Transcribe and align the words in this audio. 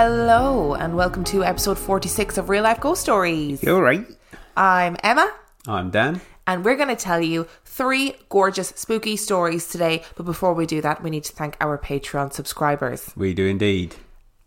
Hello, 0.00 0.74
and 0.74 0.94
welcome 0.94 1.24
to 1.24 1.42
episode 1.42 1.78
46 1.78 2.36
of 2.36 2.50
Real 2.50 2.64
Life 2.64 2.80
Ghost 2.80 3.00
Stories. 3.00 3.62
You're 3.62 3.80
right. 3.80 4.06
I'm 4.54 4.94
Emma, 5.02 5.32
I'm 5.66 5.88
Dan. 5.88 6.20
and 6.46 6.66
we're 6.66 6.76
going 6.76 6.94
to 6.94 7.02
tell 7.02 7.22
you 7.22 7.46
three 7.64 8.14
gorgeous, 8.28 8.74
spooky 8.76 9.16
stories 9.16 9.66
today. 9.66 10.04
But 10.14 10.24
before 10.24 10.52
we 10.52 10.66
do 10.66 10.82
that, 10.82 11.02
we 11.02 11.08
need 11.08 11.24
to 11.24 11.32
thank 11.32 11.56
our 11.62 11.78
Patreon 11.78 12.34
subscribers. 12.34 13.10
We 13.16 13.32
do 13.32 13.46
indeed. 13.46 13.94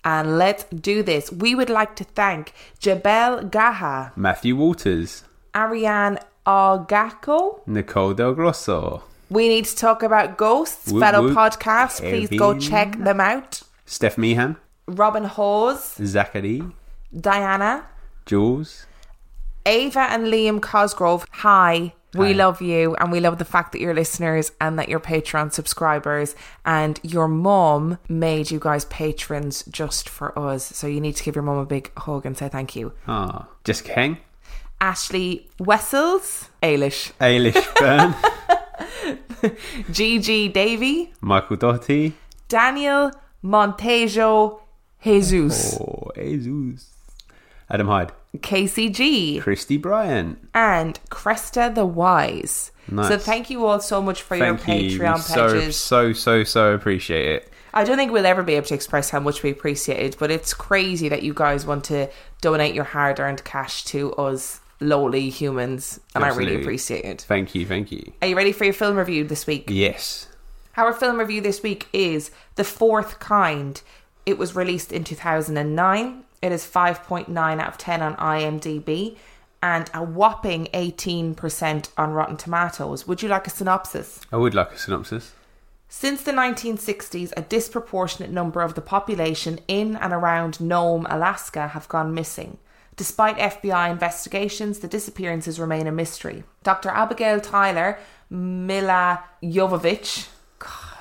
And 0.05 0.37
let's 0.37 0.65
do 0.65 1.01
this. 1.01 1.31
We 1.31 1.55
would 1.55 1.71
like 1.71 1.95
to 1.95 2.03
thank 2.03 2.53
Jabel 2.77 3.41
Gaha, 3.43 4.11
Matthew 4.15 4.55
Waters, 4.55 5.23
Ariane 5.55 6.19
Ogako. 6.45 7.65
Nicole 7.65 8.13
Del 8.13 8.35
Grosso, 8.35 9.01
We 9.31 9.47
need 9.47 9.65
to 9.65 9.75
talk 9.75 10.03
about 10.03 10.37
ghosts, 10.37 10.91
Whoop, 10.91 11.01
fellow 11.01 11.23
whoop. 11.23 11.35
podcasts. 11.35 12.01
Please 12.01 12.29
go 12.37 12.55
check 12.59 12.99
them 12.99 13.19
out. 13.19 13.63
Steph 13.87 14.19
Meehan, 14.19 14.55
Robin 14.89 15.23
Hawes, 15.25 15.95
Zachary, 16.03 16.63
Diana, 17.17 17.85
Jules, 18.25 18.85
Ava 19.65 20.01
and 20.09 20.27
Liam 20.27 20.61
Cosgrove, 20.61 21.25
hi. 21.31 21.93
We 22.15 22.27
Hi. 22.29 22.31
love 22.31 22.59
you 22.59 22.95
and 22.95 23.11
we 23.11 23.19
love 23.19 23.37
the 23.37 23.45
fact 23.45 23.71
that 23.71 23.81
you're 23.81 23.93
listeners 23.93 24.51
and 24.59 24.79
that 24.79 24.89
you're 24.89 24.99
Patreon 24.99 25.53
subscribers. 25.53 26.35
And 26.65 26.99
your 27.03 27.27
mom 27.27 27.99
made 28.09 28.49
you 28.49 28.57
guys 28.59 28.85
patrons 28.85 29.63
just 29.69 30.09
for 30.09 30.37
us. 30.37 30.65
So 30.65 30.87
you 30.87 30.99
need 30.99 31.15
to 31.17 31.23
give 31.23 31.35
your 31.35 31.43
mom 31.43 31.59
a 31.59 31.67
big 31.67 31.91
hug 31.99 32.25
and 32.25 32.35
say 32.35 32.49
thank 32.49 32.75
you. 32.75 32.93
ah, 33.07 33.47
just 33.63 33.87
Heng, 33.89 34.17
Ashley 34.81 35.51
Wessels, 35.59 36.49
Ailish, 36.63 37.11
Ailish 37.21 37.63
Byrne, 37.79 38.15
Gigi 39.91 40.47
Davy, 40.49 41.13
Michael 41.21 41.57
Doherty, 41.57 42.13
Daniel 42.47 43.11
Montejo 43.43 44.61
Jesus, 45.03 45.77
oh, 45.79 46.11
Jesus, 46.15 46.89
Adam 47.69 47.87
Hyde, 47.87 48.11
KCG, 48.37 49.41
Christy 49.41 49.77
Bryant. 49.77 50.39
and 50.53 50.99
Cresta 51.09 51.73
the 51.73 51.85
Wise. 51.85 52.71
Nice. 52.91 53.07
So 53.07 53.17
thank 53.17 53.49
you 53.49 53.65
all 53.65 53.79
so 53.79 54.01
much 54.01 54.21
for 54.21 54.37
Thank 54.37 54.67
your 54.67 54.77
you. 54.77 54.99
Patreon 54.99 55.19
so, 55.19 55.53
pages. 55.53 55.77
so, 55.77 56.11
so, 56.13 56.43
so 56.43 56.73
appreciate 56.73 57.27
it. 57.27 57.53
I 57.73 57.83
don't 57.83 57.97
think 57.97 58.11
we'll 58.11 58.25
ever 58.25 58.41
be 58.41 58.55
able 58.55 58.65
to 58.67 58.73
express 58.73 59.11
how 59.11 59.19
much 59.19 59.43
we 59.43 59.51
appreciate 59.51 60.03
it, 60.03 60.17
but 60.17 60.31
it's 60.31 60.53
crazy 60.53 61.07
that 61.09 61.21
you 61.21 61.33
guys 61.33 61.65
want 61.65 61.83
to 61.85 62.09
donate 62.41 62.73
your 62.73 62.83
hard 62.83 63.19
earned 63.19 63.43
cash 63.43 63.83
to 63.85 64.13
us 64.15 64.59
lowly 64.79 65.29
humans, 65.29 65.99
and 66.15 66.23
I 66.23 66.29
really 66.29 66.59
appreciate 66.59 67.05
it. 67.05 67.21
Thank 67.21 67.53
you, 67.53 67.65
thank 67.65 67.91
you. 67.91 68.11
Are 68.21 68.27
you 68.27 68.35
ready 68.35 68.51
for 68.51 68.63
your 68.63 68.73
film 68.73 68.97
review 68.97 69.23
this 69.23 69.45
week? 69.45 69.65
Yes. 69.69 70.27
Our 70.77 70.93
film 70.93 71.19
review 71.19 71.41
this 71.41 71.61
week 71.61 71.87
is 71.91 72.31
The 72.55 72.63
Fourth 72.63 73.19
Kind. 73.19 73.81
It 74.25 74.37
was 74.37 74.55
released 74.55 74.91
in 74.91 75.03
2009. 75.03 76.23
It 76.41 76.51
is 76.51 76.65
5.9 76.65 77.59
out 77.59 77.67
of 77.67 77.77
10 77.77 78.01
on 78.01 78.15
IMDb 78.15 79.17
and 79.61 79.89
a 79.93 80.01
whopping 80.01 80.67
18% 80.73 81.89
on 81.97 82.11
Rotten 82.11 82.37
Tomatoes. 82.37 83.07
Would 83.07 83.21
you 83.21 83.29
like 83.29 83.47
a 83.47 83.49
synopsis? 83.49 84.21
I 84.31 84.37
would 84.37 84.53
like 84.53 84.71
a 84.71 84.77
synopsis. 84.77 85.33
Since 85.89 86.21
the 86.21 86.31
1960s, 86.31 87.33
a 87.35 87.41
disproportionate 87.41 88.31
number 88.31 88.61
of 88.61 88.75
the 88.75 88.81
population 88.81 89.59
in 89.67 89.95
and 89.95 90.13
around 90.13 90.61
Nome, 90.61 91.07
Alaska 91.09 91.69
have 91.69 91.89
gone 91.89 92.13
missing. 92.13 92.59
Despite 92.95 93.37
FBI 93.37 93.89
investigations, 93.89 94.79
the 94.79 94.87
disappearances 94.87 95.59
remain 95.59 95.87
a 95.87 95.91
mystery. 95.91 96.43
Dr. 96.63 96.89
Abigail 96.89 97.39
Tyler 97.39 97.97
Milla 98.29 99.23
Jovovich, 99.41 100.27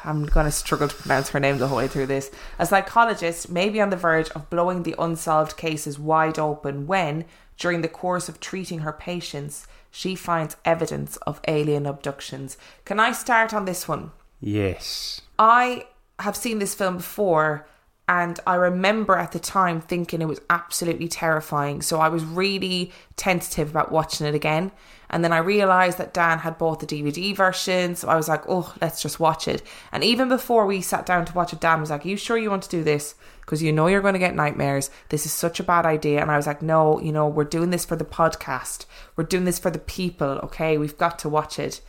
I'm 0.09 0.25
going 0.25 0.47
to 0.47 0.53
struggle 0.53 0.89
to 0.89 0.95
pronounce 0.95 1.29
her 1.31 1.41
name 1.41 1.59
the 1.59 1.69
whole 1.69 1.77
way 1.77 1.87
through 1.87 2.07
this, 2.07 2.31
a 2.59 2.65
psychologist 2.65 3.51
may 3.51 3.69
be 3.69 3.81
on 3.81 3.91
the 3.91 3.97
verge 3.97 4.31
of 4.31 4.49
blowing 4.49 4.83
the 4.83 4.95
unsolved 4.99 5.59
cases 5.59 5.99
wide 5.99 6.39
open 6.39 6.87
when, 6.87 7.27
during 7.59 7.83
the 7.83 7.89
course 7.89 8.27
of 8.27 8.41
treating 8.41 8.81
her 8.81 8.93
patients, 8.93 9.67
she 9.91 10.15
finds 10.15 10.57
evidence 10.65 11.19
of 11.19 11.43
alien 11.47 11.85
abductions. 11.85 12.57
Can 12.87 12.99
I 12.99 13.13
start 13.13 13.53
on 13.53 13.67
this 13.67 13.87
one? 13.87 14.13
Yes. 14.41 15.21
I 15.39 15.87
have 16.19 16.37
seen 16.37 16.59
this 16.59 16.75
film 16.75 16.97
before 16.97 17.67
and 18.09 18.41
I 18.47 18.55
remember 18.55 19.17
at 19.17 19.33
the 19.33 19.39
time 19.39 19.83
thinking 19.83 20.23
it 20.23 20.29
was 20.29 20.41
absolutely 20.49 21.09
terrifying. 21.09 21.83
So 21.83 22.01
I 22.01 22.09
was 22.09 22.25
really 22.25 22.93
tentative 23.17 23.69
about 23.71 23.93
watching 23.93 24.27
it 24.27 24.35
again. 24.35 24.73
And 25.11 25.25
then 25.25 25.33
I 25.33 25.39
realised 25.39 25.99
that 25.99 26.13
Dan 26.13 26.41
had 26.41 26.59
bought 26.59 26.81
the 26.81 26.87
DVD 26.87 27.35
version. 27.35 27.97
So 27.97 28.09
I 28.09 28.17
was 28.17 28.29
like, 28.29 28.43
oh, 28.49 28.75
let's 28.81 29.01
just 29.01 29.19
watch 29.19 29.49
it. 29.49 29.63
And 29.91 30.05
even 30.05 30.29
before 30.29 30.67
we 30.67 30.83
sat 30.83 31.07
down 31.07 31.25
to 31.25 31.35
watch 31.35 31.53
it, 31.53 31.61
Dan 31.61 31.81
was 31.81 31.91
like, 31.91 32.05
you 32.05 32.17
sure 32.17 32.37
you 32.37 32.51
want 32.51 32.65
to 32.65 32.69
do 32.69 32.85
this? 32.85 33.15
Because 33.41 33.63
you 33.63 33.73
know 33.73 33.87
you're 33.87 34.03
going 34.03 34.15
to 34.15 34.19
get 34.19 34.35
nightmares. 34.35 34.91
This 35.09 35.25
is 35.25 35.33
such 35.33 35.61
a 35.61 35.65
bad 35.65 35.87
idea. 35.87 36.21
And 36.21 36.31
I 36.31 36.37
was 36.37 36.47
like, 36.47 36.61
no, 36.61 37.01
you 37.01 37.13
know, 37.13 37.27
we're 37.27 37.45
doing 37.45 37.71
this 37.71 37.87
for 37.87 37.97
the 37.97 38.05
podcast. 38.05 38.85
We're 39.17 39.25
doing 39.25 39.45
this 39.45 39.59
for 39.59 39.71
the 39.71 39.79
people, 39.79 40.41
okay? 40.45 40.77
We've 40.77 40.99
got 40.99 41.19
to 41.21 41.29
watch 41.29 41.59
it. 41.59 41.81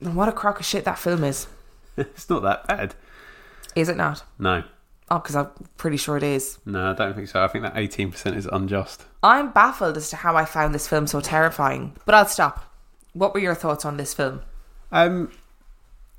And 0.00 0.16
what 0.16 0.28
a 0.28 0.32
crock 0.32 0.58
of 0.58 0.66
shit 0.66 0.84
that 0.84 0.98
film 0.98 1.22
is. 1.22 1.46
it's 1.96 2.28
not 2.28 2.42
that 2.42 2.66
bad. 2.66 2.94
Is 3.76 3.88
it 3.88 3.96
not? 3.96 4.24
No. 4.38 4.64
Oh, 5.10 5.18
because 5.18 5.34
I'm 5.34 5.48
pretty 5.76 5.96
sure 5.96 6.16
it 6.16 6.22
is. 6.22 6.58
No, 6.64 6.90
I 6.90 6.94
don't 6.94 7.14
think 7.14 7.28
so. 7.28 7.42
I 7.42 7.48
think 7.48 7.64
that 7.64 7.74
18% 7.74 8.36
is 8.36 8.46
unjust. 8.46 9.04
I'm 9.22 9.50
baffled 9.50 9.96
as 9.96 10.08
to 10.10 10.16
how 10.16 10.36
I 10.36 10.44
found 10.44 10.72
this 10.74 10.86
film 10.86 11.06
so 11.08 11.20
terrifying. 11.20 11.96
But 12.06 12.14
I'll 12.14 12.26
stop. 12.26 12.72
What 13.12 13.34
were 13.34 13.40
your 13.40 13.56
thoughts 13.56 13.84
on 13.84 13.96
this 13.96 14.14
film? 14.14 14.42
Um, 14.92 15.32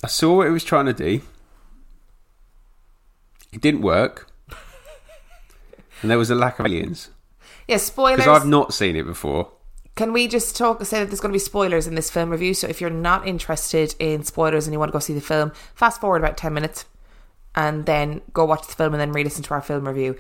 I 0.03 0.07
saw 0.07 0.35
what 0.38 0.47
it 0.47 0.52
was 0.52 0.66
trying 0.66 0.88
to 0.88 0.94
do. 0.94 1.22
It 3.53 3.62
didn't 3.62 3.81
work, 3.81 4.29
and 6.02 6.09
there 6.09 6.18
was 6.18 6.29
a 6.29 6.35
lack 6.35 6.58
of 6.59 6.66
aliens 6.66 7.09
Yeah, 7.68 7.78
spoilers. 7.78 8.18
because 8.23 8.41
I've 8.41 8.47
not 8.47 8.73
seen 8.73 8.96
it 8.96 9.03
before. 9.03 9.52
Can 9.96 10.13
we 10.13 10.28
just 10.29 10.56
talk? 10.56 10.84
Say 10.85 11.00
that 11.00 11.08
there's 11.09 11.19
going 11.19 11.31
to 11.34 11.35
be 11.35 11.40
spoilers 11.40 11.85
in 11.85 11.96
this 11.96 12.09
film 12.09 12.29
review. 12.29 12.53
So 12.53 12.68
if 12.68 12.79
you're 12.79 12.90
not 12.90 13.28
interested 13.28 13.94
in 14.00 14.23
spoilers 14.23 14.66
and 14.68 14.73
you 14.73 14.79
want 14.79 14.90
to 14.90 14.94
go 14.94 15.00
see 15.00 15.13
the 15.13 15.19
film, 15.22 15.52
fast 15.75 16.00
forward 16.00 16.22
about 16.22 16.38
ten 16.38 16.53
minutes, 16.53 16.85
and 17.56 17.85
then 17.85 18.22
go 18.34 18.45
watch 18.45 18.67
the 18.67 18.73
film 18.73 18.94
and 18.94 19.01
then 19.01 19.12
re-listen 19.12 19.44
to 19.44 19.53
our 19.53 19.62
film 19.62 19.88
review. 19.88 20.17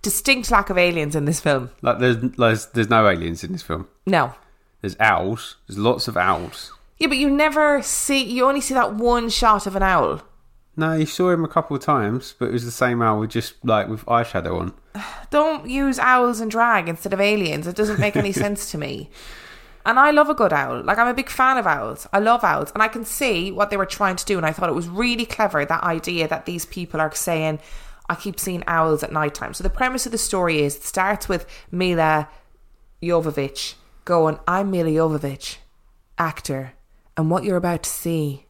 Distinct 0.00 0.50
lack 0.50 0.68
of 0.70 0.78
aliens 0.78 1.14
in 1.14 1.24
this 1.26 1.40
film. 1.40 1.70
Like 1.80 1.98
there's 1.98 2.16
there's, 2.18 2.66
there's 2.66 2.90
no 2.90 3.08
aliens 3.08 3.44
in 3.44 3.52
this 3.52 3.62
film. 3.62 3.88
No. 4.06 4.34
There's 4.80 4.96
owls. 4.98 5.56
There's 5.66 5.78
lots 5.78 6.08
of 6.08 6.16
owls. 6.16 6.72
Yeah, 6.98 7.06
but 7.08 7.18
you 7.18 7.30
never 7.30 7.82
see. 7.82 8.22
You 8.22 8.46
only 8.46 8.60
see 8.60 8.74
that 8.74 8.94
one 8.94 9.28
shot 9.28 9.66
of 9.66 9.76
an 9.76 9.82
owl. 9.82 10.22
No, 10.76 10.94
you 10.94 11.06
saw 11.06 11.30
him 11.30 11.44
a 11.44 11.48
couple 11.48 11.76
of 11.76 11.82
times, 11.82 12.34
but 12.38 12.48
it 12.48 12.52
was 12.52 12.64
the 12.64 12.70
same 12.70 13.02
owl 13.02 13.20
with 13.20 13.30
just 13.30 13.54
like 13.64 13.88
with 13.88 14.04
eyeshadow 14.06 14.60
on. 14.60 14.74
don't 15.30 15.68
use 15.68 15.98
owls 15.98 16.40
and 16.40 16.50
drag 16.50 16.88
instead 16.88 17.12
of 17.12 17.20
aliens. 17.20 17.66
It 17.66 17.76
doesn't 17.76 18.00
make 18.00 18.16
any 18.16 18.32
sense 18.44 18.70
to 18.72 18.78
me. 18.78 19.10
And 19.84 19.98
I 19.98 20.10
love 20.10 20.28
a 20.28 20.34
good 20.34 20.52
owl. 20.52 20.82
Like 20.82 20.98
I'm 20.98 21.08
a 21.08 21.14
big 21.14 21.28
fan 21.28 21.58
of 21.58 21.66
owls. 21.66 22.06
I 22.12 22.20
love 22.20 22.44
owls, 22.44 22.70
and 22.72 22.82
I 22.82 22.88
can 22.88 23.04
see 23.04 23.50
what 23.50 23.70
they 23.70 23.76
were 23.76 23.86
trying 23.86 24.16
to 24.16 24.24
do. 24.24 24.36
And 24.36 24.46
I 24.46 24.52
thought 24.52 24.68
it 24.68 24.74
was 24.74 24.88
really 24.88 25.26
clever 25.26 25.64
that 25.64 25.82
idea 25.82 26.28
that 26.28 26.46
these 26.46 26.64
people 26.64 27.00
are 27.00 27.14
saying, 27.14 27.58
"I 28.08 28.14
keep 28.14 28.38
seeing 28.38 28.64
owls 28.66 29.02
at 29.02 29.12
night 29.12 29.34
time." 29.34 29.54
So 29.54 29.62
the 29.64 29.70
premise 29.70 30.06
of 30.06 30.12
the 30.12 30.18
story 30.18 30.62
is 30.62 30.76
it 30.76 30.84
starts 30.84 31.28
with 31.28 31.46
Milla 31.70 32.28
Jovovich 33.02 33.74
going, 34.04 34.38
"I'm 34.46 34.70
Milla 34.70 34.90
Jovovich, 34.90 35.56
actor, 36.18 36.74
and 37.16 37.30
what 37.30 37.44
you're 37.44 37.56
about 37.56 37.82
to 37.84 37.90
see." 37.90 38.46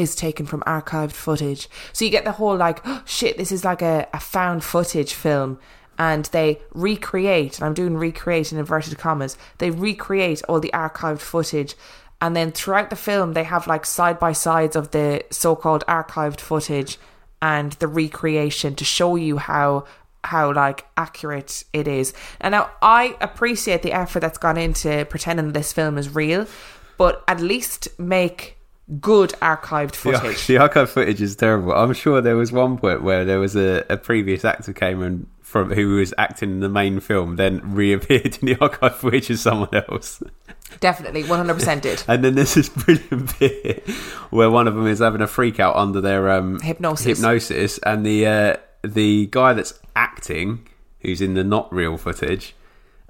is 0.00 0.14
taken 0.14 0.46
from 0.46 0.62
archived 0.62 1.12
footage. 1.12 1.68
So 1.92 2.06
you 2.06 2.10
get 2.10 2.24
the 2.24 2.32
whole 2.32 2.56
like, 2.56 2.80
oh, 2.86 3.02
shit, 3.06 3.36
this 3.36 3.52
is 3.52 3.64
like 3.64 3.82
a, 3.82 4.08
a 4.14 4.18
found 4.18 4.64
footage 4.64 5.12
film. 5.12 5.58
And 6.00 6.24
they 6.26 6.58
recreate, 6.72 7.58
and 7.58 7.66
I'm 7.66 7.74
doing 7.74 7.94
recreate 7.94 8.52
in 8.52 8.58
inverted 8.58 8.96
commas, 8.96 9.36
they 9.58 9.70
recreate 9.70 10.42
all 10.48 10.58
the 10.58 10.70
archived 10.72 11.20
footage. 11.20 11.74
And 12.22 12.34
then 12.34 12.52
throughout 12.52 12.88
the 12.88 12.96
film, 12.96 13.34
they 13.34 13.44
have 13.44 13.66
like 13.66 13.84
side 13.84 14.18
by 14.18 14.32
sides 14.32 14.76
of 14.76 14.92
the 14.92 15.22
so 15.30 15.54
called 15.54 15.84
archived 15.86 16.40
footage 16.40 16.98
and 17.42 17.72
the 17.74 17.86
recreation 17.86 18.74
to 18.76 18.84
show 18.84 19.14
you 19.16 19.36
how 19.36 19.84
how 20.24 20.52
like 20.52 20.86
accurate 20.96 21.64
it 21.74 21.86
is. 21.86 22.14
And 22.40 22.52
now 22.52 22.70
I 22.80 23.16
appreciate 23.20 23.82
the 23.82 23.92
effort 23.92 24.20
that's 24.20 24.38
gone 24.38 24.56
into 24.56 25.04
pretending 25.04 25.52
this 25.52 25.72
film 25.72 25.98
is 25.98 26.14
real, 26.14 26.46
but 26.96 27.22
at 27.28 27.40
least 27.40 27.88
make 27.98 28.56
good 29.00 29.30
archived 29.42 29.94
footage. 29.94 30.46
the 30.46 30.58
archive 30.58 30.90
footage 30.90 31.20
is 31.20 31.36
terrible. 31.36 31.72
I'm 31.72 31.92
sure 31.92 32.20
there 32.22 32.36
was 32.36 32.52
one 32.52 32.78
point 32.78 33.02
where 33.02 33.24
there 33.24 33.38
was 33.38 33.54
a, 33.54 33.84
a 33.90 33.96
previous 33.96 34.44
actor 34.44 34.72
came 34.72 35.02
and 35.02 35.26
from 35.50 35.72
who 35.72 35.96
was 35.96 36.14
acting 36.16 36.50
in 36.52 36.60
the 36.60 36.68
main 36.68 37.00
film, 37.00 37.34
then 37.34 37.74
reappeared 37.74 38.38
in 38.40 38.46
the 38.46 38.56
archive 38.60 38.96
footage 38.96 39.30
as 39.30 39.40
someone 39.40 39.74
else. 39.74 40.22
Definitely, 40.78 41.24
100% 41.24 41.80
did. 41.80 42.04
And 42.06 42.22
then 42.22 42.36
there's 42.36 42.54
this 42.54 42.68
brilliant 42.68 43.36
bit 43.38 43.86
where 44.30 44.48
one 44.48 44.68
of 44.68 44.76
them 44.76 44.86
is 44.86 45.00
having 45.00 45.20
a 45.20 45.26
freak 45.26 45.58
out 45.58 45.74
under 45.74 46.00
their 46.00 46.30
um, 46.30 46.60
Hypnosis. 46.60 47.18
hypnosis, 47.18 47.78
and 47.78 48.06
the 48.06 48.26
uh, 48.26 48.56
the 48.84 49.26
guy 49.26 49.52
that's 49.52 49.74
acting, 49.96 50.68
who's 51.00 51.20
in 51.20 51.34
the 51.34 51.42
not 51.42 51.72
real 51.74 51.98
footage, 51.98 52.54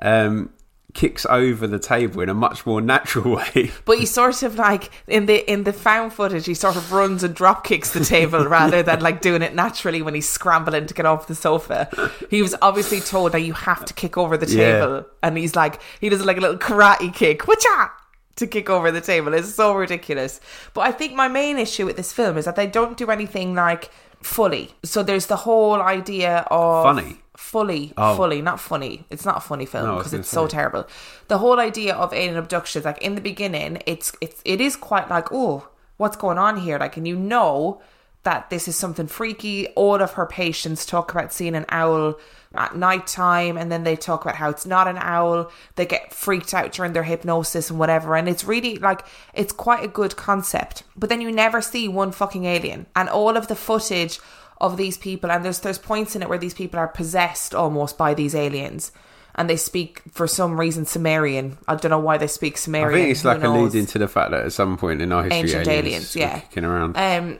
um, 0.01 0.51
kicks 0.95 1.25
over 1.27 1.67
the 1.67 1.79
table 1.79 2.21
in 2.21 2.29
a 2.29 2.35
much 2.35 2.67
more 2.67 2.81
natural 2.81 3.37
way. 3.37 3.71
But 3.85 3.99
he 3.99 4.07
sort 4.07 4.43
of 4.43 4.57
like 4.57 4.91
in 5.07 5.27
the 5.27 5.51
in 5.51 5.65
the 5.65 5.73
found 5.73 6.13
footage, 6.13 6.47
he 6.47 6.55
sort 6.55 6.77
of 6.77 6.93
runs 6.93 7.23
and 7.23 7.35
drop 7.35 7.65
kicks 7.65 7.93
the 7.93 8.05
table 8.05 8.45
rather 8.47 8.83
than 8.83 9.01
like 9.01 9.21
doing 9.21 9.43
it 9.43 9.55
naturally 9.55 10.03
when 10.03 10.15
he's 10.15 10.29
scrambling 10.29 10.87
to 10.87 10.95
get 10.95 11.07
off 11.07 11.27
the 11.27 11.35
sofa. 11.35 11.89
He 12.31 12.43
was 12.43 12.55
obviously 12.63 13.01
told 13.01 13.33
that 13.33 13.41
you 13.41 13.53
have 13.53 13.85
to 13.85 13.95
kick 13.95 14.17
over 14.19 14.37
the 14.37 14.47
Yeah. 14.47 14.81
table, 14.81 15.07
and 15.23 15.37
he's 15.39 15.55
like 15.57 15.81
he 16.01 16.09
does 16.09 16.25
like 16.25 16.37
a 16.37 16.41
little 16.41 16.59
karate 16.59 17.13
kick, 17.15 17.47
whatcha 17.47 17.91
to 18.37 18.47
kick 18.47 18.71
over 18.71 18.91
the 18.91 19.01
table. 19.01 19.35
It's 19.35 19.55
so 19.55 19.75
ridiculous. 19.75 20.41
But 20.73 20.83
I 20.83 20.93
think 20.93 21.15
my 21.15 21.29
main 21.29 21.59
issue 21.59 21.85
with 21.87 21.97
this 21.97 22.13
film 22.13 22.39
is 22.39 22.47
that 22.47 22.57
they 22.57 22.67
don't 22.67 22.97
do 22.97 23.11
anything 23.11 23.55
like 23.55 23.91
fully. 24.23 24.71
So 24.83 25.03
there's 25.03 25.27
the 25.27 25.37
whole 25.37 25.81
idea 25.83 26.47
of 26.51 26.85
Funny? 26.85 27.19
Fully, 27.41 27.93
Oh. 27.97 28.17
fully, 28.17 28.43
not 28.43 28.61
funny. 28.61 29.05
It's 29.11 29.25
not 29.25 29.39
a 29.39 29.41
funny 29.41 29.67
film 29.67 29.87
No, 29.87 29.97
because 29.97 30.13
gonna 30.13 30.21
it's 30.21 30.29
so 30.29 30.47
terrible. 30.47 30.87
The 31.29 31.39
whole 31.39 31.59
idea 31.59 31.95
of 31.95 32.13
alien 32.13 32.37
abductions, 32.37 32.85
like 32.85 32.99
in 33.03 33.15
the 33.15 33.21
beginning, 33.21 33.83
it's 33.87 34.13
it's 34.21 34.41
it 34.45 34.61
is 34.61 34.77
quite 34.77 35.09
like, 35.11 35.33
oh, 35.33 35.69
what's 35.97 36.17
going 36.17 36.39
on 36.39 36.59
here? 36.59 36.79
Like, 36.79 36.97
and 36.97 37.09
you 37.09 37.17
know 37.17 37.81
that 38.23 38.51
this 38.51 38.69
is 38.69 38.77
something 38.77 39.07
freaky. 39.07 39.69
All 39.69 40.03
of 40.03 40.13
her 40.13 40.27
patients 40.27 40.85
talk 40.85 41.11
about 41.11 41.33
seeing 41.33 41.55
an 41.55 41.65
owl 41.71 42.19
at 42.55 42.77
night 42.77 43.07
time, 43.07 43.57
and 43.57 43.71
then 43.73 43.85
they 43.85 43.97
talk 43.97 44.23
about 44.23 44.35
how 44.37 44.51
it's 44.51 44.67
not 44.67 44.87
an 44.87 44.99
owl. 44.99 45.51
They 45.77 45.87
get 45.87 46.13
freaked 46.13 46.53
out 46.53 46.73
during 46.73 46.93
their 46.93 47.05
hypnosis 47.05 47.71
and 47.71 47.79
whatever, 47.79 48.17
and 48.17 48.29
it's 48.29 48.45
really 48.45 48.77
like 48.77 49.05
it's 49.33 49.53
quite 49.53 49.83
a 49.85 49.89
good 49.89 50.17
concept. 50.17 50.83
But 50.97 51.09
then 51.09 51.21
you 51.23 51.33
never 51.33 51.63
see 51.63 51.89
one 51.89 52.13
fucking 52.13 52.45
alien, 52.45 52.87
and 52.95 53.09
all 53.09 53.37
of 53.37 53.47
the 53.49 53.55
footage 53.57 54.21
of 54.61 54.77
these 54.77 54.99
people, 54.99 55.31
and 55.31 55.45
there's 55.45 55.61
there's 55.61 55.79
points 55.79 56.15
in 56.15 56.23
it 56.23 56.29
where 56.29 56.39
these 56.39 56.55
people 56.55 56.79
are 56.79 56.89
possessed 56.89 57.55
almost 57.55 57.97
by 57.97 58.15
these 58.15 58.35
aliens. 58.35 58.93
And 59.37 59.49
they 59.49 59.57
speak 59.57 60.03
for 60.11 60.27
some 60.27 60.59
reason 60.59 60.87
Sumerian. 60.87 61.57
I 61.69 61.77
don't 61.77 61.91
know 61.91 62.01
why 62.01 62.19
they 62.19 62.27
speak 62.27 62.59
Sumerian. 62.59 62.91
I 62.91 63.03
think 63.05 63.11
it's 63.13 63.25
like 63.25 63.43
alluding 63.43 63.87
to 63.87 63.99
the 63.99 64.09
fact 64.09 64.33
that 64.33 64.45
at 64.45 64.53
some 64.53 64.77
point 64.77 65.01
in 65.01 65.13
our 65.13 65.23
history, 65.23 65.39
Ancient 65.39 65.69
aliens, 65.69 66.17
aliens, 66.17 66.17
yeah. 66.17 66.41
kicking 66.41 66.65
around. 66.65 66.97
Um, 66.97 67.39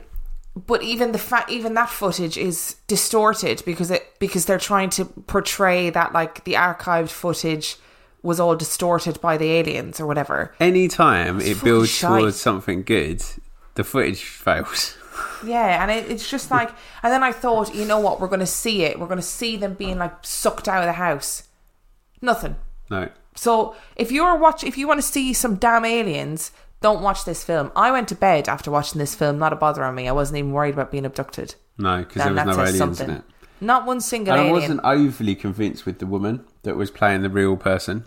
but 0.55 0.81
even 0.83 1.11
the 1.11 1.17
fa- 1.17 1.45
even 1.49 1.73
that 1.75 1.89
footage 1.89 2.37
is 2.37 2.75
distorted 2.87 3.61
because 3.65 3.91
it 3.91 4.07
because 4.19 4.45
they're 4.45 4.57
trying 4.57 4.89
to 4.91 5.05
portray 5.05 5.89
that 5.89 6.13
like 6.13 6.43
the 6.45 6.53
archived 6.53 7.09
footage 7.09 7.77
was 8.23 8.39
all 8.39 8.55
distorted 8.55 9.19
by 9.21 9.37
the 9.37 9.51
aliens 9.51 9.99
or 9.99 10.05
whatever. 10.05 10.53
Anytime 10.59 11.41
it 11.41 11.63
builds 11.63 11.89
shite. 11.89 12.19
towards 12.19 12.39
something 12.39 12.83
good, 12.83 13.23
the 13.75 13.83
footage 13.83 14.23
fails. 14.23 14.95
Yeah, 15.45 15.81
and 15.81 15.89
it, 15.91 16.09
it's 16.11 16.29
just 16.29 16.51
like, 16.51 16.69
and 17.03 17.11
then 17.11 17.23
I 17.23 17.31
thought, 17.31 17.73
you 17.73 17.85
know 17.85 17.99
what, 17.99 18.19
we're 18.19 18.27
going 18.27 18.39
to 18.41 18.45
see 18.45 18.83
it. 18.83 18.99
We're 18.99 19.07
going 19.07 19.17
to 19.19 19.23
see 19.23 19.57
them 19.57 19.73
being 19.73 19.97
like 19.97 20.13
sucked 20.23 20.67
out 20.67 20.81
of 20.81 20.85
the 20.85 20.93
house. 20.93 21.43
Nothing. 22.21 22.55
No. 22.89 23.09
So 23.35 23.75
if 23.95 24.11
you're 24.11 24.35
watch, 24.37 24.63
if 24.63 24.77
you 24.77 24.87
want 24.87 24.99
to 24.99 25.07
see 25.07 25.33
some 25.33 25.55
damn 25.55 25.85
aliens, 25.85 26.51
don't 26.81 27.01
watch 27.01 27.25
this 27.25 27.43
film. 27.43 27.71
I 27.75 27.91
went 27.91 28.07
to 28.09 28.15
bed 28.15 28.49
after 28.49 28.69
watching 28.71 28.99
this 28.99 29.15
film. 29.15 29.39
Not 29.39 29.53
a 29.53 29.55
bother 29.55 29.83
on 29.83 29.95
me. 29.95 30.07
I 30.07 30.11
wasn't 30.11 30.39
even 30.39 30.51
worried 30.51 30.73
about 30.73 30.91
being 30.91 31.05
abducted. 31.05 31.55
No, 31.77 31.99
because 31.99 32.23
there 32.23 32.33
was 32.33 32.45
no 32.45 32.61
aliens 32.61 32.77
something. 32.77 33.09
in 33.09 33.15
it. 33.17 33.23
Not 33.61 33.85
one 33.85 34.01
single 34.01 34.33
And 34.33 34.41
I 34.41 34.45
alien. 34.45 34.61
wasn't 34.61 34.81
overly 34.83 35.35
convinced 35.35 35.85
with 35.85 35.99
the 35.99 36.07
woman 36.07 36.43
that 36.63 36.75
was 36.75 36.89
playing 36.91 37.21
the 37.21 37.29
real 37.29 37.55
person. 37.55 38.05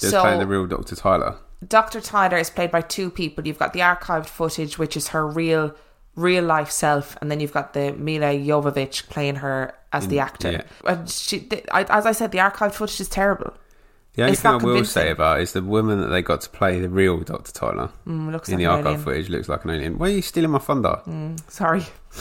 That 0.00 0.12
was 0.12 0.20
playing 0.20 0.40
the 0.40 0.46
real 0.46 0.66
Dr. 0.66 0.96
Tyler. 0.96 1.36
Dr. 1.66 2.00
Tyler 2.00 2.36
is 2.36 2.50
played 2.50 2.70
by 2.70 2.80
two 2.82 3.10
people. 3.10 3.46
You've 3.46 3.58
got 3.58 3.72
the 3.72 3.80
archived 3.80 4.26
footage, 4.26 4.78
which 4.78 4.96
is 4.96 5.08
her 5.08 5.26
real, 5.26 5.74
real 6.18 6.44
life 6.44 6.70
self, 6.70 7.16
and 7.20 7.30
then 7.30 7.40
you've 7.40 7.52
got 7.52 7.72
the 7.72 7.92
Milla 7.92 8.32
Jovovich 8.34 9.08
playing 9.08 9.36
her 9.36 9.74
as 9.92 10.08
the 10.08 10.18
actor. 10.18 10.50
yeah. 10.52 10.62
And 10.86 11.08
she, 11.08 11.38
the, 11.38 11.58
I, 11.74 11.82
as 11.98 12.04
I 12.06 12.12
said, 12.12 12.32
the 12.32 12.38
archived 12.38 12.74
footage 12.74 13.00
is 13.00 13.08
terrible. 13.08 13.54
The 14.14 14.22
only 14.22 14.32
It's 14.32 14.42
thing 14.42 14.50
I 14.50 14.56
will 14.56 14.84
say 14.84 15.10
about 15.10 15.38
it 15.38 15.42
is 15.44 15.52
the 15.52 15.62
woman 15.62 16.00
that 16.00 16.08
they 16.08 16.22
got 16.22 16.40
to 16.40 16.50
play 16.50 16.80
the 16.80 16.88
real 16.88 17.18
Dr. 17.20 17.52
Tyler 17.52 17.90
Mm, 18.06 18.32
looks 18.32 18.48
in 18.48 18.54
like 18.54 18.58
the 18.58 18.66
archive 18.66 18.86
alien. 18.86 19.00
footage 19.04 19.28
looks 19.30 19.48
like 19.48 19.64
an 19.64 19.70
alien. 19.70 19.96
Why 19.98 20.08
are 20.08 20.10
you 20.10 20.22
stealing 20.22 20.50
my 20.50 20.58
thunder? 20.58 21.00
Sorry. 21.48 21.82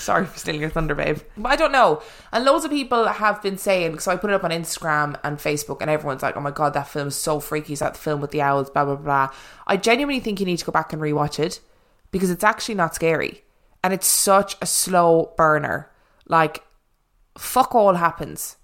Sorry 0.00 0.24
for 0.26 0.38
stealing 0.38 0.60
your 0.60 0.70
thunder, 0.70 0.94
babe. 0.94 1.18
But 1.36 1.52
I 1.52 1.56
don't 1.56 1.72
know. 1.72 2.02
And 2.32 2.44
loads 2.44 2.64
of 2.64 2.70
people 2.70 3.06
have 3.06 3.42
been 3.42 3.58
saying, 3.58 3.98
so 4.00 4.10
I 4.10 4.16
put 4.16 4.30
it 4.30 4.34
up 4.34 4.44
on 4.44 4.50
Instagram 4.50 5.18
and 5.24 5.38
Facebook, 5.38 5.78
and 5.80 5.90
everyone's 5.90 6.22
like, 6.22 6.36
oh 6.36 6.40
my 6.40 6.50
God, 6.50 6.74
that 6.74 6.88
film 6.88 7.08
is 7.08 7.16
so 7.16 7.38
freaky. 7.40 7.72
Is 7.74 7.78
that 7.80 7.94
the 7.94 8.00
film 8.00 8.20
with 8.20 8.30
the 8.32 8.42
owls? 8.42 8.70
Blah, 8.70 8.84
blah, 8.86 8.96
blah. 8.96 9.28
I 9.66 9.76
genuinely 9.76 10.20
think 10.20 10.40
you 10.40 10.46
need 10.46 10.58
to 10.58 10.64
go 10.64 10.72
back 10.72 10.92
and 10.92 11.00
rewatch 11.00 11.38
it 11.38 11.60
because 12.10 12.30
it's 12.30 12.44
actually 12.44 12.74
not 12.74 12.94
scary. 12.94 13.44
And 13.82 13.92
it's 13.92 14.06
such 14.06 14.56
a 14.60 14.66
slow 14.66 15.32
burner. 15.36 15.90
Like, 16.28 16.64
fuck 17.38 17.74
all 17.74 17.94
happens. 17.94 18.56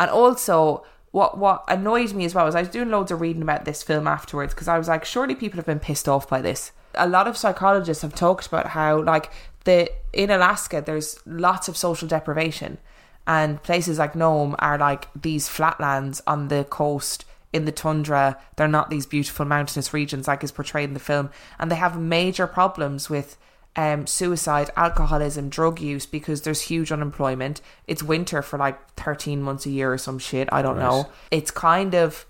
And 0.00 0.10
also, 0.10 0.84
what 1.10 1.38
what 1.38 1.64
annoyed 1.68 2.12
me 2.12 2.24
as 2.24 2.34
well 2.34 2.46
is 2.46 2.54
I 2.54 2.60
was 2.60 2.68
doing 2.68 2.90
loads 2.90 3.12
of 3.12 3.20
reading 3.20 3.42
about 3.42 3.64
this 3.64 3.82
film 3.82 4.06
afterwards 4.08 4.54
because 4.54 4.68
I 4.68 4.78
was 4.78 4.88
like, 4.88 5.04
surely 5.04 5.34
people 5.34 5.58
have 5.58 5.66
been 5.66 5.80
pissed 5.80 6.08
off 6.08 6.28
by 6.28 6.40
this. 6.40 6.72
A 6.94 7.08
lot 7.08 7.28
of 7.28 7.36
psychologists 7.36 8.02
have 8.02 8.14
talked 8.14 8.46
about 8.46 8.68
how, 8.68 9.00
like, 9.00 9.30
the 9.64 9.90
in 10.12 10.30
Alaska, 10.30 10.82
there's 10.84 11.18
lots 11.26 11.68
of 11.68 11.76
social 11.76 12.08
deprivation, 12.08 12.78
and 13.26 13.62
places 13.62 13.98
like 13.98 14.14
Nome 14.14 14.56
are 14.58 14.78
like 14.78 15.08
these 15.14 15.48
flatlands 15.48 16.22
on 16.26 16.48
the 16.48 16.64
coast 16.64 17.24
in 17.54 17.64
the 17.64 17.72
tundra. 17.72 18.36
They're 18.56 18.68
not 18.68 18.90
these 18.90 19.06
beautiful 19.06 19.46
mountainous 19.46 19.94
regions 19.94 20.28
like 20.28 20.44
is 20.44 20.52
portrayed 20.52 20.90
in 20.90 20.94
the 20.94 21.00
film, 21.00 21.30
and 21.58 21.70
they 21.70 21.76
have 21.76 21.98
major 21.98 22.46
problems 22.46 23.08
with 23.08 23.38
um, 23.76 24.06
suicide, 24.06 24.70
alcoholism, 24.76 25.48
drug 25.48 25.80
use 25.80 26.04
because 26.04 26.42
there's 26.42 26.62
huge 26.62 26.92
unemployment. 26.92 27.60
It's 27.86 28.02
winter 28.02 28.42
for 28.42 28.58
like 28.58 28.94
13 28.94 29.40
months 29.40 29.66
a 29.66 29.70
year 29.70 29.92
or 29.92 29.98
some 29.98 30.18
shit. 30.18 30.48
I 30.52 30.62
don't 30.62 30.78
know. 30.78 31.08
It's 31.30 31.50
kind 31.50 31.94
of 31.94 32.26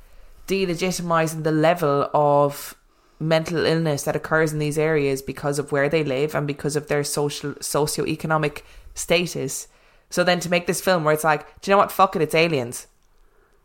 delegitimizing 0.47 1.43
the 1.43 1.52
level 1.52 2.09
of 2.14 2.75
mental 3.19 3.64
illness 3.64 4.04
that 4.04 4.16
occurs 4.16 4.52
in 4.52 4.59
these 4.59 4.78
areas 4.78 5.23
because 5.23 5.59
of 5.59 5.73
where 5.73 5.88
they 5.88 6.04
live 6.04 6.35
and 6.35 6.47
because 6.47 6.76
of 6.76 6.88
their 6.88 7.04
social 7.04 7.52
socioeconomic 7.54 8.62
status. 8.95 9.69
So 10.11 10.23
then 10.23 10.40
to 10.40 10.50
make 10.50 10.66
this 10.66 10.81
film 10.81 11.04
where 11.04 11.14
it's 11.14 11.25
like, 11.25 11.61
do 11.61 11.71
you 11.71 11.75
know 11.75 11.78
what? 11.78 11.93
Fuck 11.93 12.16
it, 12.16 12.23
it's 12.23 12.35
aliens 12.35 12.87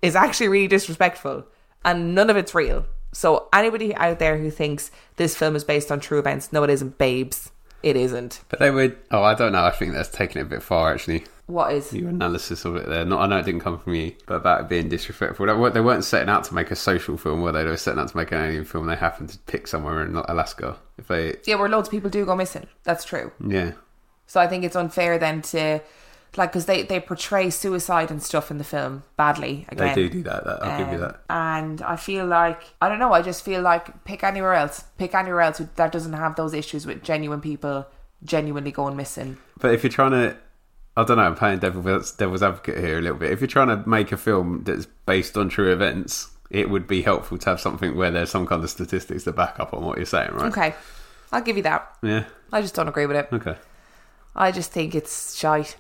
is 0.02 0.16
actually 0.16 0.48
really 0.48 0.68
disrespectful 0.68 1.46
and 1.84 2.14
none 2.16 2.30
of 2.30 2.38
it's 2.38 2.54
real. 2.56 2.86
So 3.12 3.48
anybody 3.54 3.96
out 3.96 4.20
there 4.20 4.38
who 4.38 4.52
thinks 4.52 4.92
this 5.16 5.36
film 5.36 5.56
is 5.56 5.64
based 5.64 5.92
on 5.92 6.00
true 6.00 6.20
events, 6.20 6.54
no 6.54 6.64
it 6.64 6.70
isn't, 6.70 6.98
babes. 6.98 7.52
It 7.82 7.96
isn't. 7.96 8.42
But 8.50 8.60
they 8.60 8.72
would. 8.72 8.98
Oh, 9.10 9.24
I 9.24 9.34
don't 9.34 9.54
know. 9.54 9.64
I 9.64 9.72
think 9.72 9.94
that's 9.94 10.10
taking 10.10 10.42
it 10.42 10.46
a 10.46 10.50
bit 10.50 10.62
far, 10.62 10.92
actually. 10.94 11.24
What 11.46 11.74
is? 11.74 11.94
Your 11.94 12.10
analysis 12.10 12.66
of 12.66 12.76
it 12.76 12.88
there. 12.88 13.06
Not, 13.06 13.22
I 13.22 13.28
know 13.28 13.38
it 13.38 13.46
didn't 13.46 13.62
come 13.62 13.80
from 13.80 13.96
you, 13.96 14.14
but 14.28 14.36
about 14.36 14.60
it 14.62 14.70
being 14.70 14.90
disrespectful. 14.90 15.46
They 15.46 15.54
weren't, 15.54 15.74
they 15.74 15.80
weren't 15.80 16.04
setting 16.04 16.28
out 16.28 16.44
to 16.44 16.54
make 16.54 16.72
a 16.72 16.76
social 16.76 17.16
film, 17.18 17.42
were 17.42 17.54
they? 17.54 17.64
They 17.64 17.70
were 17.70 17.78
setting 17.78 18.02
out 18.02 18.10
to 18.10 18.18
make 18.18 18.34
an 18.34 18.42
alien 18.42 18.66
film. 18.66 18.86
They 18.86 18.98
happened 18.98 19.30
to 19.30 19.38
pick 19.40 19.66
somewhere 19.66 20.06
in 20.06 20.14
Alaska. 20.16 20.78
If 20.98 21.08
they, 21.08 21.38
Yeah, 21.46 21.56
where 21.56 21.70
loads 21.70 21.88
of 21.88 21.92
people 21.92 22.10
do 22.10 22.26
go 22.26 22.36
missing. 22.36 22.68
That's 22.84 23.06
true. 23.06 23.32
yeah, 23.48 23.72
So 24.28 24.42
I 24.42 24.48
think 24.48 24.66
it's 24.66 24.76
unfair 24.76 25.18
then 25.18 25.42
to, 25.44 25.80
like, 26.38 26.52
because 26.52 26.66
they, 26.66 26.84
they 26.84 27.00
portray 27.00 27.50
suicide 27.50 28.12
and 28.12 28.22
stuff 28.22 28.52
in 28.52 28.58
the 28.58 28.64
film 28.64 29.04
badly. 29.18 29.66
they 29.76 29.94
do 29.94 30.10
do 30.10 30.24
that. 30.24 30.44
that 30.46 30.64
I'll 30.64 30.78
give 30.78 30.88
you 30.90 30.96
Um, 30.96 31.02
that. 31.02 31.22
And 31.30 31.82
I 31.82 31.96
feel 31.96 32.26
like 32.26 32.62
I 32.82 32.88
don't 32.90 33.00
know. 33.00 33.14
I 33.14 33.22
just 33.22 33.44
feel 33.44 33.62
like 33.62 34.04
pick 34.06 34.24
anywhere 34.24 34.54
else. 34.54 34.84
Pick 34.98 35.16
anywhere 35.16 35.42
else 35.42 35.62
that 35.76 35.92
doesn't 35.92 36.14
have 36.14 36.36
those 36.36 36.54
issues 36.54 36.86
with 36.86 37.04
genuine 37.04 37.42
people 37.42 37.88
genuinely 38.24 38.72
going 38.72 38.96
missing. 38.98 39.38
But 39.60 39.74
if 39.74 39.84
you're 39.84 39.90
trying 39.92 40.12
to, 40.12 40.36
I 40.98 41.04
don't 41.06 41.18
know, 41.18 41.24
I'm 41.24 41.36
playing 41.36 41.60
devil's, 41.60 42.12
devil's 42.12 42.44
advocate 42.44 42.78
here 42.78 43.00
a 43.00 43.02
little 43.02 43.18
bit. 43.18 43.32
If 43.32 43.40
you're 43.40 43.48
trying 43.48 43.70
to 43.70 43.88
make 43.90 44.12
a 44.12 44.18
film 44.18 44.64
that's 44.66 44.86
based 45.06 45.38
on 45.38 45.48
true 45.50 45.72
events, 45.72 46.30
it 46.50 46.70
would 46.70 46.86
be 46.88 47.02
helpful 47.02 47.38
to 47.38 47.50
have 47.50 47.62
something 47.62 47.96
where 47.96 48.12
there's 48.12 48.30
some 48.30 48.46
kind 48.46 48.64
of 48.64 48.70
statistics 48.70 49.24
to 49.24 49.32
back 49.32 49.60
up 49.60 49.74
on 49.74 49.84
what 49.86 49.98
you're 49.98 50.06
saying, 50.06 50.32
right? 50.34 50.48
Okay, 50.52 50.76
I'll 51.32 51.42
give 51.42 51.56
you 51.58 51.64
that. 51.64 51.96
Yeah. 52.02 52.26
I 52.52 52.62
just 52.62 52.76
don't 52.76 52.88
agree 52.90 53.06
with 53.06 53.16
it. 53.16 53.30
Okay. 53.32 53.56
I 54.36 54.52
just 54.52 54.72
think 54.72 54.96
it's 54.96 55.36
shite. 55.38 55.78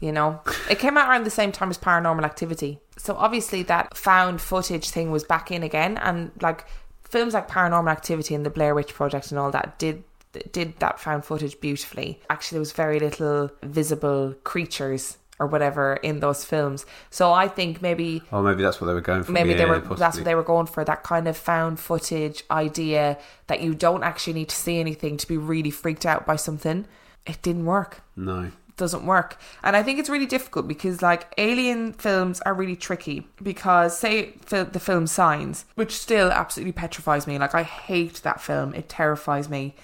You 0.00 0.12
know, 0.12 0.40
it 0.70 0.78
came 0.78 0.98
out 0.98 1.08
around 1.08 1.24
the 1.24 1.30
same 1.30 1.52
time 1.52 1.70
as 1.70 1.78
Paranormal 1.78 2.22
Activity. 2.24 2.80
So 2.98 3.14
obviously 3.16 3.62
that 3.64 3.96
found 3.96 4.40
footage 4.40 4.90
thing 4.90 5.10
was 5.10 5.24
back 5.24 5.50
in 5.50 5.62
again, 5.62 5.96
and 5.98 6.30
like 6.42 6.66
films 7.02 7.34
like 7.34 7.48
Paranormal 7.48 7.90
Activity 7.90 8.34
and 8.34 8.44
the 8.44 8.50
Blair 8.50 8.74
Witch 8.74 8.92
Project 8.94 9.30
and 9.30 9.38
all 9.38 9.50
that 9.52 9.78
did 9.78 10.04
did 10.52 10.78
that 10.80 11.00
found 11.00 11.24
footage 11.24 11.58
beautifully. 11.60 12.20
Actually, 12.28 12.56
there 12.56 12.60
was 12.60 12.72
very 12.72 13.00
little 13.00 13.50
visible 13.62 14.34
creatures 14.44 15.16
or 15.38 15.46
whatever 15.46 15.94
in 16.02 16.20
those 16.20 16.44
films. 16.44 16.84
So 17.10 17.32
I 17.32 17.48
think 17.48 17.80
maybe 17.80 18.22
Oh, 18.32 18.42
maybe 18.42 18.62
that's 18.62 18.80
what 18.80 18.86
they 18.86 18.94
were 18.94 19.00
going 19.00 19.22
for. 19.22 19.32
maybe 19.32 19.54
they 19.54 19.60
Yeah, 19.64 19.78
were 19.88 19.96
that's 19.96 20.16
what 20.16 20.24
they 20.24 20.34
were 20.34 20.42
going 20.42 20.66
for 20.66 20.84
that 20.84 21.02
kind 21.04 21.26
of 21.28 21.36
found 21.38 21.78
footage 21.80 22.42
idea 22.50 23.18
that 23.46 23.60
you 23.62 23.74
don't 23.74 24.02
actually 24.02 24.32
need 24.34 24.48
to 24.50 24.56
see 24.56 24.78
anything 24.78 25.16
to 25.18 25.26
be 25.28 25.36
really 25.38 25.70
freaked 25.70 26.04
out 26.06 26.26
by 26.26 26.36
something. 26.36 26.86
It 27.26 27.40
didn't 27.42 27.64
work 27.66 28.02
No. 28.14 28.50
Doesn't 28.76 29.06
work. 29.06 29.38
And 29.62 29.76
I 29.76 29.82
think 29.82 29.98
it's 29.98 30.08
really 30.10 30.26
difficult 30.26 30.68
because 30.68 31.02
like 31.02 31.32
alien 31.38 31.92
films 31.94 32.40
are 32.42 32.54
really 32.54 32.76
tricky 32.76 33.26
because 33.42 33.98
say 33.98 34.34
the 34.48 34.80
film 34.80 35.06
Signs, 35.06 35.64
which 35.74 35.92
still 35.92 36.30
absolutely 36.30 36.72
petrifies 36.72 37.26
me. 37.26 37.38
Like 37.38 37.54
I 37.54 37.62
hate 37.62 38.22
that 38.22 38.40
film. 38.40 38.74
It 38.74 38.88
terrifies 38.88 39.48
me. 39.48 39.74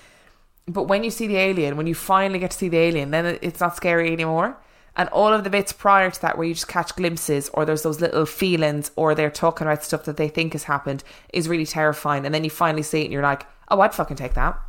But 0.66 0.84
when 0.84 1.04
you 1.04 1.10
see 1.10 1.26
the 1.26 1.36
alien, 1.36 1.76
when 1.76 1.86
you 1.86 1.94
finally 1.94 2.38
get 2.38 2.52
to 2.52 2.56
see 2.56 2.68
the 2.68 2.78
alien, 2.78 3.10
then 3.10 3.38
it's 3.42 3.60
not 3.60 3.76
scary 3.76 4.12
anymore. 4.12 4.56
And 4.94 5.08
all 5.08 5.32
of 5.32 5.42
the 5.42 5.50
bits 5.50 5.72
prior 5.72 6.10
to 6.10 6.20
that, 6.20 6.36
where 6.36 6.46
you 6.46 6.52
just 6.52 6.68
catch 6.68 6.94
glimpses, 6.94 7.48
or 7.54 7.64
there's 7.64 7.82
those 7.82 8.00
little 8.00 8.26
feelings, 8.26 8.90
or 8.94 9.14
they're 9.14 9.30
talking 9.30 9.66
about 9.66 9.82
stuff 9.82 10.04
that 10.04 10.18
they 10.18 10.28
think 10.28 10.52
has 10.52 10.64
happened, 10.64 11.02
is 11.32 11.48
really 11.48 11.64
terrifying. 11.64 12.26
And 12.26 12.34
then 12.34 12.44
you 12.44 12.50
finally 12.50 12.82
see 12.82 13.00
it, 13.00 13.04
and 13.04 13.12
you're 13.12 13.22
like, 13.22 13.46
"Oh, 13.68 13.80
I'd 13.80 13.94
fucking 13.94 14.18
take 14.18 14.34
that. 14.34 14.60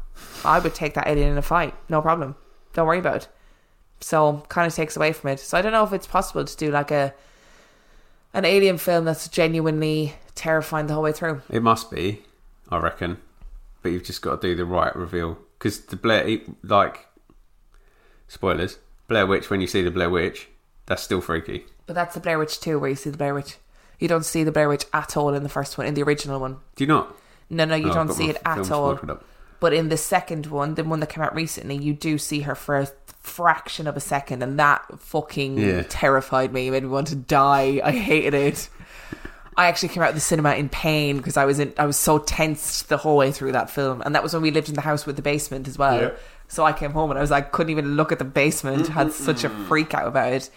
I 0.45 0.59
would 0.59 0.73
take 0.73 0.93
that 0.93 1.07
alien 1.07 1.33
in 1.33 1.37
a 1.37 1.41
fight, 1.41 1.75
no 1.89 2.01
problem. 2.01 2.35
Don't 2.71 2.87
worry 2.87 2.99
about 2.99 3.17
it." 3.17 3.27
So 4.03 4.43
kind 4.49 4.67
of 4.67 4.75
takes 4.75 4.95
away 4.95 5.13
from 5.13 5.31
it. 5.31 5.39
So 5.39 5.57
I 5.57 5.61
don't 5.61 5.71
know 5.71 5.83
if 5.83 5.93
it's 5.93 6.07
possible 6.07 6.43
to 6.45 6.57
do 6.57 6.71
like 6.71 6.91
a 6.91 7.13
an 8.33 8.45
alien 8.45 8.77
film 8.77 9.05
that's 9.05 9.27
genuinely 9.27 10.15
terrifying 10.35 10.87
the 10.87 10.93
whole 10.93 11.03
way 11.03 11.11
through. 11.11 11.41
It 11.49 11.61
must 11.61 11.91
be, 11.91 12.23
I 12.69 12.79
reckon. 12.79 13.17
But 13.81 13.91
you've 13.91 14.03
just 14.03 14.21
got 14.21 14.41
to 14.41 14.47
do 14.47 14.55
the 14.55 14.65
right 14.65 14.95
reveal. 14.95 15.37
Because 15.59 15.81
the 15.81 15.95
Blair, 15.95 16.39
like, 16.63 17.05
spoilers, 18.27 18.79
Blair 19.07 19.27
Witch, 19.27 19.49
when 19.49 19.61
you 19.61 19.67
see 19.67 19.81
the 19.81 19.91
Blair 19.91 20.09
Witch, 20.09 20.47
that's 20.87 21.03
still 21.03 21.21
freaky. 21.21 21.65
But 21.85 21.93
that's 21.93 22.15
the 22.15 22.19
Blair 22.21 22.39
Witch 22.39 22.59
too, 22.59 22.79
where 22.79 22.89
you 22.89 22.95
see 22.95 23.09
the 23.09 23.17
Blair 23.17 23.33
Witch. 23.33 23.57
You 23.99 24.07
don't 24.07 24.25
see 24.25 24.43
the 24.43 24.51
Blair 24.51 24.67
Witch 24.67 24.85
at 24.93 25.15
all 25.15 25.33
in 25.33 25.43
the 25.43 25.49
first 25.49 25.77
one, 25.77 25.85
in 25.87 25.93
the 25.93 26.03
original 26.03 26.39
one. 26.39 26.57
Do 26.75 26.83
you 26.83 26.87
not? 26.87 27.15
No, 27.49 27.65
no, 27.65 27.75
you 27.75 27.91
Oh, 27.91 27.93
don't 27.93 28.11
see 28.11 28.29
it 28.29 28.41
at 28.45 28.71
all. 28.71 28.99
But 29.59 29.73
in 29.73 29.89
the 29.89 29.97
second 29.97 30.47
one, 30.47 30.75
the 30.75 30.83
one 30.83 30.99
that 31.01 31.09
came 31.09 31.23
out 31.23 31.35
recently, 31.35 31.77
you 31.77 31.93
do 31.93 32.17
see 32.17 32.41
her 32.41 32.55
for 32.55 32.77
a 32.79 32.87
fraction 33.23 33.87
of 33.87 33.97
a 33.97 33.99
second, 33.99 34.43
and 34.43 34.59
that 34.59 34.83
fucking 34.99 35.57
Yeah. 35.57 35.83
terrified 35.89 36.53
me. 36.53 36.67
It 36.67 36.71
made 36.71 36.83
me 36.83 36.89
want 36.89 37.07
to 37.07 37.15
die. 37.15 37.81
I 37.83 37.91
hated 37.91 38.33
it. 38.33 38.69
I 39.55 39.67
actually 39.67 39.89
came 39.89 40.01
out 40.03 40.09
of 40.09 40.15
the 40.15 40.21
cinema 40.21 40.53
in 40.55 40.67
pain 40.69 41.17
because 41.17 41.37
I 41.37 41.45
was 41.45 41.59
in, 41.59 41.73
I 41.77 41.85
was 41.85 41.95
so 41.97 42.17
tensed 42.19 42.89
the 42.89 42.97
whole 42.97 43.17
way 43.17 43.31
through 43.31 43.51
that 43.53 43.69
film, 43.69 44.01
and 44.03 44.13
that 44.15 44.23
was 44.23 44.33
when 44.33 44.41
we 44.41 44.51
lived 44.51 44.67
in 44.69 44.75
the 44.75 44.81
house 44.81 45.05
with 45.05 45.15
the 45.15 45.21
basement 45.21 45.67
as 45.67 45.77
well. 45.77 46.01
Yeah. 46.01 46.09
So 46.47 46.65
I 46.65 46.73
came 46.73 46.91
home 46.91 47.09
and 47.11 47.17
I 47.17 47.21
was 47.21 47.31
like, 47.31 47.51
couldn't 47.51 47.71
even 47.71 47.95
look 47.95 48.11
at 48.11 48.19
the 48.19 48.25
basement. 48.25 48.87
Had 48.87 49.11
such 49.13 49.43
a 49.43 49.49
freak 49.49 49.93
out 49.93 50.07
about 50.07 50.33
it. 50.33 50.49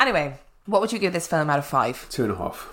Anyway, 0.00 0.38
what 0.66 0.80
would 0.80 0.92
you 0.92 0.98
give 0.98 1.12
this 1.12 1.26
film 1.26 1.48
out 1.48 1.58
of 1.58 1.64
five? 1.66 2.06
Two 2.10 2.24
and 2.24 2.32
a 2.32 2.36
half. 2.36 2.66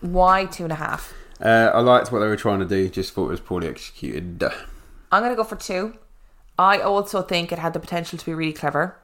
Why 0.00 0.46
two 0.46 0.64
and 0.64 0.72
a 0.72 0.76
half? 0.76 1.14
Uh, 1.40 1.70
I 1.72 1.80
liked 1.80 2.10
what 2.10 2.18
they 2.20 2.26
were 2.26 2.36
trying 2.36 2.58
to 2.60 2.66
do, 2.66 2.88
just 2.88 3.12
thought 3.14 3.26
it 3.26 3.30
was 3.32 3.40
poorly 3.40 3.68
executed. 3.68 4.42
I'm 5.12 5.22
gonna 5.22 5.36
go 5.36 5.44
for 5.44 5.56
two. 5.56 5.94
I 6.58 6.80
also 6.80 7.22
think 7.22 7.52
it 7.52 7.58
had 7.58 7.72
the 7.72 7.80
potential 7.80 8.18
to 8.18 8.24
be 8.24 8.34
really 8.34 8.52
clever, 8.52 8.96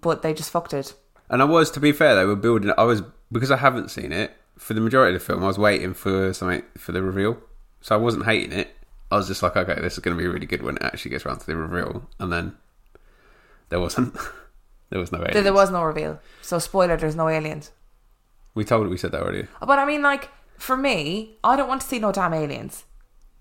but 0.00 0.22
they 0.22 0.34
just 0.34 0.50
fucked 0.50 0.74
it. 0.74 0.94
And 1.30 1.40
I 1.40 1.46
was, 1.46 1.70
to 1.72 1.80
be 1.80 1.92
fair, 1.92 2.14
they 2.14 2.24
were 2.24 2.36
building. 2.36 2.72
I 2.76 2.84
was 2.84 3.02
because 3.32 3.50
I 3.50 3.56
haven't 3.56 3.90
seen 3.90 4.12
it 4.12 4.32
for 4.58 4.74
the 4.74 4.80
majority 4.80 5.14
of 5.16 5.20
the 5.20 5.26
film. 5.26 5.42
I 5.42 5.46
was 5.46 5.58
waiting 5.58 5.94
for 5.94 6.32
something 6.34 6.62
for 6.76 6.92
the 6.92 7.02
reveal, 7.02 7.38
so 7.80 7.94
I 7.94 7.98
wasn't 7.98 8.26
hating 8.26 8.52
it. 8.52 8.70
I 9.10 9.16
was 9.16 9.28
just 9.28 9.42
like, 9.42 9.56
okay, 9.56 9.80
this 9.80 9.94
is 9.94 9.98
going 10.00 10.16
to 10.16 10.22
be 10.22 10.28
really 10.28 10.46
good 10.46 10.62
when 10.62 10.76
it 10.76 10.82
actually 10.82 11.12
gets 11.12 11.24
around 11.24 11.38
to 11.38 11.46
the 11.46 11.56
reveal, 11.56 12.08
and 12.18 12.32
then 12.32 12.56
there 13.70 13.80
wasn't. 13.80 14.14
there 14.90 15.00
was 15.00 15.12
no 15.12 15.18
aliens. 15.18 15.34
There, 15.34 15.42
there 15.42 15.54
was 15.54 15.70
no 15.70 15.82
reveal. 15.82 16.20
So 16.42 16.58
spoiler, 16.58 16.96
there's 16.96 17.16
no 17.16 17.28
aliens. 17.28 17.70
We 18.54 18.64
told 18.64 18.88
we 18.88 18.96
said 18.96 19.12
that 19.12 19.22
already. 19.22 19.46
But 19.60 19.78
I 19.78 19.86
mean, 19.86 20.02
like 20.02 20.30
for 20.58 20.76
me, 20.76 21.38
I 21.42 21.56
don't 21.56 21.68
want 21.68 21.80
to 21.80 21.86
see 21.86 21.98
no 21.98 22.12
damn 22.12 22.34
aliens. 22.34 22.84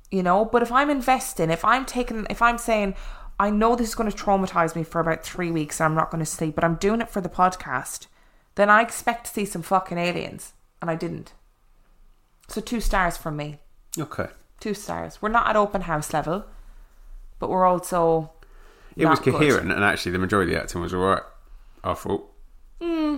You 0.10 0.24
know. 0.24 0.46
But 0.46 0.62
if 0.62 0.72
I'm 0.72 0.90
investing, 0.90 1.50
if 1.50 1.66
I'm 1.66 1.86
taking, 1.86 2.26
if 2.30 2.42
I'm 2.42 2.58
saying, 2.58 2.96
I 3.44 3.50
know 3.50 3.76
this 3.76 3.90
is 3.90 3.96
going 3.96 4.10
to 4.10 4.18
traumatize 4.18 4.74
me 4.74 4.84
for 4.84 5.02
about 5.02 5.22
three 5.22 5.52
weeks, 5.52 5.82
and 5.82 5.86
I'm 5.86 5.96
not 5.96 6.10
going 6.10 6.24
to 6.24 6.26
sleep, 6.26 6.56
but 6.56 6.64
I'm 6.64 6.76
doing 6.76 7.02
it 7.02 7.10
for 7.10 7.20
the 7.20 7.28
podcast, 7.28 8.08
then 8.56 8.70
I 8.70 8.82
expect 8.82 9.26
to 9.26 9.32
see 9.34 9.44
some 9.44 9.62
fucking 9.62 9.98
aliens, 9.98 10.54
and 10.82 10.90
I 10.90 10.96
didn't. 10.96 11.34
So 12.48 12.62
two 12.62 12.80
stars 12.80 13.18
from 13.18 13.36
me. 13.36 13.60
Okay, 14.00 14.28
Two 14.62 14.74
stars. 14.74 15.22
We're 15.22 15.28
not 15.28 15.50
at 15.50 15.58
open 15.58 15.82
house 15.82 16.14
level, 16.14 16.46
but 17.38 17.50
we're 17.50 17.66
also. 17.66 18.32
it 18.96 19.06
was 19.06 19.18
not 19.18 19.26
good. 19.26 19.34
coherent, 19.34 19.74
and 19.74 19.84
actually, 19.84 20.14
the 20.14 20.20
majority 20.20 20.54
of 20.54 20.56
the 20.60 20.64
acting 20.64 20.80
was 20.80 20.94
alright. 20.94 21.24
I 21.84 21.96
thought. 21.96 22.26
Hmm. 22.82 23.18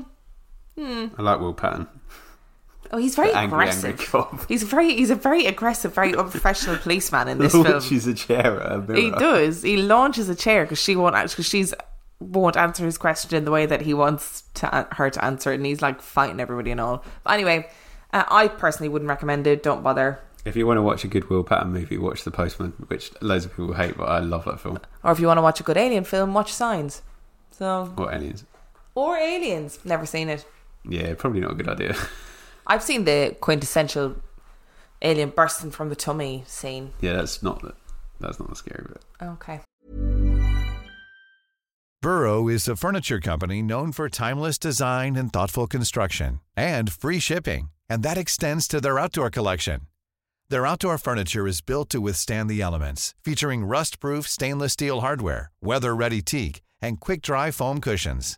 I 0.76 1.22
like 1.22 1.40
Will 1.40 1.54
Patton. 1.54 1.88
Oh, 2.92 2.98
he's 2.98 3.16
very 3.16 3.32
angry, 3.34 3.64
aggressive. 3.64 3.86
angry 3.92 4.06
cop. 4.06 4.48
He's 4.48 4.64
very, 4.64 4.96
he's 4.96 5.10
a 5.10 5.16
very 5.16 5.46
aggressive, 5.46 5.94
very 5.94 6.16
unprofessional 6.18 6.78
policeman 6.78 7.28
in 7.28 7.38
this 7.40 7.52
film. 7.52 7.66
He 7.66 7.72
launches 7.74 8.08
a 8.08 8.14
chair 8.14 8.62
at 8.62 8.72
a 8.72 8.78
mirror. 8.80 9.00
He 9.00 9.12
does. 9.12 9.62
He 9.64 9.78
launches 9.78 10.30
a 10.30 10.36
chair 10.36 10.64
because 10.66 10.80
she 10.82 10.96
won't 10.96 11.16
because 11.16 11.46
she's 11.46 11.74
won't 12.20 12.56
answer 12.56 12.86
his 12.86 12.98
question 12.98 13.36
in 13.38 13.44
the 13.46 13.52
way 13.52 13.66
that 13.66 13.82
he 13.82 13.94
wants 13.94 14.44
to 14.56 14.88
her 14.94 15.10
to 15.10 15.24
answer 15.26 15.52
it, 15.52 15.56
and 15.56 15.66
he's 15.66 15.82
like 15.82 16.02
fighting 16.02 16.40
everybody 16.40 16.72
and 16.72 16.80
all. 16.80 17.04
But 17.24 17.34
anyway, 17.34 17.70
uh, 18.14 18.24
I 18.30 18.48
personally 18.48 18.90
wouldn't 18.90 19.10
recommend 19.10 19.48
it. 19.48 19.64
Don't 19.64 19.84
bother. 19.84 20.20
If 20.46 20.56
you 20.56 20.68
want 20.68 20.78
to 20.78 20.84
watch 20.84 21.04
a 21.04 21.08
good 21.08 21.28
Will 21.30 21.44
Patton 21.44 21.74
movie, 21.74 21.98
watch 21.98 22.24
The 22.24 22.30
Postman, 22.30 22.74
which 22.88 23.12
loads 23.20 23.46
of 23.46 23.52
people 23.56 23.74
hate, 23.74 23.98
but 23.98 24.08
I 24.08 24.20
love 24.20 24.46
that 24.46 24.60
film. 24.60 24.80
Or 25.04 25.12
if 25.12 25.20
you 25.20 25.26
want 25.26 25.40
to 25.40 25.42
watch 25.42 25.60
a 25.60 25.64
good 25.64 25.76
alien 25.76 26.04
film, 26.04 26.36
watch 26.36 26.54
Signs. 26.54 27.02
So 27.50 27.92
Or 27.98 28.14
Aliens. 28.14 28.44
or 28.94 29.18
Aliens. 29.18 29.80
Never 29.84 30.06
seen 30.06 30.30
it. 30.30 30.46
Yeah, 30.88 31.16
probably 31.16 31.40
not 31.40 31.52
a 31.52 31.56
good 31.56 31.68
idea. 31.68 31.96
I've 32.68 32.84
seen 32.84 33.06
the 33.06 33.36
quintessential 33.40 34.16
alien 35.02 35.30
bursting 35.30 35.72
from 35.72 35.90
the 35.90 35.96
tummy 35.96 36.44
scene. 36.48 36.94
yeah, 37.02 37.14
that's 37.14 37.44
not 37.44 37.62
the, 37.62 37.74
that's 38.20 38.40
not 38.40 38.50
the 38.50 38.56
scary 38.56 38.86
bit. 38.88 39.04
Okay. 39.22 39.62
Burrow 42.02 42.48
is 42.48 42.68
a 42.68 42.76
furniture 42.76 43.20
company 43.20 43.62
known 43.62 43.92
for 43.92 44.10
timeless 44.10 44.58
design 44.60 45.16
and 45.16 45.34
thoughtful 45.34 45.68
construction 45.68 46.40
and 46.56 46.92
free 46.92 47.20
shipping, 47.20 47.70
and 47.90 48.04
that 48.04 48.18
extends 48.18 48.68
to 48.68 48.80
their 48.80 49.00
outdoor 49.00 49.30
collection. 49.30 49.82
Their 50.50 50.68
outdoor 50.68 51.00
furniture 51.00 51.48
is 51.48 51.62
built 51.62 51.90
to 51.90 52.02
withstand 52.02 52.50
the 52.50 52.62
elements, 52.62 53.16
featuring 53.24 53.66
rust-proof 53.66 54.28
stainless 54.28 54.74
steel 54.74 55.02
hardware, 55.02 55.52
weather-ready 55.62 56.22
teak, 56.22 56.62
and 56.80 57.00
quick-dry 57.00 57.50
foam 57.50 57.82
cushions. 57.82 58.38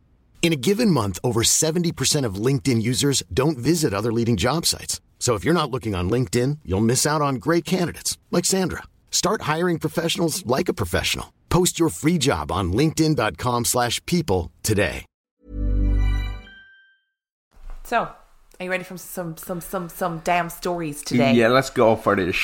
In 0.41 0.53
a 0.53 0.55
given 0.55 0.89
month, 0.89 1.19
over 1.23 1.43
70% 1.43 2.25
of 2.25 2.45
LinkedIn 2.45 2.81
users 2.81 3.21
don't 3.31 3.59
visit 3.59 3.93
other 3.93 4.11
leading 4.11 4.37
job 4.37 4.65
sites. 4.65 4.99
So 5.19 5.35
if 5.35 5.45
you're 5.45 5.53
not 5.53 5.69
looking 5.69 5.93
on 5.93 6.09
LinkedIn, 6.09 6.57
you'll 6.65 6.81
miss 6.81 7.05
out 7.05 7.21
on 7.21 7.35
great 7.35 7.63
candidates 7.63 8.17
like 8.31 8.43
Sandra. 8.43 8.81
Start 9.11 9.43
hiring 9.43 9.77
professionals 9.77 10.43
like 10.47 10.67
a 10.67 10.73
professional. 10.73 11.31
Post 11.49 11.77
your 11.79 11.89
free 11.89 12.17
job 12.17 12.51
on 12.51 12.73
linkedin.com/people 12.73 13.65
slash 13.65 14.03
people 14.07 14.51
today. 14.63 15.05
So, 17.83 17.97
are 17.97 18.63
you 18.63 18.69
ready 18.71 18.83
for 18.83 18.97
some 18.97 19.35
some 19.37 19.59
some 19.61 19.89
some 19.89 20.21
damn 20.23 20.49
stories 20.49 21.03
today? 21.03 21.33
Yeah, 21.33 21.49
let's 21.49 21.69
go 21.69 21.95
for 21.95 22.15
this. 22.15 22.37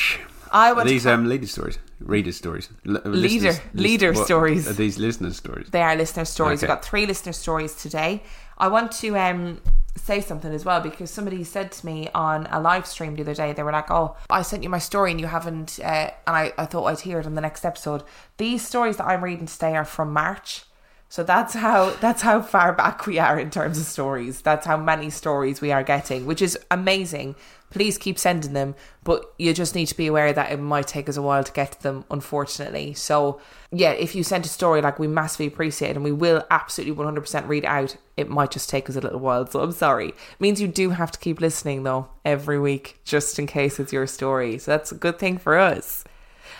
I 0.51 0.69
Are 0.69 0.75
want 0.75 0.87
these 0.89 1.03
to 1.03 1.13
um 1.13 1.25
lady 1.25 1.47
stories, 1.47 1.79
reader 1.99 2.31
stories, 2.31 2.69
L- 2.85 2.93
Leader- 3.05 3.09
listeners- 3.51 3.59
leader 3.73 4.13
what- 4.13 4.25
stories. 4.25 4.67
Are 4.67 4.73
these 4.73 4.97
listener 4.97 5.31
stories? 5.33 5.69
They 5.71 5.81
are 5.81 5.95
listener 5.95 6.25
stories. 6.25 6.61
We've 6.61 6.67
got 6.67 6.83
three 6.85 7.05
listener 7.05 7.33
stories 7.33 7.73
today. 7.75 8.23
I 8.57 8.67
want 8.69 8.91
to 8.93 9.17
um, 9.17 9.61
say 9.95 10.21
something 10.21 10.51
as 10.53 10.63
well 10.65 10.79
because 10.81 11.09
somebody 11.11 11.43
said 11.43 11.71
to 11.71 11.85
me 11.85 12.09
on 12.13 12.47
a 12.51 12.59
live 12.59 12.85
stream 12.87 13.15
the 13.15 13.21
other 13.21 13.33
day, 13.35 13.53
they 13.53 13.63
were 13.63 13.71
like, 13.71 13.89
Oh, 13.91 14.15
I 14.29 14.41
sent 14.43 14.63
you 14.63 14.69
my 14.69 14.79
story 14.79 15.11
and 15.11 15.19
you 15.19 15.27
haven't, 15.27 15.79
uh, 15.83 16.11
and 16.27 16.35
I, 16.35 16.53
I 16.57 16.65
thought 16.65 16.85
I'd 16.85 16.99
hear 17.01 17.19
it 17.19 17.25
on 17.25 17.35
the 17.35 17.41
next 17.41 17.65
episode. 17.65 18.03
These 18.37 18.65
stories 18.65 18.97
that 18.97 19.05
I'm 19.07 19.23
reading 19.23 19.45
today 19.47 19.75
are 19.75 19.85
from 19.85 20.13
March. 20.13 20.63
So 21.09 21.23
that's 21.23 21.53
how 21.53 21.91
that's 22.01 22.21
how 22.21 22.41
far 22.41 22.73
back 22.73 23.07
we 23.07 23.17
are 23.17 23.39
in 23.39 23.49
terms 23.49 23.79
of 23.79 23.85
stories. 23.85 24.41
That's 24.41 24.65
how 24.65 24.75
many 24.75 25.09
stories 25.09 25.61
we 25.61 25.71
are 25.71 25.83
getting, 25.83 26.25
which 26.25 26.41
is 26.41 26.57
amazing. 26.69 27.35
Please 27.69 27.97
keep 27.97 28.17
sending 28.17 28.53
them, 28.53 28.75
but 29.03 29.33
you 29.37 29.53
just 29.53 29.75
need 29.75 29.87
to 29.87 29.97
be 29.97 30.07
aware 30.07 30.31
that 30.31 30.51
it 30.51 30.59
might 30.59 30.87
take 30.87 31.09
us 31.09 31.17
a 31.17 31.21
while 31.21 31.43
to 31.43 31.51
get 31.51 31.73
to 31.73 31.83
them, 31.83 32.05
unfortunately. 32.09 32.93
So 32.93 33.41
yeah, 33.71 33.91
if 33.91 34.15
you 34.15 34.23
sent 34.23 34.45
a 34.45 34.49
story, 34.49 34.81
like 34.81 34.99
we 34.99 35.07
massively 35.07 35.47
appreciate 35.47 35.91
it, 35.91 35.95
and 35.95 36.03
we 36.03 36.11
will 36.11 36.45
absolutely 36.51 36.93
one 36.93 37.05
hundred 37.05 37.21
percent 37.21 37.47
read 37.47 37.65
out. 37.65 37.95
It 38.17 38.29
might 38.29 38.51
just 38.51 38.69
take 38.69 38.89
us 38.89 38.97
a 38.97 39.01
little 39.01 39.19
while, 39.19 39.47
so 39.47 39.61
I'm 39.61 39.71
sorry. 39.71 40.09
It 40.09 40.15
means 40.39 40.59
you 40.61 40.67
do 40.67 40.89
have 40.89 41.11
to 41.13 41.19
keep 41.19 41.39
listening 41.39 41.83
though 41.83 42.09
every 42.25 42.59
week, 42.59 42.99
just 43.05 43.39
in 43.39 43.47
case 43.47 43.79
it's 43.79 43.93
your 43.93 44.07
story. 44.07 44.57
So 44.57 44.71
that's 44.71 44.91
a 44.91 44.95
good 44.95 45.19
thing 45.19 45.37
for 45.37 45.57
us. 45.57 46.03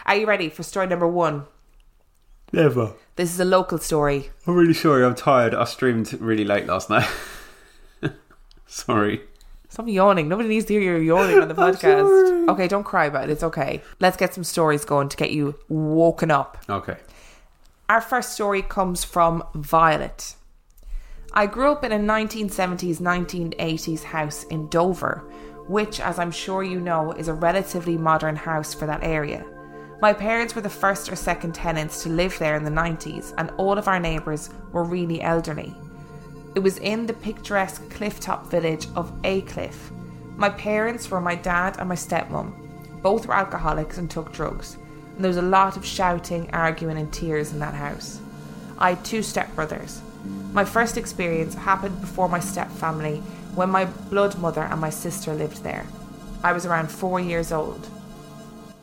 Are 0.05 0.15
you 0.15 0.25
ready 0.25 0.47
for 0.49 0.63
story 0.63 0.87
number 0.87 1.07
one? 1.07 1.45
Never. 2.53 2.93
This 3.15 3.33
is 3.33 3.39
a 3.39 3.45
local 3.45 3.77
story. 3.77 4.29
I'm 4.45 4.55
really 4.55 4.73
sorry. 4.73 5.03
I'm 5.03 5.15
tired. 5.15 5.53
I 5.53 5.65
streamed 5.65 6.13
really 6.21 6.45
late 6.45 6.67
last 6.67 6.89
night. 6.89 7.09
sorry. 8.67 9.21
Stop 9.69 9.87
yawning. 9.87 10.29
Nobody 10.29 10.49
needs 10.49 10.65
to 10.65 10.73
hear 10.73 10.97
you 10.97 11.03
yawning 11.03 11.39
on 11.39 11.47
the 11.47 11.53
podcast. 11.55 12.47
Okay, 12.49 12.67
don't 12.67 12.83
cry 12.83 13.05
about 13.05 13.25
it. 13.25 13.31
It's 13.31 13.43
okay. 13.43 13.81
Let's 13.99 14.17
get 14.17 14.33
some 14.33 14.43
stories 14.43 14.85
going 14.85 15.09
to 15.09 15.17
get 15.17 15.31
you 15.31 15.55
woken 15.67 16.31
up. 16.31 16.63
Okay. 16.69 16.97
Our 17.89 18.01
first 18.01 18.33
story 18.33 18.61
comes 18.61 19.03
from 19.03 19.43
Violet. 19.53 20.35
I 21.33 21.45
grew 21.45 21.71
up 21.71 21.83
in 21.83 21.91
a 21.91 21.99
1970s, 21.99 22.97
1980s 22.97 24.03
house 24.03 24.43
in 24.45 24.69
Dover, 24.69 25.23
which, 25.67 25.99
as 25.99 26.17
I'm 26.17 26.31
sure 26.31 26.63
you 26.63 26.79
know, 26.79 27.11
is 27.11 27.27
a 27.27 27.33
relatively 27.33 27.97
modern 27.97 28.35
house 28.35 28.73
for 28.73 28.85
that 28.85 29.03
area. 29.03 29.45
My 29.99 30.13
parents 30.13 30.53
were 30.53 30.61
the 30.61 30.69
first 30.69 31.11
or 31.11 31.15
second 31.15 31.55
tenants 31.55 32.03
to 32.03 32.09
live 32.09 32.37
there 32.37 32.55
in 32.55 32.63
the 32.63 32.69
90s, 32.69 33.33
and 33.39 33.49
all 33.57 33.79
of 33.79 33.87
our 33.87 33.99
neighbours 33.99 34.51
were 34.71 34.83
really 34.83 35.23
elderly. 35.23 35.75
It 36.53 36.59
was 36.59 36.77
in 36.77 37.07
the 37.07 37.13
picturesque 37.13 37.81
clifftop 37.85 38.45
village 38.45 38.87
of 38.95 39.11
Aycliffe. 39.23 39.91
My 40.35 40.49
parents 40.49 41.09
were 41.09 41.19
my 41.19 41.33
dad 41.33 41.77
and 41.79 41.89
my 41.89 41.95
stepmom. 41.95 43.01
Both 43.01 43.25
were 43.25 43.33
alcoholics 43.33 43.97
and 43.97 44.09
took 44.09 44.31
drugs, 44.31 44.77
and 45.15 45.23
there 45.23 45.29
was 45.29 45.37
a 45.37 45.41
lot 45.41 45.77
of 45.77 45.85
shouting, 45.85 46.51
arguing, 46.51 46.97
and 46.97 47.11
tears 47.11 47.51
in 47.51 47.57
that 47.59 47.73
house. 47.73 48.21
I 48.77 48.91
had 48.91 49.03
two 49.03 49.21
stepbrothers. 49.21 50.01
My 50.53 50.63
first 50.63 50.97
experience 50.97 51.55
happened 51.55 51.99
before 52.01 52.29
my 52.29 52.39
stepfamily 52.39 53.23
when 53.55 53.71
my 53.71 53.85
blood 53.85 54.37
mother 54.37 54.61
and 54.61 54.79
my 54.79 54.91
sister 54.91 55.33
lived 55.33 55.63
there. 55.63 55.87
I 56.43 56.53
was 56.53 56.67
around 56.67 56.91
four 56.91 57.19
years 57.19 57.51
old. 57.51 57.89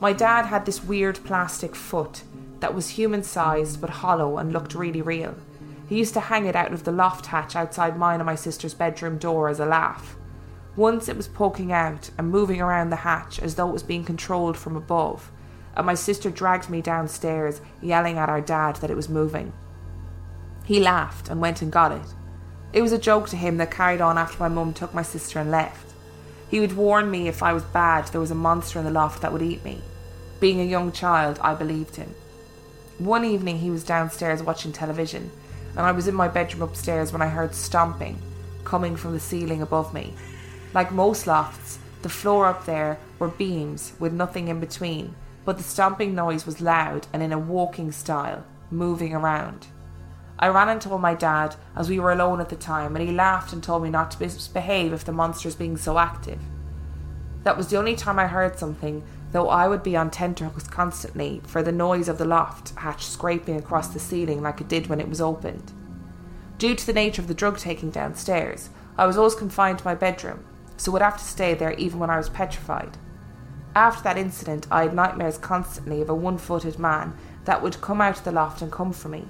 My 0.05 0.13
dad 0.13 0.45
had 0.45 0.67
this 0.67 0.85
weird 0.85 1.19
plastic 1.25 1.75
foot 1.75 2.25
that 2.61 2.75
was 2.75 2.91
human 2.91 3.23
sized 3.23 3.81
but 3.81 3.89
hollow 3.89 4.37
and 4.37 4.53
looked 4.53 4.75
really 4.75 5.01
real. 5.01 5.35
He 5.89 5.97
used 5.97 6.13
to 6.13 6.21
hang 6.21 6.45
it 6.45 6.55
out 6.55 6.75
of 6.75 6.85
the 6.85 6.93
loft 6.93 7.25
hatch 7.25 7.57
outside 7.57 7.97
mine 7.97 8.21
and 8.21 8.27
my 8.27 8.35
sister's 8.35 8.75
bedroom 8.75 9.17
door 9.17 9.49
as 9.49 9.61
a 9.61 9.65
laugh. 9.65 10.15
Once 10.77 11.09
it 11.09 11.17
was 11.17 11.27
poking 11.27 11.73
out 11.73 12.11
and 12.19 12.31
moving 12.31 12.61
around 12.61 12.91
the 12.91 12.97
hatch 12.97 13.41
as 13.41 13.55
though 13.55 13.71
it 13.71 13.73
was 13.73 13.83
being 13.83 14.05
controlled 14.05 14.59
from 14.59 14.77
above, 14.77 15.33
and 15.75 15.87
my 15.87 15.95
sister 15.95 16.31
dragged 16.31 16.69
me 16.69 16.83
downstairs, 16.83 17.63
yelling 17.81 18.19
at 18.19 18.29
our 18.29 18.43
dad 18.43 18.77
that 18.77 18.91
it 18.91 18.97
was 18.97 19.09
moving. 19.09 19.55
He 20.67 20.81
laughed 20.81 21.31
and 21.31 21.41
went 21.41 21.63
and 21.63 21.73
got 21.73 21.93
it. 21.93 22.15
It 22.75 22.83
was 22.83 22.93
a 22.93 22.99
joke 22.99 23.31
to 23.31 23.37
him 23.37 23.57
that 23.57 23.71
carried 23.71 24.03
on 24.03 24.19
after 24.19 24.39
my 24.39 24.49
mum 24.49 24.75
took 24.75 24.93
my 24.93 25.01
sister 25.01 25.39
and 25.39 25.51
left. 25.51 25.95
He 26.51 26.61
would 26.61 26.77
warn 26.77 27.11
me 27.11 27.27
if 27.27 27.43
I 27.43 27.55
was 27.55 27.63
bad, 27.63 28.09
there 28.09 28.21
was 28.21 28.31
a 28.31 28.35
monster 28.35 28.79
in 28.79 28.85
the 28.85 28.91
loft 28.91 29.23
that 29.23 29.33
would 29.33 29.41
eat 29.41 29.65
me. 29.65 29.81
Being 30.45 30.61
a 30.61 30.65
young 30.65 30.93
child, 30.93 31.39
I 31.41 31.55
believed 31.55 31.97
him. 31.97 32.15
One 32.99 33.25
evening, 33.25 33.61
he 33.61 33.71
was 33.71 33.83
downstairs 33.83 34.43
watching 34.43 34.73
television, 34.73 35.31
and 35.71 35.81
I 35.81 35.93
was 35.93 36.07
in 36.07 36.15
my 36.15 36.29
bedroom 36.29 36.61
upstairs 36.61 37.15
when 37.15 37.23
I 37.23 37.29
heard 37.29 37.55
stomping 37.55 38.19
coming 38.63 38.95
from 38.95 39.15
the 39.15 39.21
ceiling 39.21 39.63
above 39.63 39.95
me. 39.95 40.13
Like 40.75 40.93
most 40.93 41.27
lofts, 41.27 41.79
the 42.03 42.11
floor 42.11 42.45
up 42.45 42.67
there 42.67 42.99
were 43.19 43.29
beams 43.29 43.95
with 43.99 44.13
nothing 44.13 44.49
in 44.49 44.61
between, 44.61 45.15
but 45.47 45.57
the 45.57 45.63
stomping 45.63 46.15
noise 46.15 46.45
was 46.45 46.61
loud 46.61 47.07
and 47.11 47.23
in 47.23 47.33
a 47.33 47.39
walking 47.39 47.91
style, 47.91 48.45
moving 48.71 49.15
around. 49.15 49.69
I 50.39 50.49
ran 50.49 50.69
and 50.69 50.79
told 50.79 51.01
my 51.01 51.15
dad, 51.15 51.57
as 51.75 51.89
we 51.89 51.99
were 51.99 52.13
alone 52.13 52.43
at 52.43 52.51
the 52.51 52.57
time, 52.57 52.95
and 52.95 53.09
he 53.09 53.15
laughed 53.15 53.55
and 53.55 53.63
told 53.63 53.83
me 53.83 53.89
not 53.89 54.11
to 54.11 54.21
misbehave 54.21 54.93
if 54.93 55.07
the 55.07 55.11
monster 55.13 55.49
monster's 55.49 55.55
being 55.57 55.79
so 55.79 55.99
active. 55.99 56.41
That 57.45 57.57
was 57.57 57.69
the 57.69 57.79
only 57.79 57.97
time 57.97 58.19
I 58.19 58.27
heard 58.27 58.59
something, 58.59 59.03
though 59.35 59.49
I 59.49 59.67
would 59.67 59.83
be 59.83 59.97
on 59.97 60.13
tenterhooks 60.13 60.69
constantly 60.69 61.41
for 61.45 61.61
the 61.61 61.73
noise 61.73 62.09
of 62.09 62.19
the 62.19 62.25
loft 62.25 62.73
hatch 62.77 63.05
scraping 63.05 63.57
across 63.57 63.89
the 63.89 63.99
ceiling 63.99 64.41
like 64.41 64.61
it 64.61 64.69
did 64.69 64.87
when 64.87 65.01
it 65.01 65.09
was 65.09 65.21
opened. 65.21 65.73
Due 66.57 66.77
to 66.77 66.87
the 66.87 66.93
nature 66.93 67.21
of 67.21 67.27
the 67.27 67.35
drug 67.35 67.59
taking 67.59 67.91
downstairs, 67.91 68.71
I 68.97 69.07
was 69.07 69.19
always 69.19 69.35
confined 69.35 69.81
to 69.81 69.85
my 69.85 69.97
bedroom, 69.97 70.45
so 70.77 70.93
would 70.93 71.03
have 71.03 71.19
to 71.19 71.25
stay 71.25 71.53
there 71.53 71.73
even 71.73 71.99
when 71.99 72.11
I 72.11 72.17
was 72.17 72.29
petrified. 72.29 72.97
After 73.75 74.05
that 74.05 74.17
incident, 74.17 74.69
I 74.71 74.83
had 74.83 74.95
nightmares 74.95 75.37
constantly 75.37 76.01
of 76.01 76.09
a 76.09 76.15
one 76.15 76.39
footed 76.39 76.79
man 76.79 77.19
that 77.45 77.61
would 77.61 77.81
come 77.81 78.01
out 78.01 78.19
of 78.19 78.25
the 78.25 78.31
loft 78.31 78.63
and 78.63 78.71
come 78.71 78.93
for 78.93 79.09
me. 79.09 79.25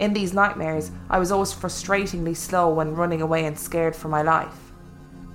In 0.00 0.14
these 0.14 0.34
nightmares, 0.34 0.90
I 1.08 1.20
was 1.20 1.30
always 1.30 1.54
frustratingly 1.54 2.36
slow 2.36 2.74
when 2.74 2.96
running 2.96 3.22
away 3.22 3.44
and 3.44 3.56
scared 3.56 3.94
for 3.94 4.08
my 4.08 4.22
life. 4.22 4.72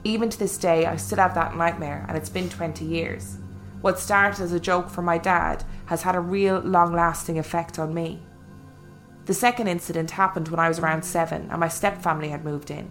Even 0.03 0.29
to 0.29 0.37
this 0.37 0.57
day, 0.57 0.87
I 0.87 0.97
still 0.97 1.19
have 1.19 1.35
that 1.35 1.55
nightmare, 1.55 2.05
and 2.09 2.17
it's 2.17 2.29
been 2.29 2.49
20 2.49 2.83
years. 2.83 3.37
What 3.83 3.99
started 3.99 4.41
as 4.41 4.53
a 4.53 4.61
joke 4.61 4.89
for 4.89 5.01
my 5.01 5.17
dad 5.17 5.65
has 5.87 6.03
had 6.03 6.15
a 6.15 6.21
real 6.21 6.59
long 6.59 6.93
lasting 6.93 7.37
effect 7.37 7.77
on 7.77 7.93
me. 7.93 8.21
The 9.25 9.33
second 9.33 9.67
incident 9.67 10.11
happened 10.11 10.47
when 10.47 10.61
I 10.61 10.69
was 10.69 10.79
around 10.79 11.03
seven 11.03 11.49
and 11.51 11.59
my 11.59 11.67
stepfamily 11.67 12.29
had 12.29 12.45
moved 12.45 12.71
in. 12.71 12.89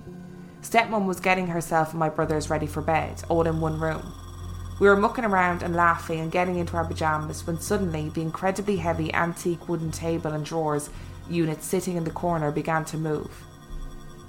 Stepmom 0.60 1.06
was 1.06 1.18
getting 1.18 1.46
herself 1.46 1.92
and 1.92 1.98
my 1.98 2.10
brothers 2.10 2.50
ready 2.50 2.66
for 2.66 2.82
bed, 2.82 3.22
all 3.30 3.46
in 3.46 3.58
one 3.58 3.80
room. 3.80 4.12
We 4.80 4.86
were 4.86 4.96
mucking 4.96 5.24
around 5.24 5.62
and 5.62 5.74
laughing 5.74 6.20
and 6.20 6.30
getting 6.30 6.58
into 6.58 6.76
our 6.76 6.84
pyjamas 6.84 7.46
when 7.46 7.58
suddenly 7.58 8.10
the 8.10 8.20
incredibly 8.20 8.76
heavy 8.76 9.14
antique 9.14 9.70
wooden 9.70 9.92
table 9.92 10.32
and 10.32 10.44
drawers 10.44 10.90
unit 11.26 11.62
sitting 11.62 11.96
in 11.96 12.04
the 12.04 12.10
corner 12.10 12.52
began 12.52 12.84
to 12.84 12.98
move. 12.98 13.30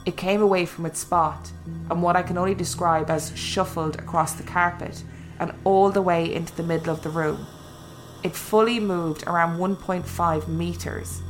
It 0.05 0.15
came 0.15 0.41
away 0.41 0.65
from 0.65 0.85
its 0.85 0.99
spot 0.99 1.51
and 1.91 2.01
what 2.01 2.15
I 2.15 2.23
can 2.23 2.37
only 2.37 2.55
describe 2.55 3.09
as 3.09 3.37
shuffled 3.37 3.99
across 3.99 4.35
the 4.35 4.43
carpet 4.43 5.03
and 5.39 5.53
all 5.63 5.89
the 5.89 6.01
way 6.01 6.33
into 6.33 6.55
the 6.55 6.63
middle 6.63 6.93
of 6.93 7.03
the 7.03 7.09
room. 7.09 7.45
It 8.23 8.35
fully 8.35 8.79
moved 8.79 9.23
around 9.27 9.59
1.5 9.59 10.47
metres. 10.47 11.21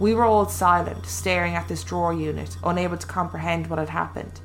We 0.00 0.14
were 0.14 0.24
all 0.24 0.48
silent, 0.48 1.06
staring 1.06 1.54
at 1.54 1.68
this 1.68 1.84
drawer 1.84 2.12
unit, 2.12 2.56
unable 2.64 2.96
to 2.96 3.06
comprehend 3.06 3.68
what 3.68 3.78
had 3.78 3.88
happened. 3.88 4.40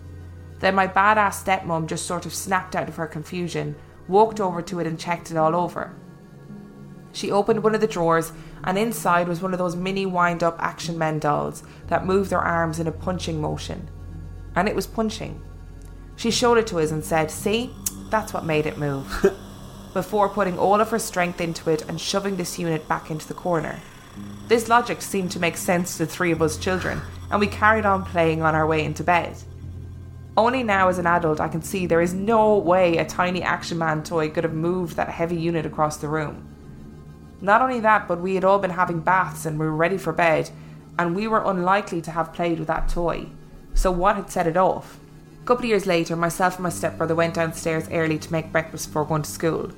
Then 0.60 0.76
my 0.76 0.88
badass 0.88 1.44
stepmom 1.44 1.88
just 1.88 2.06
sort 2.06 2.26
of 2.26 2.34
snapped 2.34 2.76
out 2.76 2.90
of 2.90 2.96
her 2.98 3.08
confusion, 3.08 3.76
walked 4.08 4.40
over 4.40 4.62
to 4.62 4.80
it 4.80 4.88
and 4.88 5.00
checked 5.00 5.32
it 5.32 5.38
all 5.38 5.56
over. 5.56 5.96
She 7.12 7.32
opened 7.32 7.64
one 7.64 7.74
of 7.74 7.82
the 7.82 7.88
drawers, 7.88 8.32
and 8.64 8.78
inside 8.78 9.28
was 9.28 9.42
one 9.42 9.54
of 9.54 9.60
those 9.60 9.76
mini 9.76 10.06
wind 10.06 10.44
up 10.44 10.58
action 10.60 10.98
men 10.98 11.20
dolls 11.20 11.64
that 11.88 12.06
move 12.06 12.30
their 12.30 12.40
arms 12.42 12.80
in 12.80 12.88
a 12.88 12.92
punching 12.92 13.42
motion. 13.42 13.90
And 14.56 14.68
it 14.68 14.76
was 14.76 14.86
punching. 14.88 15.42
She 16.16 16.32
showed 16.32 16.58
it 16.58 16.68
to 16.68 16.80
us 16.80 16.92
and 16.92 17.04
said, 17.04 17.32
See, 17.32 17.74
that's 18.10 18.34
what 18.34 18.46
made 18.46 18.66
it 18.66 18.78
move. 18.78 19.38
Before 19.94 20.30
putting 20.30 20.60
all 20.60 20.82
of 20.82 20.90
her 20.92 21.00
strength 21.00 21.42
into 21.42 21.70
it 21.70 21.84
and 21.88 22.00
shoving 22.00 22.36
this 22.36 22.60
unit 22.60 22.88
back 22.88 23.10
into 23.10 23.28
the 23.28 23.34
corner. 23.34 23.80
This 24.48 24.68
logic 24.68 25.02
seemed 25.02 25.32
to 25.32 25.40
make 25.40 25.58
sense 25.58 25.98
to 25.98 26.06
the 26.06 26.12
three 26.12 26.32
of 26.32 26.42
us 26.42 26.58
children, 26.58 27.02
and 27.32 27.40
we 27.40 27.48
carried 27.48 27.86
on 27.86 28.06
playing 28.06 28.42
on 28.42 28.56
our 28.56 28.68
way 28.68 28.84
into 28.84 29.04
bed. 29.04 29.36
Only 30.38 30.64
now, 30.64 30.88
as 30.88 30.98
an 30.98 31.06
adult, 31.06 31.40
I 31.40 31.48
can 31.48 31.62
see 31.62 31.86
there 31.86 32.02
is 32.02 32.14
no 32.14 32.58
way 32.58 32.98
a 32.98 33.06
tiny 33.06 33.44
Action 33.44 33.78
Man 33.78 34.04
toy 34.04 34.30
could 34.30 34.44
have 34.44 34.54
moved 34.54 34.96
that 34.96 35.10
heavy 35.10 35.36
unit 35.36 35.66
across 35.66 35.98
the 35.98 36.08
room. 36.08 36.48
Not 37.42 37.62
only 37.62 37.80
that, 37.82 38.08
but 38.08 38.22
we 38.22 38.36
had 38.36 38.44
all 38.44 38.60
been 38.60 38.72
having 38.72 39.02
baths 39.02 39.46
and 39.46 39.60
we 39.60 39.66
were 39.66 39.76
ready 39.76 39.98
for 39.98 40.14
bed, 40.14 40.50
and 40.98 41.16
we 41.16 41.28
were 41.28 41.44
unlikely 41.44 42.02
to 42.02 42.12
have 42.12 42.34
played 42.34 42.60
with 42.60 42.68
that 42.68 42.90
toy. 42.90 43.28
So, 43.74 43.92
what 43.92 44.16
had 44.16 44.30
set 44.30 44.48
it 44.48 44.58
off? 44.58 45.00
A 45.42 45.46
couple 45.46 45.66
of 45.66 45.70
years 45.70 45.86
later, 45.86 46.16
myself 46.16 46.56
and 46.56 46.64
my 46.64 46.70
stepbrother 46.70 47.16
went 47.16 47.34
downstairs 47.34 47.90
early 47.92 48.20
to 48.20 48.32
make 48.32 48.52
breakfast 48.52 48.88
before 48.88 49.06
going 49.06 49.24
to 49.24 49.30
school. 49.30 49.72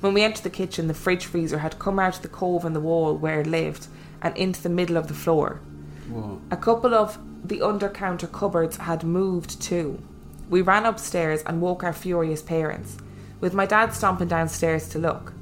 When 0.00 0.14
we 0.14 0.22
entered 0.22 0.44
the 0.44 0.50
kitchen, 0.50 0.86
the 0.86 0.94
fridge 0.94 1.26
freezer 1.26 1.58
had 1.58 1.78
come 1.78 1.98
out 1.98 2.16
of 2.16 2.22
the 2.22 2.28
cove 2.28 2.64
in 2.64 2.72
the 2.72 2.80
wall 2.80 3.16
where 3.16 3.40
it 3.40 3.46
lived 3.46 3.88
and 4.22 4.36
into 4.36 4.62
the 4.62 4.68
middle 4.68 4.96
of 4.96 5.08
the 5.08 5.14
floor. 5.14 5.60
Whoa. 6.08 6.40
A 6.50 6.56
couple 6.56 6.94
of 6.94 7.18
the 7.44 7.62
under 7.62 7.88
counter 7.88 8.26
cupboards 8.26 8.76
had 8.76 9.02
moved 9.04 9.60
too. 9.60 10.02
We 10.48 10.62
ran 10.62 10.86
upstairs 10.86 11.42
and 11.46 11.60
woke 11.60 11.84
our 11.84 11.92
furious 11.92 12.42
parents, 12.42 12.96
with 13.40 13.54
my 13.54 13.66
dad 13.66 13.92
stomping 13.92 14.28
downstairs 14.28 14.88
to 14.90 14.98
look. 14.98 15.32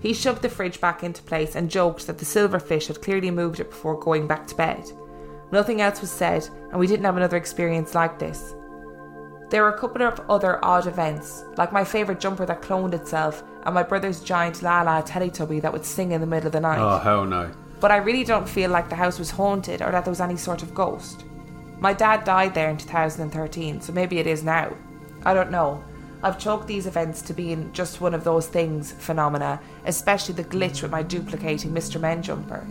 He 0.00 0.12
shoved 0.12 0.42
the 0.42 0.48
fridge 0.48 0.80
back 0.80 1.02
into 1.02 1.22
place 1.22 1.54
and 1.54 1.70
joked 1.70 2.06
that 2.06 2.18
the 2.18 2.24
silverfish 2.24 2.88
had 2.88 3.02
clearly 3.02 3.30
moved 3.30 3.60
it 3.60 3.70
before 3.70 3.98
going 3.98 4.26
back 4.26 4.46
to 4.48 4.54
bed. 4.54 4.84
Nothing 5.50 5.80
else 5.80 6.00
was 6.00 6.10
said, 6.10 6.48
and 6.70 6.78
we 6.78 6.86
didn't 6.86 7.04
have 7.04 7.16
another 7.16 7.36
experience 7.36 7.94
like 7.94 8.18
this. 8.18 8.54
There 9.54 9.62
were 9.62 9.68
a 9.68 9.78
couple 9.78 10.02
of 10.02 10.20
other 10.28 10.58
odd 10.64 10.88
events, 10.88 11.44
like 11.56 11.72
my 11.72 11.84
favourite 11.84 12.18
jumper 12.18 12.44
that 12.44 12.60
cloned 12.60 12.92
itself 12.92 13.44
and 13.62 13.72
my 13.72 13.84
brother's 13.84 14.20
giant 14.20 14.64
Laa-Laa 14.64 15.02
Teletubby 15.02 15.62
that 15.62 15.72
would 15.72 15.84
sing 15.84 16.10
in 16.10 16.20
the 16.20 16.26
middle 16.26 16.48
of 16.48 16.52
the 16.52 16.58
night. 16.58 16.80
Oh 16.80 16.98
hell 16.98 17.24
no. 17.24 17.52
But 17.78 17.92
I 17.92 17.98
really 17.98 18.24
don't 18.24 18.48
feel 18.48 18.68
like 18.72 18.88
the 18.88 18.96
house 18.96 19.16
was 19.16 19.30
haunted 19.30 19.80
or 19.80 19.92
that 19.92 20.04
there 20.04 20.10
was 20.10 20.20
any 20.20 20.36
sort 20.36 20.64
of 20.64 20.74
ghost. 20.74 21.24
My 21.78 21.92
dad 21.92 22.24
died 22.24 22.52
there 22.52 22.68
in 22.68 22.76
2013, 22.76 23.80
so 23.80 23.92
maybe 23.92 24.18
it 24.18 24.26
is 24.26 24.42
now. 24.42 24.76
I 25.24 25.34
don't 25.34 25.52
know. 25.52 25.84
I've 26.24 26.40
chalked 26.40 26.66
these 26.66 26.88
events 26.88 27.22
to 27.22 27.32
being 27.32 27.72
just 27.72 28.00
one 28.00 28.12
of 28.12 28.24
those 28.24 28.48
things 28.48 28.90
phenomena, 28.90 29.60
especially 29.84 30.34
the 30.34 30.42
glitch 30.42 30.82
with 30.82 30.90
my 30.90 31.04
duplicating 31.04 31.70
Mr. 31.70 32.00
Men 32.00 32.24
jumper. 32.24 32.66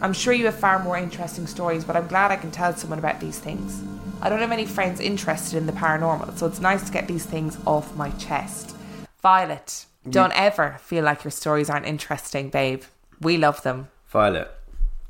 I'm 0.00 0.12
sure 0.12 0.32
you 0.32 0.44
have 0.44 0.60
far 0.60 0.78
more 0.78 0.96
interesting 0.96 1.48
stories, 1.48 1.82
but 1.82 1.96
I'm 1.96 2.06
glad 2.06 2.30
I 2.30 2.36
can 2.36 2.52
tell 2.52 2.72
someone 2.76 3.00
about 3.00 3.18
these 3.18 3.40
things. 3.40 3.82
I 4.20 4.28
don't 4.28 4.40
have 4.40 4.50
any 4.52 4.66
friends 4.66 5.00
interested 5.00 5.56
in 5.56 5.66
the 5.66 5.72
paranormal, 5.72 6.36
so 6.36 6.46
it's 6.46 6.60
nice 6.60 6.84
to 6.84 6.92
get 6.92 7.06
these 7.06 7.24
things 7.24 7.56
off 7.66 7.94
my 7.94 8.10
chest. 8.10 8.74
Violet, 9.22 9.86
don't 10.10 10.32
ever 10.32 10.76
feel 10.80 11.04
like 11.04 11.22
your 11.22 11.30
stories 11.30 11.70
aren't 11.70 11.86
interesting, 11.86 12.50
babe. 12.50 12.82
We 13.20 13.36
love 13.36 13.62
them. 13.62 13.88
Violet, 14.06 14.50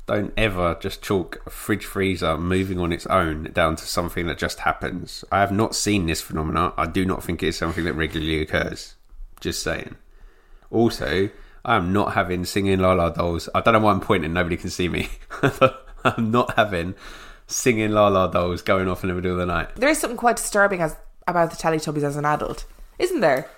don't 0.05 0.31
ever 0.37 0.77
just 0.79 1.01
chalk 1.01 1.41
a 1.47 1.49
fridge 1.49 1.85
freezer 1.85 2.37
moving 2.37 2.79
on 2.79 2.91
its 2.91 3.07
own 3.07 3.51
down 3.53 3.75
to 3.77 3.85
something 3.85 4.27
that 4.27 4.37
just 4.37 4.59
happens. 4.59 5.25
I 5.31 5.39
have 5.39 5.51
not 5.51 5.75
seen 5.75 6.05
this 6.05 6.21
phenomena. 6.21 6.73
I 6.77 6.85
do 6.85 7.03
not 7.03 7.23
think 7.23 7.41
it 7.41 7.47
is 7.47 7.57
something 7.57 7.85
that 7.85 7.93
regularly 7.93 8.41
occurs. 8.41 8.95
Just 9.39 9.63
saying. 9.63 9.95
Also, 10.69 11.29
I 11.65 11.75
am 11.75 11.91
not 11.91 12.13
having 12.13 12.45
singing 12.45 12.79
La 12.79 12.93
La 12.93 13.09
Dolls. 13.09 13.49
I 13.55 13.61
don't 13.61 13.73
know 13.73 13.79
why 13.79 13.91
I'm 13.91 14.01
pointing, 14.01 14.33
nobody 14.33 14.57
can 14.57 14.69
see 14.69 14.87
me. 14.87 15.09
I'm 16.03 16.29
not 16.31 16.55
having 16.55 16.95
singing 17.49 17.91
La 17.91 18.07
La 18.07 18.27
Dolls 18.27 18.61
going 18.61 18.87
off 18.87 19.03
in 19.03 19.09
the 19.09 19.15
middle 19.15 19.31
of 19.31 19.37
the 19.37 19.45
night. 19.45 19.75
There 19.75 19.89
is 19.89 19.97
something 19.99 20.17
quite 20.17 20.37
disturbing 20.37 20.81
as, 20.81 20.95
about 21.27 21.49
the 21.51 21.57
Teletubbies 21.57 22.03
as 22.03 22.15
an 22.15 22.25
adult, 22.25 22.65
isn't 22.99 23.19
there? 23.19 23.49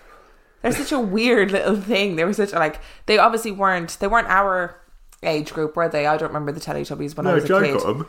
They're 0.61 0.71
such 0.71 0.91
a 0.91 0.99
weird 0.99 1.51
little 1.51 1.75
thing. 1.75 2.15
They 2.15 2.23
were 2.23 2.33
such 2.33 2.53
a, 2.53 2.59
like 2.59 2.79
they 3.05 3.17
obviously 3.17 3.51
weren't 3.51 3.97
they 3.99 4.07
weren't 4.07 4.27
our 4.27 4.79
age 5.23 5.51
group, 5.53 5.75
were 5.75 5.89
they? 5.89 6.05
I 6.07 6.17
don't 6.17 6.29
remember 6.29 6.51
the 6.51 6.59
Teletubbies 6.59 7.15
when 7.17 7.27
I 7.27 7.33
was 7.33 7.43
a 7.45 7.47
kid. 7.47 7.73
got 7.77 7.85
them. 7.87 8.07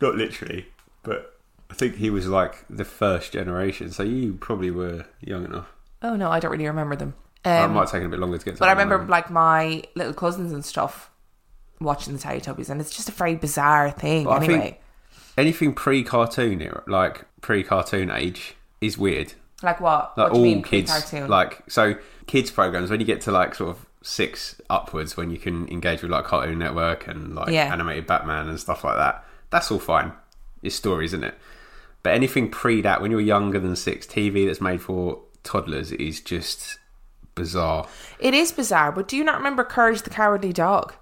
Not 0.00 0.14
literally, 0.16 0.66
but 1.02 1.38
I 1.70 1.74
think 1.74 1.96
he 1.96 2.10
was 2.10 2.26
like 2.28 2.64
the 2.68 2.84
first 2.84 3.32
generation, 3.32 3.90
so 3.90 4.02
you 4.02 4.34
probably 4.34 4.70
were 4.70 5.06
young 5.20 5.44
enough. 5.46 5.68
Oh 6.02 6.16
no, 6.16 6.30
I 6.30 6.40
don't 6.40 6.50
really 6.50 6.66
remember 6.66 6.96
them. 6.96 7.14
I 7.44 7.58
Um, 7.60 7.72
might 7.74 7.80
have 7.82 7.90
taken 7.92 8.06
a 8.06 8.10
bit 8.10 8.18
longer 8.20 8.36
to 8.38 8.44
get 8.44 8.54
to 8.54 8.60
but 8.60 8.68
I 8.68 8.72
remember 8.72 8.98
one. 8.98 9.08
like 9.08 9.30
my 9.30 9.82
little 9.94 10.12
cousins 10.14 10.52
and 10.52 10.64
stuff 10.64 11.10
watching 11.80 12.12
the 12.14 12.18
Teletubbies, 12.20 12.68
and 12.68 12.80
it's 12.80 12.94
just 12.94 13.08
a 13.08 13.12
very 13.12 13.34
bizarre 13.34 13.90
thing. 13.90 14.24
But 14.24 14.30
I 14.30 14.36
anyway, 14.44 14.60
think 14.60 14.80
anything 15.36 15.74
pre-cartoon 15.74 16.60
era, 16.62 16.82
like 16.86 17.24
pre-cartoon 17.40 18.10
age, 18.10 18.54
is 18.80 18.98
weird. 18.98 19.32
like 19.62 19.80
what? 19.80 20.16
Like 20.18 20.28
what 20.28 20.34
do 20.34 20.38
all 20.38 20.42
mean 20.44 20.62
kids, 20.62 20.90
pre-cartoon? 20.90 21.28
like 21.30 21.62
so 21.68 21.94
kids 22.26 22.50
programs. 22.50 22.90
When 22.90 23.00
you 23.00 23.06
get 23.06 23.20
to 23.22 23.30
like 23.32 23.54
sort 23.54 23.70
of 23.70 23.86
six 24.02 24.60
upwards, 24.68 25.16
when 25.16 25.30
you 25.30 25.38
can 25.38 25.68
engage 25.68 26.02
with 26.02 26.10
like 26.10 26.24
Cartoon 26.24 26.58
Network 26.58 27.06
and 27.06 27.34
like 27.34 27.48
Yeah. 27.50 27.72
animated 27.72 28.06
Batman 28.06 28.48
and 28.48 28.58
stuff 28.58 28.82
like 28.84 28.96
that, 28.96 29.24
that's 29.50 29.70
all 29.70 29.78
fine. 29.78 30.12
It's 30.62 30.74
stories, 30.74 31.10
isn't 31.12 31.24
it? 31.24 31.34
But 32.02 32.14
anything 32.14 32.50
pre 32.50 32.80
that, 32.82 33.00
when 33.00 33.10
you're 33.12 33.20
younger 33.20 33.60
than 33.60 33.76
six, 33.76 34.06
TV 34.06 34.46
that's 34.46 34.60
made 34.60 34.82
for 34.82 35.20
toddlers 35.44 35.92
is 35.92 36.20
just 36.20 36.78
bizarre. 37.36 37.86
it 38.18 38.34
is 38.34 38.50
bizarre. 38.52 38.90
But 38.92 39.06
do 39.08 39.16
you 39.16 39.24
not 39.24 39.36
remember 39.36 39.62
Courage 39.64 40.02
the 40.02 40.10
Cowardly 40.10 40.52
Dog? 40.52 40.94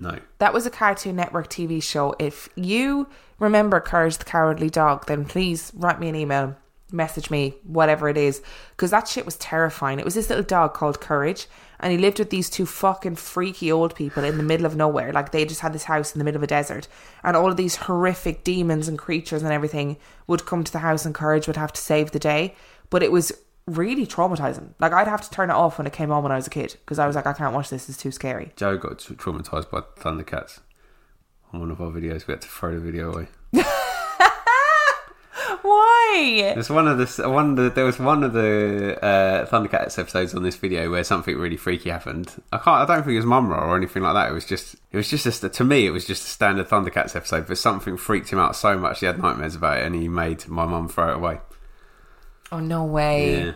No, 0.00 0.18
That 0.38 0.54
was 0.54 0.64
a 0.64 0.70
Cartoon 0.70 1.16
Network 1.16 1.48
TV 1.48 1.82
show. 1.82 2.14
If 2.20 2.48
you 2.54 3.08
remember 3.40 3.80
Courage 3.80 4.18
the 4.18 4.24
Cowardly 4.24 4.70
Dog, 4.70 5.06
then 5.06 5.24
please 5.24 5.72
write 5.74 5.98
me 5.98 6.08
an 6.08 6.14
email, 6.14 6.56
message 6.92 7.30
me, 7.30 7.56
whatever 7.64 8.08
it 8.08 8.16
is, 8.16 8.40
because 8.70 8.92
that 8.92 9.08
shit 9.08 9.24
was 9.24 9.36
terrifying. 9.36 9.98
It 9.98 10.04
was 10.04 10.14
this 10.14 10.28
little 10.28 10.44
dog 10.44 10.72
called 10.72 11.00
Courage, 11.00 11.48
and 11.80 11.90
he 11.90 11.98
lived 11.98 12.20
with 12.20 12.30
these 12.30 12.48
two 12.48 12.64
fucking 12.64 13.16
freaky 13.16 13.72
old 13.72 13.96
people 13.96 14.22
in 14.22 14.36
the 14.36 14.44
middle 14.44 14.66
of 14.66 14.76
nowhere. 14.76 15.12
Like 15.12 15.32
they 15.32 15.44
just 15.44 15.62
had 15.62 15.72
this 15.72 15.84
house 15.84 16.14
in 16.14 16.20
the 16.20 16.24
middle 16.24 16.38
of 16.38 16.44
a 16.44 16.48
desert, 16.48 16.86
and 17.24 17.36
all 17.36 17.50
of 17.50 17.56
these 17.56 17.74
horrific 17.74 18.44
demons 18.44 18.86
and 18.86 18.98
creatures 18.98 19.42
and 19.42 19.52
everything 19.52 19.96
would 20.28 20.46
come 20.46 20.62
to 20.62 20.72
the 20.72 20.78
house, 20.78 21.04
and 21.04 21.14
Courage 21.14 21.48
would 21.48 21.56
have 21.56 21.72
to 21.72 21.80
save 21.80 22.12
the 22.12 22.20
day. 22.20 22.54
But 22.88 23.02
it 23.02 23.10
was 23.10 23.32
really 23.68 24.06
traumatizing. 24.06 24.70
Like 24.78 24.92
I'd 24.92 25.08
have 25.08 25.22
to 25.22 25.30
turn 25.30 25.50
it 25.50 25.54
off 25.54 25.78
when 25.78 25.86
it 25.86 25.92
came 25.92 26.10
on 26.10 26.22
when 26.22 26.32
I 26.32 26.36
was 26.36 26.46
a 26.46 26.50
kid 26.50 26.76
because 26.84 26.98
I 26.98 27.06
was 27.06 27.16
like, 27.16 27.26
I 27.26 27.32
can't 27.32 27.54
watch 27.54 27.70
this. 27.70 27.88
It's 27.88 27.98
too 27.98 28.10
scary. 28.10 28.52
Joe 28.56 28.76
got 28.76 28.98
traumatized 28.98 29.70
by 29.70 29.80
Thundercats. 29.98 30.60
On 31.52 31.60
one 31.60 31.70
of 31.70 31.80
our 31.80 31.90
videos, 31.90 32.26
we 32.26 32.32
had 32.32 32.42
to 32.42 32.48
throw 32.48 32.74
the 32.74 32.80
video 32.80 33.12
away. 33.12 33.28
Why? 35.62 36.52
There's 36.54 36.70
one 36.70 36.86
of 36.88 36.98
the 36.98 37.28
one 37.28 37.50
of 37.50 37.56
the, 37.56 37.70
there 37.70 37.84
was 37.84 37.98
one 37.98 38.22
of 38.22 38.32
the 38.32 38.98
uh, 39.02 39.46
Thundercats 39.46 39.98
episodes 39.98 40.34
on 40.34 40.42
this 40.42 40.56
video 40.56 40.90
where 40.90 41.04
something 41.04 41.36
really 41.36 41.56
freaky 41.56 41.90
happened. 41.90 42.42
I 42.52 42.58
can't. 42.58 42.82
I 42.82 42.84
don't 42.84 43.04
think 43.04 43.14
it 43.14 43.18
was 43.18 43.26
Mumm-Ra 43.26 43.70
or 43.70 43.76
anything 43.76 44.02
like 44.02 44.14
that. 44.14 44.30
It 44.30 44.34
was 44.34 44.44
just. 44.44 44.76
It 44.92 44.96
was 44.96 45.08
just 45.08 45.42
a, 45.42 45.48
to 45.48 45.64
me. 45.64 45.86
It 45.86 45.90
was 45.90 46.06
just 46.06 46.26
a 46.26 46.30
standard 46.30 46.68
Thundercats 46.68 47.16
episode, 47.16 47.46
but 47.46 47.58
something 47.58 47.96
freaked 47.96 48.30
him 48.30 48.38
out 48.38 48.56
so 48.56 48.78
much 48.78 49.00
he 49.00 49.06
had 49.06 49.18
nightmares 49.18 49.54
about 49.54 49.78
it, 49.78 49.86
and 49.86 49.94
he 49.94 50.08
made 50.08 50.46
my 50.48 50.66
mum 50.66 50.88
throw 50.88 51.12
it 51.12 51.16
away. 51.16 51.40
Oh 52.50 52.60
no 52.60 52.84
way! 52.84 53.44
Yeah. 53.44 53.52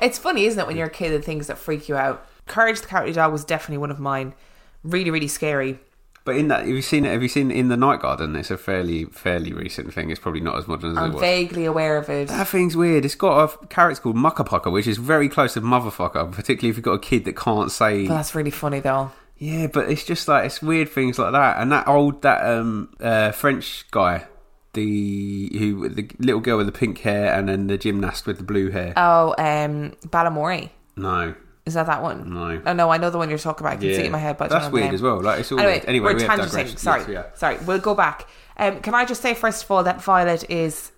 It's 0.00 0.18
funny, 0.18 0.44
isn't 0.46 0.58
it, 0.58 0.66
when 0.66 0.76
you're 0.76 0.86
a 0.86 0.90
kid, 0.90 1.10
the 1.12 1.20
things 1.22 1.46
that 1.48 1.58
freak 1.58 1.88
you 1.88 1.96
out. 1.96 2.26
Courage 2.46 2.80
the 2.80 2.86
Cowardly 2.86 3.12
Dog 3.12 3.32
was 3.32 3.44
definitely 3.44 3.78
one 3.78 3.90
of 3.90 4.00
mine. 4.00 4.34
Really, 4.82 5.10
really 5.10 5.28
scary. 5.28 5.78
But 6.24 6.36
in 6.36 6.48
that, 6.48 6.60
have 6.60 6.68
you 6.68 6.82
seen 6.82 7.04
it? 7.06 7.12
Have 7.12 7.22
you 7.22 7.28
seen 7.28 7.50
in 7.50 7.68
the 7.68 7.76
Night 7.76 8.00
Garden? 8.00 8.36
It's 8.36 8.50
a 8.50 8.58
fairly 8.58 9.04
fairly 9.06 9.52
recent 9.52 9.92
thing. 9.92 10.10
It's 10.10 10.20
probably 10.20 10.40
not 10.40 10.56
as 10.58 10.68
modern 10.68 10.92
as 10.92 10.96
it 10.96 11.00
I'm 11.00 11.12
was. 11.12 11.20
vaguely 11.20 11.64
aware 11.64 11.96
of 11.96 12.08
it. 12.10 12.28
That 12.28 12.46
thing's 12.46 12.76
weird. 12.76 13.04
It's 13.04 13.14
got 13.14 13.62
a 13.62 13.66
character 13.66 14.02
called 14.02 14.16
Makka 14.16 14.44
Pakka, 14.46 14.70
which 14.70 14.86
is 14.86 14.98
very 14.98 15.28
close 15.28 15.54
to 15.54 15.60
Motherfucker, 15.62 16.30
particularly 16.30 16.70
if 16.70 16.76
you've 16.76 16.84
got 16.84 16.92
a 16.92 16.98
kid 16.98 17.24
that 17.24 17.36
can't 17.36 17.70
say 17.70 18.06
But 18.06 18.14
that's 18.14 18.34
really 18.34 18.50
funny 18.50 18.80
though. 18.80 19.10
Yeah, 19.38 19.68
but 19.68 19.90
it's 19.90 20.04
just 20.04 20.28
like 20.28 20.44
it's 20.44 20.60
weird 20.60 20.90
things 20.90 21.18
like 21.18 21.32
that, 21.32 21.56
and 21.60 21.72
that 21.72 21.88
old 21.88 22.20
that 22.22 22.44
um 22.44 22.94
uh 23.00 23.32
French 23.32 23.90
guy, 23.90 24.26
the 24.72 25.50
who 25.58 25.88
the 25.88 26.08
little 26.18 26.40
girl 26.40 26.56
with 26.56 26.66
the 26.66 26.72
pink 26.72 26.98
hair, 27.00 27.32
and 27.32 27.48
then 27.48 27.66
the 27.66 27.76
gymnast 27.78 28.26
with 28.26 28.38
the 28.38 28.44
blue 28.44 28.70
hair. 28.70 28.92
Oh, 28.96 29.34
um, 29.38 29.92
Balamory. 30.06 30.70
no, 30.96 31.34
Is 31.66 31.74
that 31.74 31.86
that 31.86 32.02
one? 32.02 32.32
No. 32.32 32.62
Oh 32.64 32.72
no, 32.72 32.90
I 32.90 32.98
know 32.98 33.10
the 33.10 33.18
one 33.18 33.28
you're 33.28 33.38
talking 33.38 33.66
about. 33.66 33.78
I 33.78 33.80
can 33.80 33.94
see 33.94 34.00
it 34.02 34.06
in 34.06 34.12
my 34.12 34.18
head, 34.18 34.36
but 34.38 34.50
that's 34.50 34.70
weird 34.72 34.94
as 34.94 35.02
well. 35.02 35.20
Like 35.20 35.40
it's 35.40 35.50
all 35.52 35.58
Anyway, 35.58 35.74
weird. 35.74 35.88
Anyway, 35.88 36.14
we're 36.14 36.20
we 36.20 36.24
tangenting. 36.24 36.78
Sorry, 36.78 37.12
Yes, 37.12 37.32
we 37.32 37.38
sorry. 37.38 37.58
We'll 37.66 37.78
go 37.78 37.94
back. 37.94 38.28
Um, 38.56 38.80
can 38.80 38.94
I 38.94 39.04
just 39.04 39.22
say 39.22 39.34
first 39.34 39.64
of 39.64 39.70
all 39.70 39.82
that 39.84 40.02
Violet 40.02 40.48
is 40.50 40.92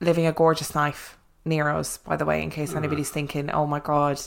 living 0.00 0.26
a 0.26 0.32
gorgeous 0.32 0.74
life, 0.74 1.18
Nero's, 1.44 1.98
by 1.98 2.16
the 2.16 2.24
way, 2.24 2.42
in 2.42 2.50
case 2.50 2.74
anybody's 2.74 3.10
thinking, 3.10 3.50
oh 3.50 3.66
my 3.66 3.80
god, 3.80 4.20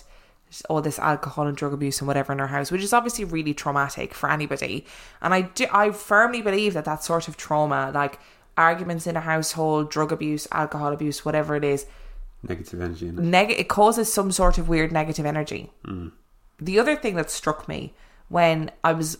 all 0.69 0.81
this 0.81 0.99
alcohol 0.99 1.47
and 1.47 1.57
drug 1.57 1.73
abuse 1.73 1.99
and 1.99 2.07
whatever 2.07 2.31
in 2.33 2.39
her 2.39 2.47
house, 2.47 2.71
which 2.71 2.81
is 2.83 2.93
obviously 2.93 3.25
really 3.25 3.53
traumatic 3.53 4.13
for 4.13 4.29
anybody. 4.29 4.85
And 5.21 5.33
I 5.33 5.41
do, 5.41 5.65
I 5.71 5.91
firmly 5.91 6.41
believe 6.41 6.73
that 6.75 6.85
that 6.85 7.03
sort 7.03 7.27
of 7.27 7.35
trauma, 7.37 7.91
like 7.93 8.19
arguments 8.57 9.07
in 9.07 9.15
a 9.15 9.21
household, 9.21 9.89
drug 9.89 10.11
abuse, 10.11 10.47
alcohol 10.51 10.93
abuse, 10.93 11.25
whatever 11.25 11.55
it 11.55 11.63
is, 11.63 11.85
Negative 12.47 12.79
energy. 12.81 13.07
In 13.07 13.17
it. 13.17 13.23
neg- 13.23 13.51
it 13.51 13.67
causes 13.67 14.11
some 14.13 14.31
sort 14.31 14.57
of 14.57 14.69
weird 14.69 14.91
negative 14.91 15.25
energy. 15.25 15.71
Mm. 15.85 16.11
The 16.59 16.79
other 16.79 16.95
thing 16.95 17.15
that 17.15 17.31
struck 17.31 17.67
me 17.67 17.93
when 18.29 18.71
I 18.83 18.93
was 18.93 19.17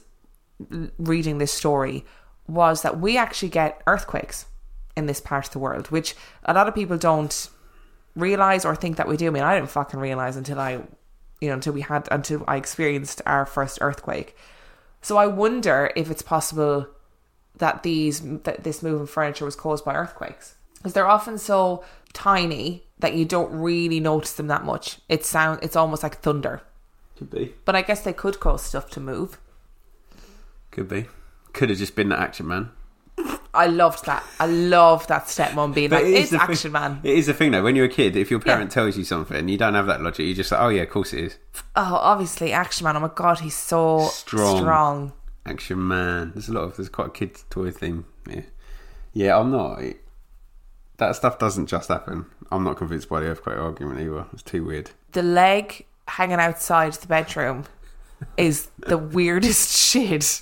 reading 0.98 1.38
this 1.40 1.52
story 1.52 2.06
was 2.48 2.84
that 2.84 3.00
we 3.00 3.18
actually 3.18 3.50
get 3.50 3.82
earthquakes 3.88 4.46
in 4.96 5.08
this 5.08 5.20
part 5.20 5.48
of 5.48 5.52
the 5.54 5.60
world, 5.60 5.88
which 5.92 6.16
a 6.44 6.54
lot 6.54 6.68
of 6.68 6.76
people 6.76 6.98
don't 6.98 7.50
realize 8.16 8.64
or 8.64 8.76
think 8.76 8.98
that 8.98 9.08
we 9.08 9.18
do. 9.18 9.28
I 9.28 9.32
mean, 9.32 9.44
I 9.44 9.56
didn't 9.56 9.72
fucking 9.72 10.00
realize 10.00 10.38
until 10.38 10.60
I, 10.60 10.74
you 11.42 11.50
know, 11.50 11.56
until 11.56 11.74
we 11.74 11.82
had 11.82 12.08
until 12.12 12.44
I 12.48 12.56
experienced 12.58 13.22
our 13.26 13.46
first 13.46 13.80
earthquake. 13.82 14.38
So 15.02 15.18
I 15.18 15.28
wonder 15.28 15.92
if 15.96 16.10
it's 16.10 16.22
possible 16.22 16.88
that 17.58 17.84
these 17.84 18.22
that 18.44 18.64
this 18.64 18.82
move 18.84 19.00
in 19.02 19.08
furniture 19.08 19.46
was 19.46 19.56
caused 19.56 19.86
by 19.86 19.96
earthquakes 19.96 20.56
because 20.78 20.94
they're 20.94 21.08
often 21.08 21.38
so 21.38 21.84
tiny 22.14 22.84
that 23.00 23.14
you 23.14 23.26
don't 23.26 23.52
really 23.52 24.00
notice 24.00 24.34
them 24.34 24.48
that 24.48 24.64
much. 24.64 25.00
It 25.10 25.26
sound 25.26 25.60
it's 25.62 25.76
almost 25.76 26.04
like 26.04 26.22
thunder, 26.22 26.62
Could 27.18 27.30
be. 27.32 27.54
but 27.66 27.76
I 27.76 27.82
guess 27.82 28.02
they 28.02 28.14
could 28.14 28.40
cause 28.40 28.62
stuff 28.64 28.90
to 28.92 29.00
move. 29.00 29.38
Could 30.72 30.88
be. 30.90 31.06
Could 31.54 31.70
have 31.70 31.78
just 31.80 31.96
been 31.96 32.10
the 32.10 32.20
action 32.20 32.48
man. 32.48 32.72
I 33.54 33.68
loved 33.68 34.06
that. 34.08 34.22
I 34.42 34.48
loved 34.48 35.08
that 35.08 35.26
stepmom 35.28 35.74
being 35.74 35.90
like, 35.90 36.04
it 36.04 36.14
is 36.14 36.34
"It's 36.34 36.42
action 36.42 36.58
thing, 36.58 36.72
man." 36.74 37.00
It 37.04 37.18
is 37.18 37.28
the 37.28 37.34
thing 37.34 37.52
though. 37.52 37.64
When 37.64 37.74
you're 37.78 37.86
a 37.86 37.90
kid, 37.90 38.18
if 38.18 38.30
your 38.30 38.42
parent 38.42 38.72
Yeah. 38.72 38.74
tells 38.74 38.98
you 38.98 39.06
something, 39.06 39.48
you 39.48 39.58
don't 39.58 39.76
have 39.76 39.88
that 39.88 40.02
logic. 40.02 40.26
You 40.26 40.34
just 40.36 40.52
like, 40.52 40.60
oh 40.60 40.68
yeah, 40.68 40.82
of 40.82 40.90
course 40.90 41.14
it 41.14 41.24
is. 41.24 41.38
Oh, 41.78 41.96
obviously, 42.02 42.52
action 42.52 42.84
man. 42.84 42.98
Oh 42.98 43.00
my 43.00 43.10
god, 43.16 43.40
he's 43.40 43.56
so 43.56 44.10
Strong. 44.12 44.58
strong. 44.58 45.14
Action 45.46 45.88
man. 45.88 46.32
There's 46.34 46.50
a 46.50 46.54
lot 46.54 46.64
of 46.64 46.78
there's 46.78 46.90
quite 46.90 47.08
a 47.08 47.12
kid 47.12 47.38
toy 47.50 47.72
theme. 47.72 48.06
Yeah, 48.28 48.42
yeah. 49.14 49.38
I'm 49.38 49.52
not. 49.52 49.82
It, 49.82 50.02
that 50.98 51.16
stuff 51.16 51.38
doesn't 51.38 51.68
just 51.68 51.90
happen. 51.90 52.26
I'm 52.52 52.64
not 52.64 52.78
convinced 52.78 53.10
by 53.10 53.20
the 53.20 53.28
earthquake 53.28 53.58
argument 53.58 54.00
either. 54.00 54.26
It's 54.34 54.44
too 54.44 54.64
weird. 54.64 54.92
The 55.12 55.24
leg 55.24 55.86
hanging 56.08 56.40
outside 56.40 56.94
the 56.94 57.08
bedroom 57.08 57.66
is 58.38 58.70
the 58.78 58.98
weirdest 59.18 59.76
shit 59.76 60.42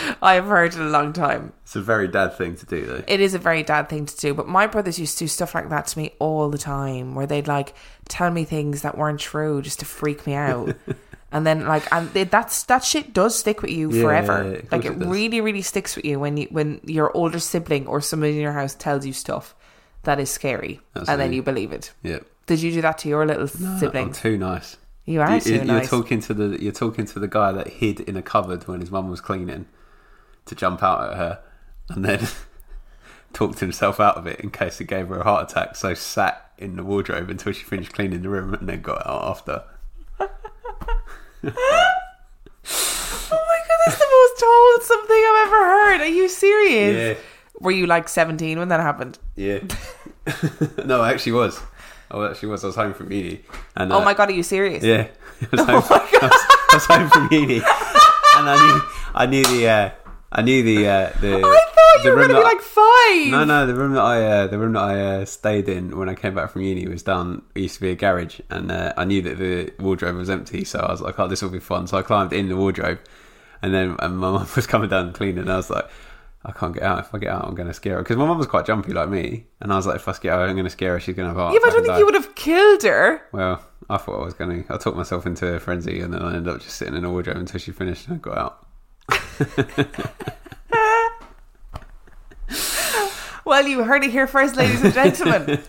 I 0.22 0.34
have 0.34 0.46
heard 0.46 0.74
in 0.74 0.80
a 0.80 0.88
long 0.88 1.12
time. 1.12 1.52
It's 1.62 1.76
a 1.76 1.82
very 1.82 2.08
dad 2.08 2.34
thing 2.34 2.56
to 2.56 2.66
do 2.66 2.86
though. 2.86 3.04
It 3.06 3.20
is 3.20 3.34
a 3.34 3.38
very 3.38 3.62
dad 3.62 3.88
thing 3.88 4.06
to 4.06 4.16
do, 4.16 4.34
but 4.34 4.48
my 4.48 4.66
brothers 4.66 4.98
used 4.98 5.18
to 5.18 5.24
do 5.24 5.28
stuff 5.28 5.54
like 5.54 5.68
that 5.70 5.86
to 5.88 5.98
me 5.98 6.14
all 6.18 6.48
the 6.48 6.58
time, 6.58 7.14
where 7.14 7.26
they'd 7.26 7.48
like 7.48 7.74
tell 8.08 8.30
me 8.30 8.44
things 8.44 8.82
that 8.82 8.96
weren't 8.96 9.20
true 9.20 9.62
just 9.62 9.80
to 9.80 9.84
freak 9.84 10.26
me 10.26 10.34
out. 10.34 10.74
And 11.32 11.46
then 11.46 11.66
like 11.66 11.90
and 11.92 12.14
it, 12.14 12.30
that's 12.30 12.64
that 12.64 12.84
shit 12.84 13.12
does 13.14 13.38
stick 13.38 13.62
with 13.62 13.70
you 13.70 13.90
Yeah, 13.90 14.02
forever. 14.02 14.42
of 14.42 14.52
like 14.72 14.82
course 14.82 14.84
it 14.84 15.06
really, 15.06 15.40
really 15.40 15.62
sticks 15.62 15.96
with 15.96 16.04
you 16.04 16.20
when 16.20 16.36
you 16.36 16.46
when 16.50 16.80
your 16.84 17.10
older 17.16 17.38
sibling 17.38 17.86
or 17.86 18.00
somebody 18.02 18.34
in 18.34 18.42
your 18.42 18.52
house 18.52 18.74
tells 18.74 19.06
you 19.06 19.12
stuff 19.14 19.54
that 20.02 20.20
is 20.20 20.30
scary, 20.30 20.80
and 20.94 21.06
then 21.20 21.32
you 21.32 21.42
believe 21.42 21.72
it. 21.72 21.92
Yeah. 22.02 22.18
Did 22.46 22.60
you 22.60 22.72
do 22.72 22.82
that 22.82 22.98
to 22.98 23.08
your 23.08 23.24
little 23.24 23.48
I'm 23.96 24.12
too 24.12 24.36
nice. 24.36 24.76
You 25.04 25.20
are 25.22 25.34
You- 25.36 25.40
too 25.40 25.54
you- 25.54 25.64
nice. 25.64 25.90
You're 25.90 26.00
talking 26.02 26.20
to 26.20 26.34
the 26.34 26.62
you're 26.62 26.72
talking 26.72 27.06
to 27.06 27.18
the 27.18 27.28
guy 27.28 27.50
that 27.52 27.68
hid 27.68 28.00
in 28.00 28.16
a 28.16 28.22
cupboard 28.22 28.66
when 28.68 28.80
his 28.80 28.90
mum 28.90 29.08
was 29.08 29.20
cleaning 29.20 29.66
to 30.46 30.54
jump 30.54 30.82
out 30.82 31.10
at 31.12 31.16
her, 31.16 31.38
and 31.88 32.04
then 32.04 32.26
talked 33.32 33.60
himself 33.60 34.00
out 34.00 34.16
of 34.16 34.26
it 34.26 34.40
in 34.40 34.50
case 34.50 34.80
it 34.80 34.84
gave 34.84 35.08
her 35.08 35.20
a 35.20 35.24
heart 35.24 35.50
attack. 35.50 35.76
So 35.76 35.94
sat 35.94 36.50
in 36.58 36.76
the 36.76 36.84
wardrobe 36.84 37.30
until 37.30 37.52
she 37.52 37.64
finished 37.64 37.92
cleaning 37.94 38.22
the 38.22 38.28
room, 38.28 38.52
and 38.54 38.68
then 38.68 38.82
got 38.82 39.06
out 39.06 39.24
after. 39.24 39.64
Oh 43.34 43.44
my 43.48 43.58
god, 43.66 43.78
that's 43.86 43.98
the 43.98 44.04
most 44.04 44.42
wholesome 44.44 45.06
thing 45.08 45.24
I've 45.26 45.46
ever 45.46 45.64
heard. 45.64 46.00
Are 46.02 46.14
you 46.14 46.28
serious? 46.28 47.16
Yeah. 47.16 47.24
Were 47.60 47.70
you 47.70 47.86
like 47.86 48.08
17 48.08 48.58
when 48.58 48.68
that 48.68 48.80
happened? 48.80 49.18
Yeah. 49.36 49.60
no, 50.84 51.00
I 51.00 51.12
actually 51.12 51.32
was. 51.32 51.60
I 52.10 52.28
actually 52.28 52.50
was. 52.50 52.62
I 52.62 52.66
was 52.66 52.76
home 52.76 52.92
from 52.92 53.10
uni. 53.10 53.40
And, 53.74 53.92
oh 53.92 54.00
uh, 54.00 54.04
my 54.04 54.14
god, 54.14 54.28
are 54.28 54.34
you 54.34 54.42
serious? 54.42 54.84
Yeah. 54.84 55.08
I 55.52 55.56
was, 55.56 55.60
home 55.64 55.82
from, 55.82 56.00
I, 56.00 56.18
was, 56.22 56.32
I 56.70 56.74
was 56.74 56.84
home 56.84 57.10
from 57.10 57.28
uni, 57.32 57.56
and 57.56 58.50
I 58.50 58.56
knew 58.56 58.82
I 59.14 59.26
knew 59.26 59.44
the 59.44 59.68
uh, 59.68 59.90
I 60.34 60.42
knew 60.42 60.62
the 60.62 60.88
uh, 60.88 61.10
the. 61.20 61.36
I 61.36 61.40
thought 61.40 62.04
you 62.04 62.10
were 62.10 62.16
room 62.16 62.28
going 62.28 62.42
to 62.42 62.48
be 62.48 62.54
like 62.54 62.62
five. 62.62 63.28
No, 63.30 63.44
no, 63.44 63.66
the 63.66 63.74
room 63.74 63.92
that 63.92 64.02
I 64.02 64.24
uh, 64.24 64.46
the 64.46 64.58
room 64.58 64.72
that 64.72 64.82
I 64.82 65.00
uh, 65.00 65.24
stayed 65.26 65.68
in 65.68 65.96
when 65.96 66.08
I 66.08 66.14
came 66.14 66.34
back 66.34 66.50
from 66.50 66.62
uni 66.62 66.88
was 66.88 67.02
down. 67.02 67.42
It 67.54 67.60
used 67.60 67.74
to 67.76 67.80
be 67.82 67.90
a 67.90 67.94
garage, 67.94 68.40
and 68.48 68.72
uh, 68.72 68.94
I 68.96 69.04
knew 69.04 69.20
that 69.22 69.38
the 69.38 69.72
wardrobe 69.78 70.16
was 70.16 70.30
empty, 70.30 70.64
so 70.64 70.80
I 70.80 70.90
was 70.90 71.02
like, 71.02 71.18
"Oh, 71.20 71.28
this 71.28 71.42
will 71.42 71.50
be 71.50 71.60
fun." 71.60 71.86
So 71.86 71.98
I 71.98 72.02
climbed 72.02 72.32
in 72.32 72.48
the 72.48 72.56
wardrobe, 72.56 73.00
and 73.60 73.74
then 73.74 73.96
and 73.98 74.16
my 74.16 74.30
mum 74.32 74.48
was 74.56 74.66
coming 74.66 74.88
down 74.88 75.08
to 75.08 75.12
clean 75.12 75.36
and 75.36 75.52
I 75.52 75.56
was 75.56 75.68
like, 75.68 75.88
"I 76.46 76.52
can't 76.52 76.72
get 76.72 76.82
out. 76.82 77.00
If 77.00 77.14
I 77.14 77.18
get 77.18 77.28
out, 77.28 77.44
I'm 77.44 77.54
going 77.54 77.68
to 77.68 77.74
scare 77.74 77.96
her." 77.96 78.02
Because 78.02 78.16
my 78.16 78.24
mum 78.24 78.38
was 78.38 78.46
quite 78.46 78.64
jumpy 78.64 78.94
like 78.94 79.10
me, 79.10 79.44
and 79.60 79.70
I 79.70 79.76
was 79.76 79.86
like, 79.86 79.96
"If 79.96 80.08
I 80.08 80.14
get 80.14 80.32
out, 80.32 80.48
I'm 80.48 80.54
going 80.54 80.64
to 80.64 80.70
scare 80.70 80.92
her. 80.94 81.00
She's 81.00 81.14
going 81.14 81.26
to 81.26 81.30
have 81.30 81.36
a 81.36 81.42
heart 81.42 81.54
Yeah, 81.54 81.60
but 81.62 81.68
I 81.68 81.72
don't 81.72 81.82
think 81.82 81.92
die." 81.92 81.98
you 81.98 82.06
would 82.06 82.14
have 82.14 82.34
killed 82.34 82.82
her. 82.84 83.20
Well, 83.32 83.62
I 83.90 83.98
thought 83.98 84.20
I 84.20 84.24
was 84.24 84.34
going 84.34 84.64
to. 84.64 84.72
I 84.72 84.78
talked 84.78 84.96
myself 84.96 85.26
into 85.26 85.54
a 85.54 85.60
frenzy, 85.60 86.00
and 86.00 86.14
then 86.14 86.22
I 86.22 86.36
ended 86.36 86.48
up 86.48 86.62
just 86.62 86.76
sitting 86.76 86.96
in 86.96 87.04
a 87.04 87.10
wardrobe 87.10 87.36
until 87.36 87.60
she 87.60 87.72
finished, 87.72 88.08
and 88.08 88.16
I 88.16 88.18
got 88.18 88.38
out. 88.38 88.66
Well, 93.44 93.66
you 93.66 93.82
heard 93.82 94.04
it 94.04 94.10
here 94.10 94.26
first, 94.26 94.56
ladies 94.56 94.82
and 94.82 94.94
gentlemen. 94.94 95.60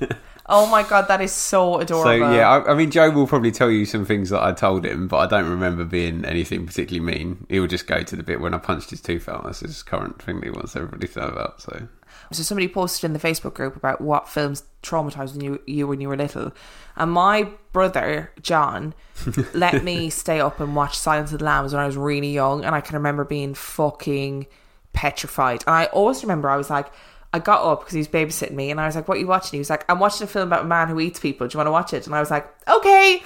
oh 0.45 0.67
my 0.67 0.84
god, 0.84 1.08
that 1.08 1.21
is 1.21 1.32
so 1.32 1.79
adorable. 1.79 2.27
So 2.27 2.34
yeah, 2.34 2.49
I, 2.49 2.71
I 2.71 2.75
mean, 2.75 2.91
Joe 2.91 3.10
will 3.10 3.27
probably 3.27 3.51
tell 3.51 3.71
you 3.71 3.86
some 3.86 4.06
things 4.06 4.29
that 4.29 4.41
I 4.43 4.51
told 4.51 4.86
him, 4.86 5.08
but 5.08 5.17
I 5.17 5.27
don't 5.27 5.49
remember 5.49 5.84
being 5.84 6.23
anything 6.23 6.65
particularly 6.65 7.17
mean. 7.17 7.45
He 7.49 7.60
will 7.60 7.67
just 7.67 7.88
go 7.88 8.03
to 8.03 8.15
the 8.15 8.23
bit 8.23 8.39
when 8.39 8.53
I 8.53 8.60
punched 8.60 8.91
his 8.91 9.01
tooth 9.01 9.27
out. 9.27 9.43
That's 9.43 9.62
his 9.62 9.82
current 9.82 10.21
thing 10.21 10.39
that 10.39 10.45
he 10.45 10.51
wants 10.51 10.75
everybody 10.75 11.08
to 11.08 11.19
know 11.19 11.27
about. 11.27 11.62
So 11.62 11.88
So 12.34 12.43
somebody 12.43 12.67
posted 12.67 13.06
in 13.06 13.13
the 13.13 13.19
Facebook 13.19 13.54
group 13.54 13.76
about 13.76 14.02
what 14.02 14.28
films 14.28 14.63
traumatized 14.82 15.41
you, 15.41 15.62
you 15.65 15.88
when 15.88 16.02
you 16.02 16.08
were 16.10 16.17
little, 16.17 16.52
and 16.96 17.12
my 17.12 17.50
brother 17.72 18.32
John 18.41 18.93
let 19.54 19.84
me 19.84 20.10
stay 20.10 20.39
up 20.39 20.60
and 20.60 20.76
watch 20.76 20.98
Silence 20.98 21.32
of 21.32 21.39
the 21.39 21.46
Lambs 21.46 21.74
when 21.74 21.82
I 21.82 21.86
was 21.86 21.98
really 21.98 22.32
young, 22.32 22.65
and 22.65 22.76
I 22.76 22.82
can 22.82 22.96
remember 22.96 23.24
being 23.24 23.54
fucking 23.54 24.48
petrified. 24.93 25.63
And 25.67 25.76
I 25.76 25.86
always 25.86 26.24
remember 26.24 26.50
I 26.50 26.58
was 26.58 26.69
like. 26.69 26.91
I 27.36 27.39
got 27.39 27.63
up 27.65 27.80
because 27.80 27.93
he 27.93 27.98
was 27.98 28.08
babysitting 28.08 28.52
me, 28.52 28.69
and 28.69 28.80
I 28.80 28.86
was 28.86 28.96
like, 28.96 29.08
"What 29.08 29.17
are 29.17 29.19
you 29.19 29.26
watching?" 29.26 29.58
He 29.58 29.58
was 29.58 29.72
like, 29.72 29.89
"I'm 29.89 29.98
watching 29.98 30.24
a 30.26 30.28
film 30.28 30.50
about 30.50 30.65
a 30.65 30.67
man 30.67 30.88
who 30.88 31.00
eats 31.00 31.19
people. 31.19 31.48
Do 31.48 31.56
you 31.56 31.58
want 31.58 31.65
to 31.65 31.72
watch 31.72 31.91
it?" 31.91 32.06
And 32.06 32.13
I 32.13 32.19
was 32.19 32.30
like, 32.30 32.48
"Okay." 32.69 33.24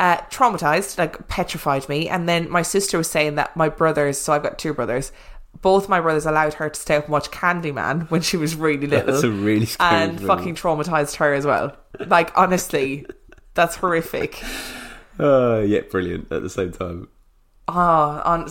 Uh, 0.00 0.16
traumatized, 0.22 0.98
like 0.98 1.28
petrified 1.28 1.88
me. 1.88 2.08
And 2.08 2.28
then 2.28 2.50
my 2.50 2.62
sister 2.62 2.98
was 2.98 3.08
saying 3.08 3.36
that 3.36 3.56
my 3.56 3.68
brothers, 3.68 4.18
so 4.18 4.32
I've 4.32 4.42
got 4.42 4.58
two 4.58 4.74
brothers, 4.74 5.12
both 5.64 5.88
my 5.88 5.98
brothers 5.98 6.26
allowed 6.26 6.52
her 6.52 6.68
to 6.68 6.78
stay 6.78 6.94
up 6.94 7.04
and 7.04 7.12
watch 7.12 7.30
Candyman 7.30 8.10
when 8.10 8.20
she 8.20 8.36
was 8.36 8.54
really 8.54 8.86
little. 8.86 9.12
That's 9.12 9.24
a 9.24 9.30
really 9.30 9.64
scary 9.64 10.10
and 10.10 10.20
fucking 10.20 10.56
traumatized 10.56 11.16
her 11.16 11.32
as 11.32 11.46
well. 11.46 11.74
Like 11.98 12.36
honestly, 12.36 13.06
that's 13.54 13.76
horrific. 13.76 14.44
uh, 15.18 15.64
yeah, 15.66 15.80
brilliant 15.90 16.30
at 16.30 16.42
the 16.42 16.50
same 16.50 16.70
time. 16.70 17.08
Oh, 17.66 18.20
on 18.26 18.46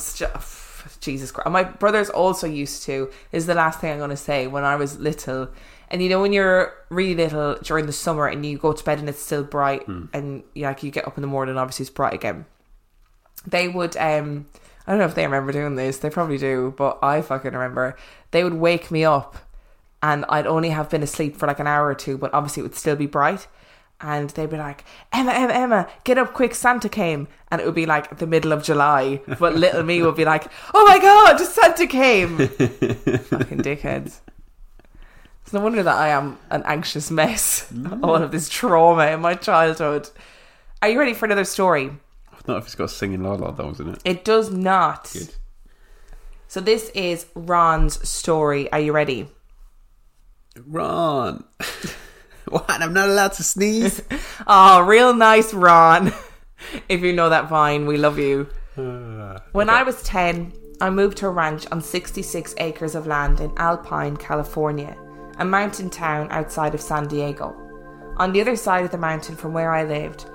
Jesus 1.01 1.29
Christ. 1.29 1.51
My 1.51 1.63
brothers 1.63 2.09
also 2.09 2.47
used 2.47 2.81
to. 2.85 3.11
Is 3.31 3.45
the 3.45 3.53
last 3.53 3.79
thing 3.79 3.91
I'm 3.91 3.99
going 3.99 4.09
to 4.09 4.17
say. 4.17 4.47
When 4.47 4.63
I 4.63 4.75
was 4.75 4.97
little, 4.97 5.49
and 5.91 6.01
you 6.01 6.09
know 6.09 6.19
when 6.19 6.33
you're 6.33 6.73
really 6.89 7.13
little 7.13 7.59
during 7.61 7.85
the 7.85 7.93
summer 7.93 8.25
and 8.25 8.43
you 8.43 8.57
go 8.57 8.73
to 8.73 8.83
bed 8.83 8.97
and 8.97 9.07
it's 9.07 9.21
still 9.21 9.43
bright, 9.43 9.87
and 9.87 10.41
you 10.55 10.63
like 10.63 10.81
you 10.81 10.89
get 10.89 11.07
up 11.07 11.15
in 11.15 11.21
the 11.21 11.27
morning, 11.27 11.57
obviously 11.57 11.83
it's 11.83 11.91
bright 11.91 12.15
again. 12.15 12.47
They 13.45 13.67
would. 13.67 13.95
um 13.97 14.47
I 14.85 14.91
don't 14.91 14.99
know 14.99 15.05
if 15.05 15.15
they 15.15 15.25
remember 15.25 15.51
doing 15.51 15.75
this. 15.75 15.97
They 15.97 16.09
probably 16.09 16.37
do, 16.37 16.73
but 16.77 16.99
I 17.01 17.21
fucking 17.21 17.53
remember. 17.53 17.95
They 18.31 18.43
would 18.43 18.55
wake 18.55 18.91
me 18.91 19.05
up, 19.05 19.37
and 20.01 20.25
I'd 20.27 20.47
only 20.47 20.69
have 20.71 20.89
been 20.89 21.03
asleep 21.03 21.37
for 21.37 21.47
like 21.47 21.59
an 21.59 21.67
hour 21.67 21.87
or 21.87 21.95
two, 21.95 22.17
but 22.17 22.33
obviously 22.33 22.61
it 22.61 22.63
would 22.63 22.75
still 22.75 22.95
be 22.95 23.05
bright. 23.05 23.47
And 24.01 24.29
they'd 24.31 24.49
be 24.49 24.57
like, 24.57 24.83
Emma, 25.13 25.31
Emma, 25.31 25.53
Emma, 25.53 25.89
get 26.03 26.17
up 26.17 26.33
quick, 26.33 26.53
Santa 26.53 26.89
came. 26.89 27.29
And 27.49 27.61
it 27.61 27.65
would 27.65 27.75
be 27.75 27.85
like 27.85 28.17
the 28.17 28.27
middle 28.27 28.51
of 28.51 28.61
July. 28.61 29.21
But 29.39 29.55
little 29.55 29.83
me 29.83 30.01
would 30.01 30.15
be 30.17 30.25
like, 30.25 30.47
oh 30.73 30.85
my 30.85 30.99
God, 30.99 31.37
Santa 31.39 31.87
came. 31.87 32.37
Fucking 32.37 33.59
dickheads. 33.61 34.19
It's 35.43 35.53
no 35.53 35.61
wonder 35.61 35.83
that 35.83 35.95
I 35.95 36.09
am 36.09 36.37
an 36.49 36.63
anxious 36.65 37.09
mess. 37.09 37.71
All 38.03 38.15
of 38.15 38.31
this 38.31 38.49
trauma 38.49 39.07
in 39.07 39.21
my 39.21 39.35
childhood. 39.35 40.09
Are 40.81 40.89
you 40.89 40.99
ready 40.99 41.13
for 41.13 41.25
another 41.25 41.45
story? 41.45 41.91
Not 42.47 42.57
if 42.57 42.65
it's 42.65 42.75
got 42.75 42.89
singing 42.89 43.23
la 43.23 43.33
la 43.33 43.51
dolls 43.51 43.79
in 43.79 43.89
it. 43.89 43.99
It 44.03 44.25
does 44.25 44.51
not. 44.51 45.09
Good. 45.13 45.33
So 46.47 46.59
this 46.59 46.89
is 46.89 47.25
Ron's 47.33 48.07
story. 48.07 48.71
Are 48.71 48.79
you 48.79 48.91
ready? 48.91 49.27
Ron, 50.67 51.43
what? 52.49 52.69
I'm 52.69 52.93
not 52.93 53.09
allowed 53.09 53.33
to 53.33 53.43
sneeze. 53.43 54.01
Oh, 54.45 54.81
real 54.81 55.13
nice, 55.13 55.53
Ron. 55.53 56.11
if 56.89 57.01
you 57.01 57.13
know 57.13 57.29
that 57.29 57.47
vine, 57.47 57.85
we 57.85 57.97
love 57.97 58.19
you. 58.19 58.47
Uh, 58.77 59.39
when 59.53 59.69
I 59.69 59.83
was 59.83 60.03
10, 60.03 60.51
I 60.81 60.89
moved 60.89 61.17
to 61.19 61.27
a 61.27 61.31
ranch 61.31 61.65
on 61.71 61.81
66 61.81 62.55
acres 62.57 62.93
of 62.93 63.07
land 63.07 63.39
in 63.39 63.53
Alpine, 63.57 64.17
California, 64.17 64.97
a 65.37 65.45
mountain 65.45 65.89
town 65.89 66.27
outside 66.29 66.75
of 66.75 66.81
San 66.81 67.07
Diego. 67.07 67.55
On 68.17 68.33
the 68.33 68.41
other 68.41 68.55
side 68.55 68.83
of 68.83 68.91
the 68.91 68.97
mountain 68.97 69.35
from 69.35 69.53
where 69.53 69.71
I 69.71 69.85
lived 69.85 70.25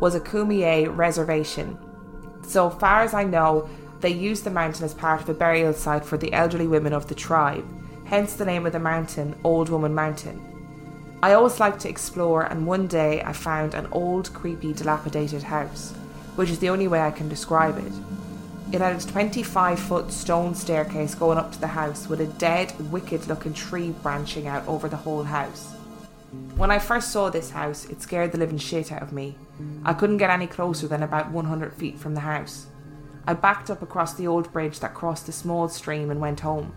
was 0.00 0.14
a 0.14 0.20
Kumeyaay 0.20 0.94
reservation. 0.96 1.78
So 2.42 2.70
far 2.70 3.02
as 3.02 3.14
I 3.14 3.24
know, 3.24 3.68
they 4.00 4.10
used 4.10 4.44
the 4.44 4.50
mountain 4.50 4.84
as 4.84 4.94
part 4.94 5.20
of 5.20 5.28
a 5.28 5.34
burial 5.34 5.72
site 5.72 6.04
for 6.04 6.16
the 6.16 6.32
elderly 6.32 6.66
women 6.66 6.92
of 6.92 7.08
the 7.08 7.14
tribe, 7.14 7.66
hence 8.04 8.34
the 8.34 8.44
name 8.44 8.64
of 8.64 8.72
the 8.72 8.78
mountain, 8.78 9.34
Old 9.42 9.68
Woman 9.68 9.94
Mountain. 9.94 10.40
I 11.20 11.32
always 11.32 11.58
liked 11.58 11.80
to 11.80 11.88
explore, 11.88 12.42
and 12.42 12.66
one 12.66 12.86
day 12.86 13.22
I 13.22 13.32
found 13.32 13.74
an 13.74 13.88
old, 13.90 14.32
creepy, 14.32 14.72
dilapidated 14.72 15.42
house, 15.42 15.92
which 16.36 16.48
is 16.48 16.60
the 16.60 16.68
only 16.68 16.86
way 16.86 17.00
I 17.00 17.10
can 17.10 17.28
describe 17.28 17.76
it. 17.78 17.92
It 18.70 18.80
had 18.80 18.96
a 18.96 19.06
25 19.06 19.80
foot 19.80 20.12
stone 20.12 20.54
staircase 20.54 21.14
going 21.14 21.38
up 21.38 21.50
to 21.52 21.60
the 21.60 21.66
house 21.66 22.06
with 22.06 22.20
a 22.20 22.26
dead, 22.26 22.72
wicked 22.92 23.26
looking 23.26 23.54
tree 23.54 23.90
branching 24.02 24.46
out 24.46 24.66
over 24.68 24.88
the 24.88 24.96
whole 24.96 25.24
house. 25.24 25.74
When 26.58 26.72
I 26.72 26.80
first 26.80 27.12
saw 27.12 27.30
this 27.30 27.50
house, 27.50 27.84
it 27.84 28.02
scared 28.02 28.32
the 28.32 28.38
living 28.38 28.58
shit 28.58 28.90
out 28.90 29.00
of 29.00 29.12
me. 29.12 29.38
I 29.84 29.92
couldn't 29.92 30.16
get 30.16 30.28
any 30.28 30.48
closer 30.48 30.88
than 30.88 31.04
about 31.04 31.30
100 31.30 31.72
feet 31.72 31.96
from 31.96 32.14
the 32.14 32.20
house. 32.20 32.66
I 33.28 33.34
backed 33.34 33.70
up 33.70 33.80
across 33.80 34.14
the 34.14 34.26
old 34.26 34.52
bridge 34.52 34.80
that 34.80 34.92
crossed 34.92 35.26
the 35.26 35.32
small 35.32 35.68
stream 35.68 36.10
and 36.10 36.20
went 36.20 36.40
home. 36.40 36.74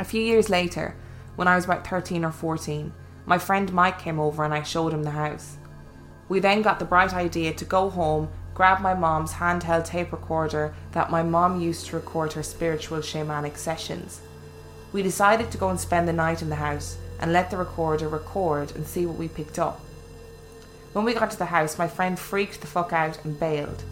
A 0.00 0.04
few 0.04 0.20
years 0.20 0.50
later, 0.50 0.96
when 1.36 1.46
I 1.46 1.54
was 1.54 1.66
about 1.66 1.86
13 1.86 2.24
or 2.24 2.32
14, 2.32 2.92
my 3.26 3.38
friend 3.38 3.72
Mike 3.72 4.00
came 4.00 4.18
over 4.18 4.42
and 4.42 4.52
I 4.52 4.64
showed 4.64 4.92
him 4.92 5.04
the 5.04 5.10
house. 5.10 5.58
We 6.28 6.40
then 6.40 6.60
got 6.60 6.80
the 6.80 6.84
bright 6.84 7.14
idea 7.14 7.54
to 7.54 7.64
go 7.64 7.88
home, 7.88 8.28
grab 8.54 8.80
my 8.80 8.92
mom's 8.92 9.34
handheld 9.34 9.84
tape 9.84 10.10
recorder 10.10 10.74
that 10.90 11.12
my 11.12 11.22
mom 11.22 11.60
used 11.60 11.86
to 11.86 11.96
record 11.96 12.32
her 12.32 12.42
spiritual 12.42 12.98
shamanic 12.98 13.56
sessions. 13.56 14.20
We 14.92 15.04
decided 15.04 15.52
to 15.52 15.58
go 15.58 15.68
and 15.68 15.78
spend 15.78 16.08
the 16.08 16.12
night 16.12 16.42
in 16.42 16.48
the 16.48 16.56
house 16.56 16.98
and 17.20 17.32
let 17.32 17.50
the 17.50 17.56
recorder 17.56 18.08
record 18.08 18.74
and 18.74 18.86
see 18.86 19.06
what 19.06 19.16
we 19.16 19.28
picked 19.28 19.58
up. 19.58 19.80
When 20.92 21.04
we 21.04 21.14
got 21.14 21.30
to 21.30 21.38
the 21.38 21.46
house, 21.46 21.78
my 21.78 21.88
friend 21.88 22.18
freaked 22.18 22.60
the 22.60 22.66
fuck 22.66 22.92
out 22.92 23.24
and 23.24 23.38
bailed. 23.38 23.82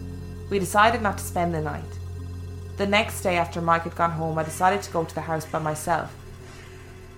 We 0.49 0.59
decided 0.59 1.01
not 1.01 1.17
to 1.17 1.23
spend 1.23 1.53
the 1.53 1.61
night. 1.61 1.83
The 2.77 2.87
next 2.87 3.21
day, 3.21 3.37
after 3.37 3.59
Mike 3.61 3.83
had 3.83 3.95
gone 3.95 4.11
home, 4.11 4.37
I 4.37 4.43
decided 4.43 4.81
to 4.83 4.91
go 4.91 5.03
to 5.03 5.15
the 5.15 5.21
house 5.21 5.45
by 5.45 5.59
myself. 5.59 6.15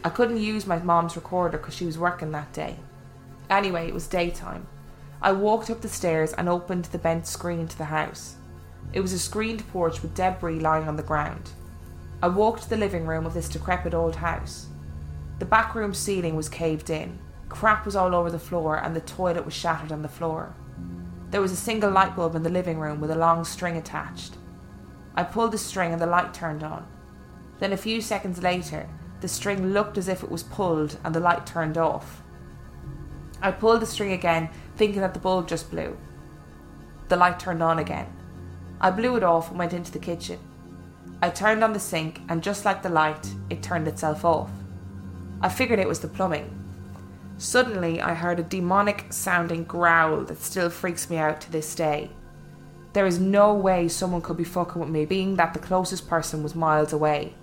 I 0.03 0.09
couldn't 0.09 0.37
use 0.37 0.65
my 0.65 0.79
mom's 0.79 1.17
recorder 1.17 1.57
because 1.57 1.75
she 1.75 1.85
was 1.85 1.97
working 1.97 2.31
that 2.31 2.53
day. 2.53 2.77
Anyway, 3.49 3.87
it 3.87 3.93
was 3.93 4.07
daytime. 4.07 4.67
I 5.21 5.33
walked 5.33 5.69
up 5.69 5.81
the 5.81 5.89
stairs 5.89 6.31
and 6.31 6.47
opened 6.47 6.85
the 6.85 6.97
bent 6.97 7.27
screen 7.27 7.67
to 7.67 7.77
the 7.77 7.85
house. 7.85 8.35
It 8.93 9.01
was 9.01 9.11
a 9.11 9.19
screened 9.19 9.67
porch 9.69 10.01
with 10.01 10.15
debris 10.15 10.61
lying 10.61 10.87
on 10.87 10.95
the 10.95 11.03
ground. 11.03 11.49
I 12.23 12.29
walked 12.29 12.63
to 12.63 12.69
the 12.69 12.77
living 12.77 13.05
room 13.05 13.25
of 13.25 13.33
this 13.33 13.49
decrepit 13.49 13.93
old 13.93 14.15
house. 14.15 14.67
The 15.39 15.45
back 15.45 15.73
room 15.73 15.93
ceiling 15.93 16.35
was 16.35 16.49
caved 16.49 16.89
in. 16.89 17.17
Crap 17.47 17.85
was 17.85 17.95
all 17.95 18.13
over 18.13 18.29
the 18.29 18.37
floor 18.37 18.75
and 18.75 18.95
the 18.95 19.01
toilet 19.01 19.45
was 19.45 19.53
shattered 19.53 19.91
on 19.91 20.01
the 20.01 20.09
floor. 20.09 20.53
There 21.31 21.41
was 21.41 21.51
a 21.51 21.57
single 21.57 21.91
light 21.91 22.15
bulb 22.15 22.35
in 22.35 22.43
the 22.43 22.49
living 22.49 22.77
room 22.77 22.99
with 22.99 23.09
a 23.09 23.15
long 23.15 23.45
string 23.45 23.77
attached. 23.77 24.35
I 25.15 25.23
pulled 25.23 25.51
the 25.51 25.57
string 25.57 25.93
and 25.93 26.01
the 26.01 26.05
light 26.05 26.33
turned 26.33 26.63
on. 26.63 26.85
Then 27.59 27.73
a 27.73 27.77
few 27.77 28.01
seconds 28.01 28.43
later, 28.43 28.87
the 29.21 29.27
string 29.27 29.73
looked 29.73 29.97
as 29.97 30.07
if 30.07 30.23
it 30.23 30.31
was 30.31 30.43
pulled 30.43 30.97
and 31.03 31.15
the 31.15 31.19
light 31.19 31.45
turned 31.45 31.77
off. 31.77 32.21
I 33.41 33.51
pulled 33.51 33.81
the 33.81 33.85
string 33.85 34.11
again, 34.11 34.49
thinking 34.75 35.01
that 35.01 35.13
the 35.13 35.19
bulb 35.19 35.47
just 35.47 35.71
blew. 35.71 35.97
The 37.07 37.15
light 37.15 37.39
turned 37.39 37.63
on 37.63 37.79
again. 37.79 38.07
I 38.81 38.91
blew 38.91 39.15
it 39.15 39.23
off 39.23 39.49
and 39.49 39.57
went 39.57 39.73
into 39.73 39.91
the 39.91 39.99
kitchen. 39.99 40.39
I 41.21 41.29
turned 41.29 41.63
on 41.63 41.73
the 41.73 41.79
sink, 41.79 42.21
and 42.29 42.43
just 42.43 42.65
like 42.65 42.81
the 42.81 42.89
light, 42.89 43.33
it 43.49 43.63
turned 43.63 43.87
itself 43.87 44.23
off. 44.23 44.51
I 45.41 45.49
figured 45.49 45.79
it 45.79 45.87
was 45.87 46.01
the 46.01 46.07
plumbing. 46.07 46.55
Suddenly, 47.37 48.01
I 48.01 48.13
heard 48.13 48.39
a 48.39 48.43
demonic 48.43 49.05
sounding 49.11 49.63
growl 49.63 50.25
that 50.25 50.41
still 50.41 50.69
freaks 50.69 51.09
me 51.09 51.17
out 51.17 51.39
to 51.41 51.51
this 51.51 51.73
day. 51.73 52.11
There 52.91 53.05
is 53.05 53.19
no 53.19 53.53
way 53.53 53.87
someone 53.87 54.21
could 54.21 54.35
be 54.35 54.43
fucking 54.43 54.81
with 54.81 54.89
me, 54.89 55.05
being 55.05 55.35
that 55.35 55.53
the 55.53 55.59
closest 55.59 56.09
person 56.09 56.43
was 56.43 56.55
miles 56.55 56.91
away. 56.91 57.35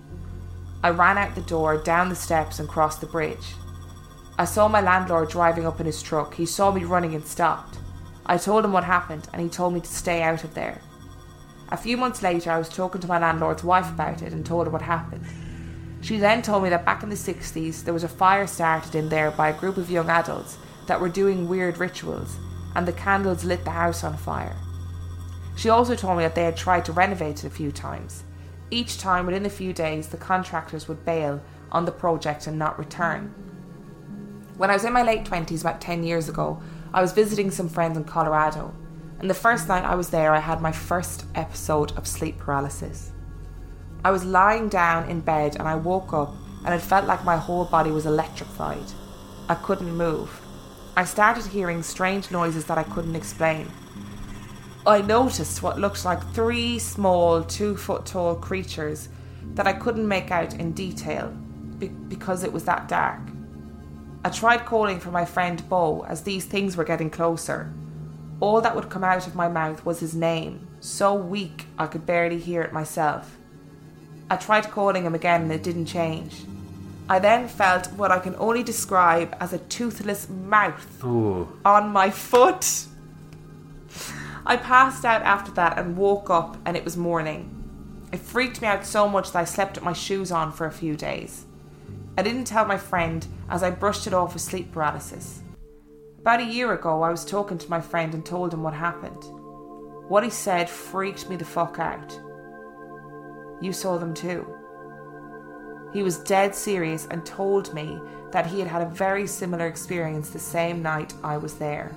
I 0.83 0.91
ran 0.91 1.17
out 1.17 1.35
the 1.35 1.41
door, 1.41 1.79
down 1.79 2.11
the 2.11 2.15
steps, 2.15 2.59
and 2.59 2.69
crossed 2.69 3.01
the 3.01 3.07
bridge. 3.07 3.55
I 4.39 4.45
saw 4.45 4.69
my 4.69 4.83
landlord 4.83 5.31
driving 5.31 5.67
up 5.67 5.81
in 5.81 5.87
his 5.87 6.03
truck. 6.03 6.35
He 6.35 6.45
saw 6.45 6.71
me 6.71 6.85
running 6.85 7.15
and 7.15 7.25
stopped. 7.25 7.79
I 8.27 8.37
told 8.37 8.65
him 8.65 8.73
what 8.73 8.85
happened, 8.85 9.29
and 9.33 9.41
he 9.41 9.49
told 9.49 9.73
me 9.73 9.81
to 9.81 9.87
stay 9.87 10.23
out 10.23 10.45
of 10.45 10.53
there. 10.53 10.83
A 11.71 11.77
few 11.77 11.97
months 11.97 12.23
later, 12.23 12.51
I 12.51 12.59
was 12.59 12.69
talking 12.69 13.01
to 13.01 13.09
my 13.09 13.19
landlord's 13.19 13.65
wife 13.65 13.89
about 13.89 14.21
it 14.21 14.35
and 14.35 14.45
told 14.45 14.67
her 14.67 14.71
what 14.71 14.83
happened. 14.83 15.25
She 16.07 16.19
then 16.19 16.41
told 16.41 16.63
me 16.63 16.69
that 16.69 16.85
back 16.85 17.03
in 17.03 17.09
the 17.09 17.17
60s, 17.17 17.83
there 17.83 17.93
was 17.93 18.05
a 18.05 18.09
fire 18.09 18.47
started 18.47 18.95
in 18.95 19.09
there 19.09 19.33
by 19.33 19.49
a 19.49 19.59
group 19.59 19.77
of 19.77 19.91
young 19.91 20.09
adults 20.09 20.57
that 20.87 21.01
were 21.01 21.09
doing 21.09 21.49
weird 21.49 21.79
rituals, 21.79 22.37
and 22.77 22.87
the 22.87 22.93
candles 22.93 23.43
lit 23.43 23.65
the 23.65 23.73
house 23.73 24.05
on 24.05 24.17
fire. 24.17 24.55
She 25.57 25.69
also 25.69 25.97
told 25.97 26.19
me 26.19 26.23
that 26.23 26.37
they 26.37 26.45
had 26.45 26.57
tried 26.57 26.85
to 26.85 26.93
renovate 26.93 27.43
it 27.43 27.49
a 27.49 27.51
few 27.51 27.73
times. 27.73 28.23
Each 28.71 28.99
time, 28.99 29.27
within 29.27 29.47
a 29.47 29.51
few 29.51 29.73
days, 29.73 30.07
the 30.07 30.17
contractors 30.17 30.87
would 30.87 31.05
bail 31.05 31.43
on 31.73 31.87
the 31.87 31.91
project 31.91 32.47
and 32.47 32.57
not 32.57 32.79
return. 32.79 33.35
When 34.59 34.71
I 34.71 34.75
was 34.75 34.85
in 34.85 34.93
my 34.93 35.03
late 35.03 35.25
20s, 35.25 35.63
about 35.63 35.81
10 35.81 36.05
years 36.05 36.29
ago, 36.29 36.63
I 36.95 37.03
was 37.03 37.15
visiting 37.15 37.51
some 37.51 37.69
friends 37.69 37.97
in 37.97 38.05
Colorado, 38.05 38.73
and 39.19 39.29
the 39.29 39.35
first 39.35 39.67
night 39.67 39.83
I 39.83 39.97
was 39.97 40.11
there, 40.11 40.33
I 40.33 40.39
had 40.39 40.61
my 40.61 40.71
first 40.71 41.25
episode 41.35 41.91
of 41.99 42.07
sleep 42.07 42.39
paralysis. 42.39 43.11
I 44.07 44.11
was 44.13 44.25
lying 44.25 44.69
down 44.69 45.11
in 45.11 45.19
bed 45.21 45.57
and 45.57 45.67
I 45.67 45.75
woke 45.75 46.13
up, 46.13 46.33
and 46.65 46.73
it 46.73 46.81
felt 46.81 47.07
like 47.07 47.25
my 47.25 47.37
whole 47.37 47.65
body 47.65 47.91
was 47.91 48.07
electrified. 48.07 48.93
I 49.49 49.57
couldn't 49.57 49.97
move. 49.97 50.31
I 50.97 51.05
started 51.05 51.47
hearing 51.47 51.83
strange 51.83 52.31
noises 52.31 52.67
that 52.67 52.79
I 52.79 52.85
couldn't 52.85 53.17
explain. 53.17 53.69
I 54.87 55.03
noticed 55.03 55.61
what 55.61 55.81
looked 55.81 56.05
like 56.05 56.23
three 56.35 56.79
small, 56.79 57.43
two 57.43 57.77
foot 57.77 58.07
tall 58.07 58.37
creatures 58.37 59.09
that 59.57 59.67
I 59.67 59.73
couldn't 59.73 60.07
make 60.07 60.31
out 60.31 60.55
in 60.55 60.71
detail 60.71 61.37
be- 61.81 61.89
because 61.89 62.45
it 62.45 62.53
was 62.53 62.63
that 62.63 62.87
dark. 62.87 63.23
I 64.25 64.29
tried 64.29 64.67
calling 64.67 65.01
for 65.01 65.11
my 65.11 65.25
friend 65.25 65.69
Bo 65.69 66.05
as 66.05 66.23
these 66.23 66.45
things 66.45 66.77
were 66.77 66.85
getting 66.85 67.11
closer. 67.11 67.75
All 68.39 68.61
that 68.61 68.77
would 68.77 68.89
come 68.89 69.03
out 69.03 69.27
of 69.27 69.35
my 69.35 69.49
mouth 69.49 69.85
was 69.85 69.99
his 69.99 70.15
name, 70.15 70.69
so 70.79 71.13
weak 71.13 71.67
I 71.77 71.89
could 71.89 72.07
barely 72.07 72.39
hear 72.39 72.63
it 72.63 72.73
myself. 72.73 73.37
I 74.29 74.37
tried 74.37 74.71
calling 74.71 75.05
him 75.05 75.15
again 75.15 75.43
and 75.43 75.53
it 75.53 75.63
didn't 75.63 75.87
change. 75.87 76.45
I 77.09 77.21
then 77.21 77.47
felt 77.47 77.93
what 77.93 78.11
I 78.11 78.19
can 78.19 78.35
only 78.37 78.65
describe 78.65 79.37
as 79.39 79.53
a 79.53 79.59
toothless 79.59 80.29
mouth 80.29 81.05
Ooh. 81.05 81.49
on 81.65 81.91
my 81.91 82.11
foot. 82.11 82.87
I 84.45 84.57
passed 84.57 85.05
out 85.05 85.23
after 85.23 85.53
that 85.53 85.79
and 85.79 85.97
woke 85.97 86.31
up 86.31 86.57
and 86.65 86.77
it 86.77 86.85
was 86.85 86.97
morning. 86.97 87.53
It 88.13 88.19
freaked 88.19 88.61
me 88.61 88.69
out 88.69 88.85
so 88.85 89.09
much 89.09 89.33
that 89.33 89.41
I 89.41 89.45
slept 89.45 89.77
with 89.77 89.85
my 89.85 89.93
shoes 89.93 90.33
on 90.33 90.53
for 90.53 90.67
a 90.67 90.73
few 90.73 90.97
days. 90.97 91.45
I 92.19 92.23
didn't 92.23 92.45
tell 92.45 92.65
my 92.65 92.79
friend 92.79 93.27
as 93.49 93.63
I 93.63 93.71
brushed 93.71 94.07
it 94.07 94.15
off 94.15 94.33
with 94.33 94.43
sleep 94.43 94.73
paralysis. 94.73 95.43
About 96.19 96.41
a 96.41 96.45
year 96.45 96.73
ago, 96.73 97.03
I 97.03 97.11
was 97.11 97.25
talking 97.25 97.59
to 97.59 97.71
my 97.71 97.81
friend 97.81 98.13
and 98.15 98.25
told 98.25 98.53
him 98.53 98.65
what 98.65 98.75
happened. 98.75 99.23
What 100.09 100.25
he 100.25 100.31
said 100.31 100.69
freaked 100.69 101.29
me 101.29 101.37
the 101.37 101.45
fuck 101.45 101.79
out. 101.79 102.19
You 103.61 103.73
saw 103.73 103.99
them 103.99 104.15
too. 104.15 104.47
He 105.93 106.03
was 106.03 106.19
dead 106.19 106.55
serious 106.55 107.07
and 107.11 107.25
told 107.25 107.73
me 107.73 107.99
that 108.33 108.47
he 108.47 108.59
had 108.59 108.69
had 108.69 108.83
a 108.83 108.91
very 108.91 109.27
similar 109.27 109.67
experience 109.67 110.31
the 110.31 110.39
same 110.39 110.83
night 110.83 111.15
I 111.23 111.37
was 111.37 111.55
there. 111.55 111.95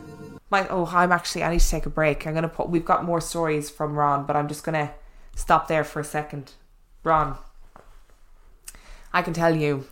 My 0.50 0.68
oh, 0.70 0.86
I'm 0.86 1.12
actually 1.12 1.44
I 1.44 1.52
need 1.52 1.60
to 1.60 1.70
take 1.70 1.86
a 1.86 1.90
break. 1.90 2.26
I'm 2.26 2.34
gonna 2.34 2.48
put. 2.48 2.70
We've 2.70 2.86
got 2.86 3.04
more 3.04 3.22
stories 3.22 3.70
from 3.70 3.96
Ron, 3.96 4.26
but 4.26 4.36
I'm 4.36 4.48
just 4.48 4.64
gonna 4.64 4.92
stop 5.36 5.68
there 5.68 5.84
for 5.84 6.00
a 6.00 6.04
second. 6.04 6.54
Ron, 7.04 7.38
I 9.14 9.22
can 9.22 9.34
tell 9.34 9.56
you 9.56 9.86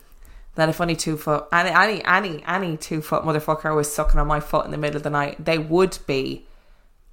that 0.56 0.70
if 0.70 0.82
any 0.82 0.96
two 0.96 1.18
foot 1.18 1.46
any 1.54 1.70
any 1.70 2.04
any 2.06 2.44
any 2.46 2.78
two 2.78 3.02
foot 3.02 3.24
motherfucker 3.24 3.76
was 3.76 3.94
sucking 3.94 4.20
on 4.20 4.28
my 4.28 4.40
foot 4.40 4.66
in 4.66 4.72
the 4.72 4.78
middle 4.78 4.98
of 4.98 5.04
the 5.04 5.10
night, 5.10 5.44
they 5.44 5.58
would 5.58 6.00
be 6.08 6.48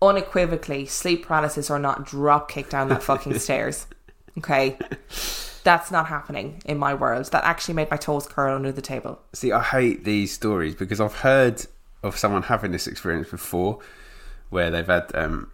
unequivocally 0.00 0.86
sleep 0.86 1.26
paralysis 1.26 1.70
or 1.70 1.78
not 1.78 2.06
drop 2.06 2.50
kicked 2.50 2.70
down 2.70 2.88
that 2.88 3.02
fucking 3.02 3.38
stairs. 3.38 3.86
Okay. 4.38 4.78
That's 5.64 5.90
not 5.90 6.06
happening 6.06 6.60
in 6.66 6.78
my 6.78 6.92
world. 6.94 7.30
That 7.32 7.44
actually 7.44 7.74
made 7.74 7.90
my 7.90 7.96
toes 7.96 8.26
curl 8.26 8.54
under 8.54 8.72
the 8.72 8.82
table. 8.82 9.20
See, 9.32 9.50
I 9.52 9.62
hate 9.62 10.04
these 10.04 10.32
stories 10.32 10.74
because 10.74 11.00
I've 11.00 11.14
heard 11.14 11.64
of 12.02 12.18
someone 12.18 12.42
having 12.42 12.72
this 12.72 12.86
experience 12.86 13.30
before, 13.30 13.78
where 14.50 14.70
they've 14.70 14.86
had 14.86 15.10
um, 15.14 15.50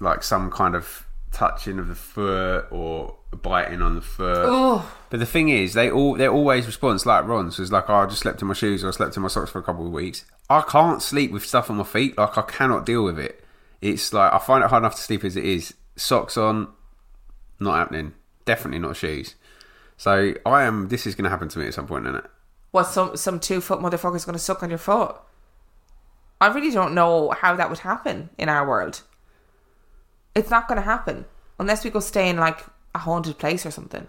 like 0.00 0.22
some 0.22 0.50
kind 0.50 0.74
of 0.74 1.06
touching 1.32 1.78
of 1.78 1.88
the 1.88 1.94
foot 1.94 2.66
or 2.70 3.14
biting 3.42 3.82
on 3.82 3.94
the 3.94 4.00
foot. 4.00 4.46
Oh, 4.48 4.90
But 5.10 5.20
the 5.20 5.26
thing 5.26 5.50
is, 5.50 5.74
they 5.74 5.90
all 5.90 6.16
they're 6.16 6.32
always 6.32 6.66
response 6.66 7.04
like 7.04 7.26
Ron's 7.26 7.58
was 7.58 7.70
like, 7.70 7.90
oh, 7.90 7.94
I 7.94 8.06
just 8.06 8.22
slept 8.22 8.40
in 8.40 8.48
my 8.48 8.54
shoes 8.54 8.82
or 8.82 8.88
I 8.88 8.90
slept 8.92 9.16
in 9.16 9.22
my 9.22 9.28
socks 9.28 9.50
for 9.50 9.58
a 9.58 9.62
couple 9.62 9.86
of 9.86 9.92
weeks. 9.92 10.24
I 10.48 10.62
can't 10.62 11.02
sleep 11.02 11.30
with 11.30 11.44
stuff 11.44 11.70
on 11.70 11.76
my 11.76 11.84
feet. 11.84 12.16
Like 12.16 12.38
I 12.38 12.42
cannot 12.42 12.86
deal 12.86 13.04
with 13.04 13.18
it. 13.18 13.44
It's 13.82 14.12
like 14.12 14.32
I 14.32 14.38
find 14.38 14.64
it 14.64 14.70
hard 14.70 14.82
enough 14.82 14.96
to 14.96 15.02
sleep 15.02 15.24
as 15.24 15.36
it 15.36 15.44
is. 15.44 15.74
Socks 15.96 16.36
on, 16.38 16.68
not 17.60 17.76
happening. 17.76 18.14
Definitely 18.44 18.80
not 18.80 18.96
shoes. 18.96 19.34
So 19.96 20.34
I 20.46 20.62
am. 20.62 20.88
This 20.88 21.06
is 21.06 21.14
going 21.14 21.24
to 21.24 21.30
happen 21.30 21.48
to 21.48 21.58
me 21.58 21.66
at 21.66 21.74
some 21.74 21.86
point, 21.86 22.06
isn't 22.06 22.16
it? 22.16 22.30
what 22.70 22.84
some 22.84 23.16
some 23.16 23.40
two 23.40 23.60
foot 23.60 23.80
motherfucker's 23.80 24.24
going 24.24 24.34
to 24.34 24.38
suck 24.38 24.62
on 24.62 24.70
your 24.70 24.78
foot? 24.78 25.16
I 26.40 26.48
really 26.48 26.70
don't 26.70 26.94
know 26.94 27.30
how 27.30 27.56
that 27.56 27.68
would 27.68 27.80
happen 27.80 28.30
in 28.38 28.48
our 28.48 28.66
world. 28.66 29.02
It's 30.34 30.50
not 30.50 30.68
going 30.68 30.76
to 30.76 30.84
happen 30.84 31.26
unless 31.58 31.84
we 31.84 31.90
go 31.90 32.00
stay 32.00 32.28
in 32.28 32.38
like 32.38 32.64
a 32.94 32.98
haunted 32.98 33.38
place 33.38 33.66
or 33.66 33.70
something. 33.70 34.06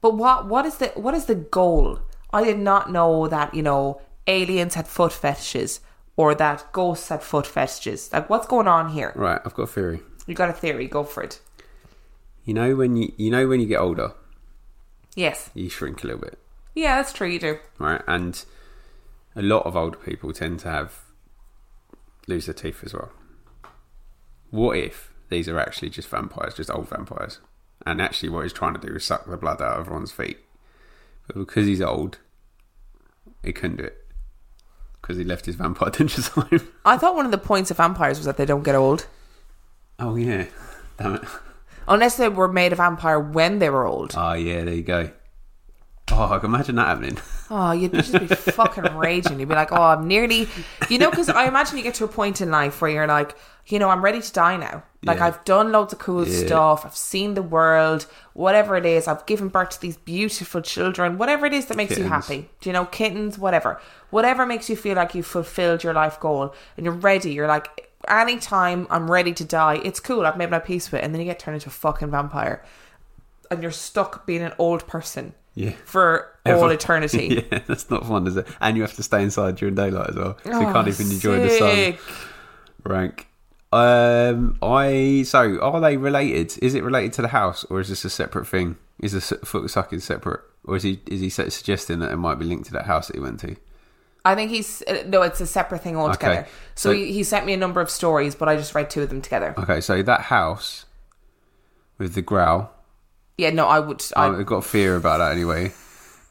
But 0.00 0.14
what 0.16 0.46
what 0.46 0.66
is 0.66 0.76
the 0.76 0.88
what 0.88 1.14
is 1.14 1.26
the 1.26 1.34
goal? 1.34 2.00
I 2.32 2.44
did 2.44 2.58
not 2.58 2.92
know 2.92 3.28
that 3.28 3.54
you 3.54 3.62
know 3.62 4.00
aliens 4.26 4.74
had 4.74 4.86
foot 4.86 5.12
fetishes 5.12 5.80
or 6.16 6.34
that 6.34 6.72
ghosts 6.72 7.08
had 7.08 7.22
foot 7.22 7.46
fetishes. 7.46 8.12
Like 8.12 8.28
what's 8.28 8.46
going 8.46 8.68
on 8.68 8.90
here? 8.90 9.12
Right. 9.16 9.40
I've 9.44 9.54
got 9.54 9.64
a 9.64 9.66
theory. 9.68 10.00
You 10.26 10.34
got 10.34 10.50
a 10.50 10.52
theory? 10.52 10.86
Go 10.86 11.04
for 11.04 11.22
it. 11.22 11.40
You 12.46 12.54
know 12.54 12.74
when 12.76 12.96
you 12.96 13.12
you 13.18 13.30
know 13.30 13.46
when 13.48 13.60
you 13.60 13.66
get 13.66 13.80
older, 13.80 14.12
Yes. 15.14 15.50
you 15.52 15.68
shrink 15.68 16.02
a 16.02 16.06
little 16.06 16.22
bit, 16.22 16.38
Yeah, 16.74 16.96
that's 16.96 17.12
true. 17.12 17.28
You 17.28 17.38
do. 17.40 17.58
right? 17.78 18.00
And 18.06 18.42
a 19.34 19.42
lot 19.42 19.66
of 19.66 19.76
older 19.76 19.98
people 19.98 20.32
tend 20.32 20.60
to 20.60 20.70
have 20.70 21.00
lose 22.26 22.46
their 22.46 22.54
teeth 22.54 22.82
as 22.84 22.94
well. 22.94 23.10
What 24.50 24.76
if 24.78 25.12
these 25.28 25.48
are 25.48 25.58
actually 25.58 25.90
just 25.90 26.08
vampires, 26.08 26.54
just 26.54 26.70
old 26.70 26.88
vampires, 26.88 27.40
and 27.84 28.00
actually 28.00 28.28
what 28.28 28.42
he's 28.44 28.52
trying 28.52 28.74
to 28.74 28.80
do 28.86 28.94
is 28.94 29.04
suck 29.04 29.26
the 29.28 29.36
blood 29.36 29.60
out 29.60 29.74
of 29.78 29.86
everyone's 29.86 30.12
feet, 30.12 30.38
but 31.26 31.36
because 31.36 31.66
he's 31.66 31.82
old, 31.82 32.18
he 33.42 33.52
couldn't 33.52 33.76
do 33.78 33.84
it 33.84 34.04
because 35.02 35.16
he 35.18 35.24
left 35.24 35.46
his 35.46 35.56
vampire 35.56 35.90
dentures 35.92 36.28
home. 36.30 36.68
I 36.84 36.96
thought 36.96 37.16
one 37.16 37.24
of 37.26 37.32
the 37.32 37.38
points 37.38 37.70
of 37.70 37.76
vampires 37.78 38.18
was 38.18 38.26
that 38.26 38.36
they 38.36 38.46
don't 38.46 38.62
get 38.64 38.74
old. 38.76 39.06
oh 39.98 40.14
yeah, 40.16 40.46
damn 40.98 41.16
it. 41.16 41.24
Unless 41.88 42.16
they 42.16 42.28
were 42.28 42.48
made 42.48 42.72
a 42.72 42.76
vampire 42.76 43.18
when 43.20 43.58
they 43.58 43.70
were 43.70 43.86
old. 43.86 44.14
Oh 44.16 44.32
yeah, 44.34 44.64
there 44.64 44.74
you 44.74 44.82
go. 44.82 45.10
Oh, 46.12 46.32
I 46.32 46.38
can 46.38 46.50
imagine 46.54 46.76
that 46.76 46.86
happening. 46.86 47.18
Oh, 47.50 47.72
you'd 47.72 47.92
just 47.92 48.12
be 48.12 48.26
fucking 48.28 48.96
raging. 48.96 49.40
You'd 49.40 49.48
be 49.48 49.54
like, 49.56 49.72
oh, 49.72 49.82
I'm 49.82 50.06
nearly, 50.06 50.48
you 50.88 50.98
know, 50.98 51.10
because 51.10 51.28
I 51.28 51.46
imagine 51.48 51.76
you 51.78 51.82
get 51.82 51.94
to 51.94 52.04
a 52.04 52.08
point 52.08 52.40
in 52.40 52.50
life 52.50 52.80
where 52.80 52.90
you're 52.90 53.08
like, 53.08 53.36
you 53.66 53.80
know, 53.80 53.88
I'm 53.90 54.04
ready 54.04 54.20
to 54.20 54.32
die 54.32 54.56
now. 54.56 54.84
Like, 55.04 55.18
Yeah. 55.18 55.26
I've 55.26 55.44
done 55.44 55.72
loads 55.72 55.92
of 55.92 55.98
cool 55.98 56.26
Yeah. 56.26 56.46
stuff. 56.46 56.86
I've 56.86 56.96
seen 56.96 57.34
the 57.34 57.42
world, 57.42 58.06
whatever 58.34 58.76
it 58.76 58.86
is. 58.86 59.08
I've 59.08 59.26
given 59.26 59.48
birth 59.48 59.70
to 59.70 59.80
these 59.80 59.96
beautiful 59.96 60.60
children, 60.60 61.18
whatever 61.18 61.44
it 61.44 61.52
is 61.52 61.66
that 61.66 61.76
makes 61.76 61.98
you 61.98 62.04
happy. 62.04 62.50
Do 62.60 62.68
you 62.68 62.72
know, 62.72 62.84
kittens, 62.84 63.36
whatever. 63.36 63.80
Whatever 64.10 64.46
makes 64.46 64.70
you 64.70 64.76
feel 64.76 64.94
like 64.94 65.12
you've 65.16 65.26
fulfilled 65.26 65.82
your 65.82 65.92
life 65.92 66.20
goal 66.20 66.54
and 66.76 66.86
you're 66.86 66.94
ready. 66.94 67.32
You're 67.32 67.48
like, 67.48 67.85
anytime 68.08 68.86
I'm 68.90 69.10
ready 69.10 69.32
to 69.34 69.44
die, 69.44 69.80
it's 69.84 70.00
cool. 70.00 70.26
I've 70.26 70.36
made 70.36 70.50
my 70.50 70.58
peace 70.58 70.90
with 70.90 71.00
it. 71.00 71.04
And 71.04 71.14
then 71.14 71.20
you 71.20 71.26
get 71.26 71.38
turned 71.38 71.54
into 71.56 71.68
a 71.68 71.72
fucking 71.72 72.10
vampire 72.10 72.64
and 73.50 73.62
you're 73.62 73.70
stuck 73.72 74.26
being 74.26 74.42
an 74.42 74.52
old 74.58 74.86
person 74.86 75.34
Yeah. 75.54 75.72
for 75.84 76.28
all 76.46 76.68
eternity. 76.70 77.46
yeah, 77.52 77.58
that's 77.66 77.88
not 77.90 78.06
fun, 78.06 78.26
is 78.26 78.36
it? 78.36 78.46
And 78.60 78.76
you 78.76 78.82
have 78.82 78.94
to 78.94 79.02
stay 79.02 79.22
inside 79.22 79.56
during 79.56 79.74
daylight 79.74 80.10
as 80.10 80.16
well, 80.16 80.36
so 80.44 80.50
you 80.50 80.66
Oh, 80.68 80.72
can't 80.72 80.88
even 80.88 81.10
enjoy 81.10 81.40
the 81.40 81.50
sun. 81.50 81.98
Rank. 82.84 83.28
Um, 83.72 84.56
I 84.62 85.24
so 85.26 85.58
are 85.60 85.80
they 85.80 85.96
related? 85.96 86.56
Is 86.62 86.74
it 86.74 86.84
related 86.84 87.12
to 87.14 87.22
the 87.22 87.28
house, 87.28 87.64
or 87.64 87.80
is 87.80 87.88
this 87.88 88.04
a 88.04 88.10
separate 88.10 88.46
thing? 88.46 88.76
Is 89.02 89.12
the 89.12 89.20
foot 89.20 89.68
sucking 89.68 90.00
separate, 90.00 90.40
or 90.64 90.76
is 90.76 90.84
he 90.84 91.00
is 91.06 91.20
he 91.20 91.28
suggesting 91.28 91.98
that 91.98 92.12
it 92.12 92.16
might 92.16 92.36
be 92.38 92.44
linked 92.44 92.66
to 92.66 92.72
that 92.72 92.86
house 92.86 93.08
that 93.08 93.16
he 93.16 93.20
went 93.20 93.40
to? 93.40 93.56
I 94.26 94.34
think 94.34 94.50
he's 94.50 94.82
no, 95.06 95.22
it's 95.22 95.40
a 95.40 95.46
separate 95.46 95.82
thing 95.82 95.96
altogether. 95.96 96.40
Okay. 96.40 96.48
So, 96.74 96.90
So- 96.90 96.94
he, 96.96 97.12
he 97.12 97.22
sent 97.22 97.46
me 97.46 97.52
a 97.52 97.56
number 97.56 97.80
of 97.80 97.88
stories, 97.90 98.34
but 98.34 98.48
I 98.48 98.56
just 98.56 98.74
read 98.74 98.90
two 98.90 99.02
of 99.02 99.08
them 99.08 99.22
together. 99.22 99.54
Okay, 99.58 99.80
so 99.80 100.02
that 100.02 100.22
house 100.22 100.84
with 101.98 102.14
the 102.14 102.22
growl, 102.22 102.70
Yeah, 103.38 103.50
no, 103.50 103.66
I 103.66 103.78
would. 103.80 104.02
I, 104.16 104.26
I've 104.28 104.46
got 104.46 104.64
fear 104.64 104.96
about 104.96 105.18
that 105.18 105.32
anyway. 105.32 105.72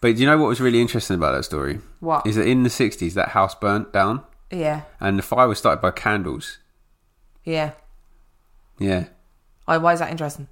But 0.01 0.15
do 0.15 0.21
you 0.21 0.27
know 0.27 0.37
what 0.37 0.47
was 0.49 0.59
really 0.61 0.81
interesting 0.81 1.15
about 1.15 1.31
that 1.35 1.43
story? 1.43 1.79
What? 1.99 2.27
is 2.27 2.35
that 2.35 2.45
in 2.47 2.63
the 2.63 2.69
sixties 2.69 3.13
that 3.15 3.29
house 3.29 3.55
burnt 3.55 3.91
down 3.93 4.21
yeah, 4.51 4.81
and 4.99 5.17
the 5.17 5.23
fire 5.23 5.47
was 5.47 5.57
started 5.57 5.81
by 5.81 5.91
candles. 5.91 6.59
yeah. 7.43 7.71
Yeah, 8.77 9.05
Why, 9.65 9.77
why 9.77 9.93
is 9.93 9.99
that 9.99 10.11
interesting? 10.11 10.47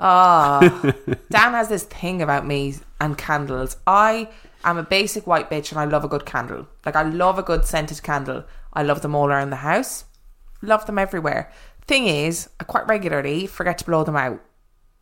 Ah, 0.00 0.58
Dan 1.30 1.52
has 1.52 1.68
this 1.68 1.84
thing 1.84 2.22
about 2.22 2.46
me 2.46 2.74
and 3.00 3.16
candles. 3.16 3.76
I 3.86 4.28
am 4.70 4.78
a 4.78 4.82
basic 4.82 5.26
white 5.26 5.50
bitch 5.50 5.70
and 5.70 5.80
I 5.80 5.84
love 5.84 6.04
a 6.04 6.08
good 6.08 6.26
candle. 6.26 6.66
Like, 6.84 6.96
I 6.96 7.02
love 7.02 7.38
a 7.38 7.42
good 7.42 7.64
scented 7.64 8.02
candle. 8.02 8.44
I 8.72 8.82
love 8.82 9.02
them 9.02 9.14
all 9.14 9.28
around 9.28 9.50
the 9.50 9.56
house, 9.56 10.04
love 10.62 10.86
them 10.86 10.98
everywhere. 10.98 11.50
Thing 11.86 12.06
is, 12.06 12.48
I 12.58 12.64
quite 12.64 12.88
regularly 12.88 13.46
forget 13.46 13.78
to 13.78 13.84
blow 13.84 14.04
them 14.04 14.16
out. 14.16 14.40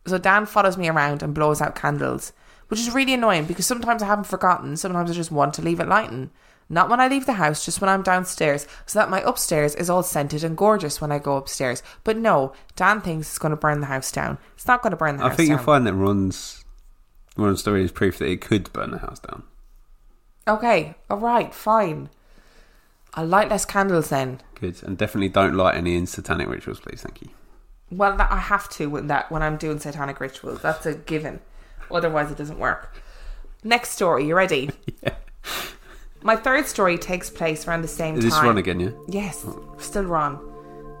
So 0.05 0.17
Dan 0.17 0.45
follows 0.45 0.77
me 0.77 0.89
around 0.89 1.23
and 1.23 1.33
blows 1.33 1.61
out 1.61 1.75
candles, 1.75 2.33
which 2.67 2.79
is 2.79 2.93
really 2.93 3.13
annoying 3.13 3.45
because 3.45 3.65
sometimes 3.65 4.03
I 4.03 4.07
haven't 4.07 4.25
forgotten, 4.25 4.75
sometimes 4.77 5.09
I 5.09 5.13
just 5.13 5.31
want 5.31 5.53
to 5.55 5.61
leave 5.61 5.79
it 5.79 5.87
lighting. 5.87 6.29
Not 6.69 6.89
when 6.89 6.99
I 6.99 7.07
leave 7.07 7.25
the 7.25 7.33
house, 7.33 7.65
just 7.65 7.81
when 7.81 7.89
I'm 7.89 8.03
downstairs, 8.03 8.67
so 8.85 8.97
that 8.99 9.09
my 9.09 9.21
upstairs 9.21 9.75
is 9.75 9.89
all 9.89 10.03
scented 10.03 10.43
and 10.43 10.57
gorgeous 10.57 11.01
when 11.01 11.11
I 11.11 11.19
go 11.19 11.37
upstairs. 11.37 11.83
But 12.03 12.17
no, 12.17 12.53
Dan 12.75 13.01
thinks 13.01 13.29
it's 13.29 13.37
going 13.37 13.51
to 13.51 13.57
burn 13.57 13.79
the 13.79 13.87
house 13.87 14.11
down. 14.11 14.37
It's 14.55 14.67
not 14.67 14.81
going 14.81 14.91
to 14.91 14.97
burn 14.97 15.17
the 15.17 15.23
I 15.23 15.29
house 15.29 15.31
down. 15.31 15.33
I 15.33 15.37
think 15.37 15.49
you'll 15.49 15.65
find 15.65 15.85
that 15.85 15.93
Ron's 15.93 16.63
Ron's 17.35 17.59
story 17.59 17.83
is 17.83 17.91
proof 17.91 18.19
that 18.19 18.29
it 18.29 18.41
could 18.41 18.71
burn 18.73 18.91
the 18.91 18.99
house 18.99 19.19
down. 19.19 19.43
Okay, 20.47 20.95
alright, 21.09 21.53
fine. 21.53 22.09
I'll 23.13 23.27
light 23.27 23.49
less 23.49 23.65
candles 23.65 24.09
then. 24.09 24.41
Good, 24.55 24.81
and 24.83 24.97
definitely 24.97 25.29
don't 25.29 25.55
light 25.55 25.75
any 25.75 25.95
in 25.95 26.07
satanic 26.07 26.47
rituals, 26.47 26.79
please. 26.79 27.01
Thank 27.01 27.21
you. 27.21 27.29
Well, 27.91 28.17
that 28.17 28.31
I 28.31 28.37
have 28.37 28.69
to 28.69 28.87
when 28.89 29.07
that 29.07 29.31
when 29.31 29.43
I'm 29.43 29.57
doing 29.57 29.79
satanic 29.79 30.19
rituals. 30.19 30.61
That's 30.61 30.85
a 30.85 30.95
given. 30.95 31.39
Otherwise, 31.91 32.31
it 32.31 32.37
doesn't 32.37 32.57
work. 32.57 32.95
Next 33.63 33.91
story. 33.91 34.25
You 34.25 34.35
ready? 34.35 34.69
Yeah. 35.03 35.15
My 36.25 36.37
third 36.37 36.67
story 36.67 36.97
takes 36.97 37.29
place 37.29 37.67
around 37.67 37.81
the 37.81 37.89
same 37.89 38.15
Is 38.15 38.23
time. 38.23 38.29
this 38.29 38.39
Ron 38.41 38.57
again? 38.57 38.79
Yeah. 38.79 38.91
Yes, 39.09 39.43
oh. 39.45 39.75
still 39.77 40.05
Ron. 40.05 40.39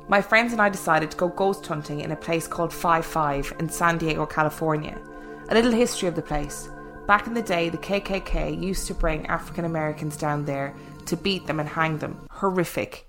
My 0.09 0.21
friends 0.21 0.51
and 0.51 0.61
I 0.61 0.67
decided 0.67 1.11
to 1.11 1.17
go 1.17 1.29
ghost 1.29 1.65
hunting 1.65 2.01
in 2.01 2.11
a 2.11 2.15
place 2.17 2.45
called 2.45 2.73
Five 2.73 3.05
Five 3.05 3.53
in 3.57 3.69
San 3.69 3.97
Diego, 3.97 4.25
California. 4.25 4.99
A 5.47 5.53
little 5.53 5.71
history 5.71 6.09
of 6.09 6.15
the 6.15 6.21
place. 6.21 6.67
Back 7.07 7.27
in 7.27 7.33
the 7.33 7.41
day, 7.41 7.69
the 7.69 7.77
KKK 7.77 8.61
used 8.61 8.87
to 8.87 8.93
bring 8.93 9.25
African 9.27 9.65
Americans 9.65 10.15
down 10.15 10.45
there 10.45 10.73
to 11.05 11.17
beat 11.17 11.47
them 11.47 11.59
and 11.59 11.67
hang 11.67 11.97
them. 11.97 12.27
Horrific. 12.31 13.07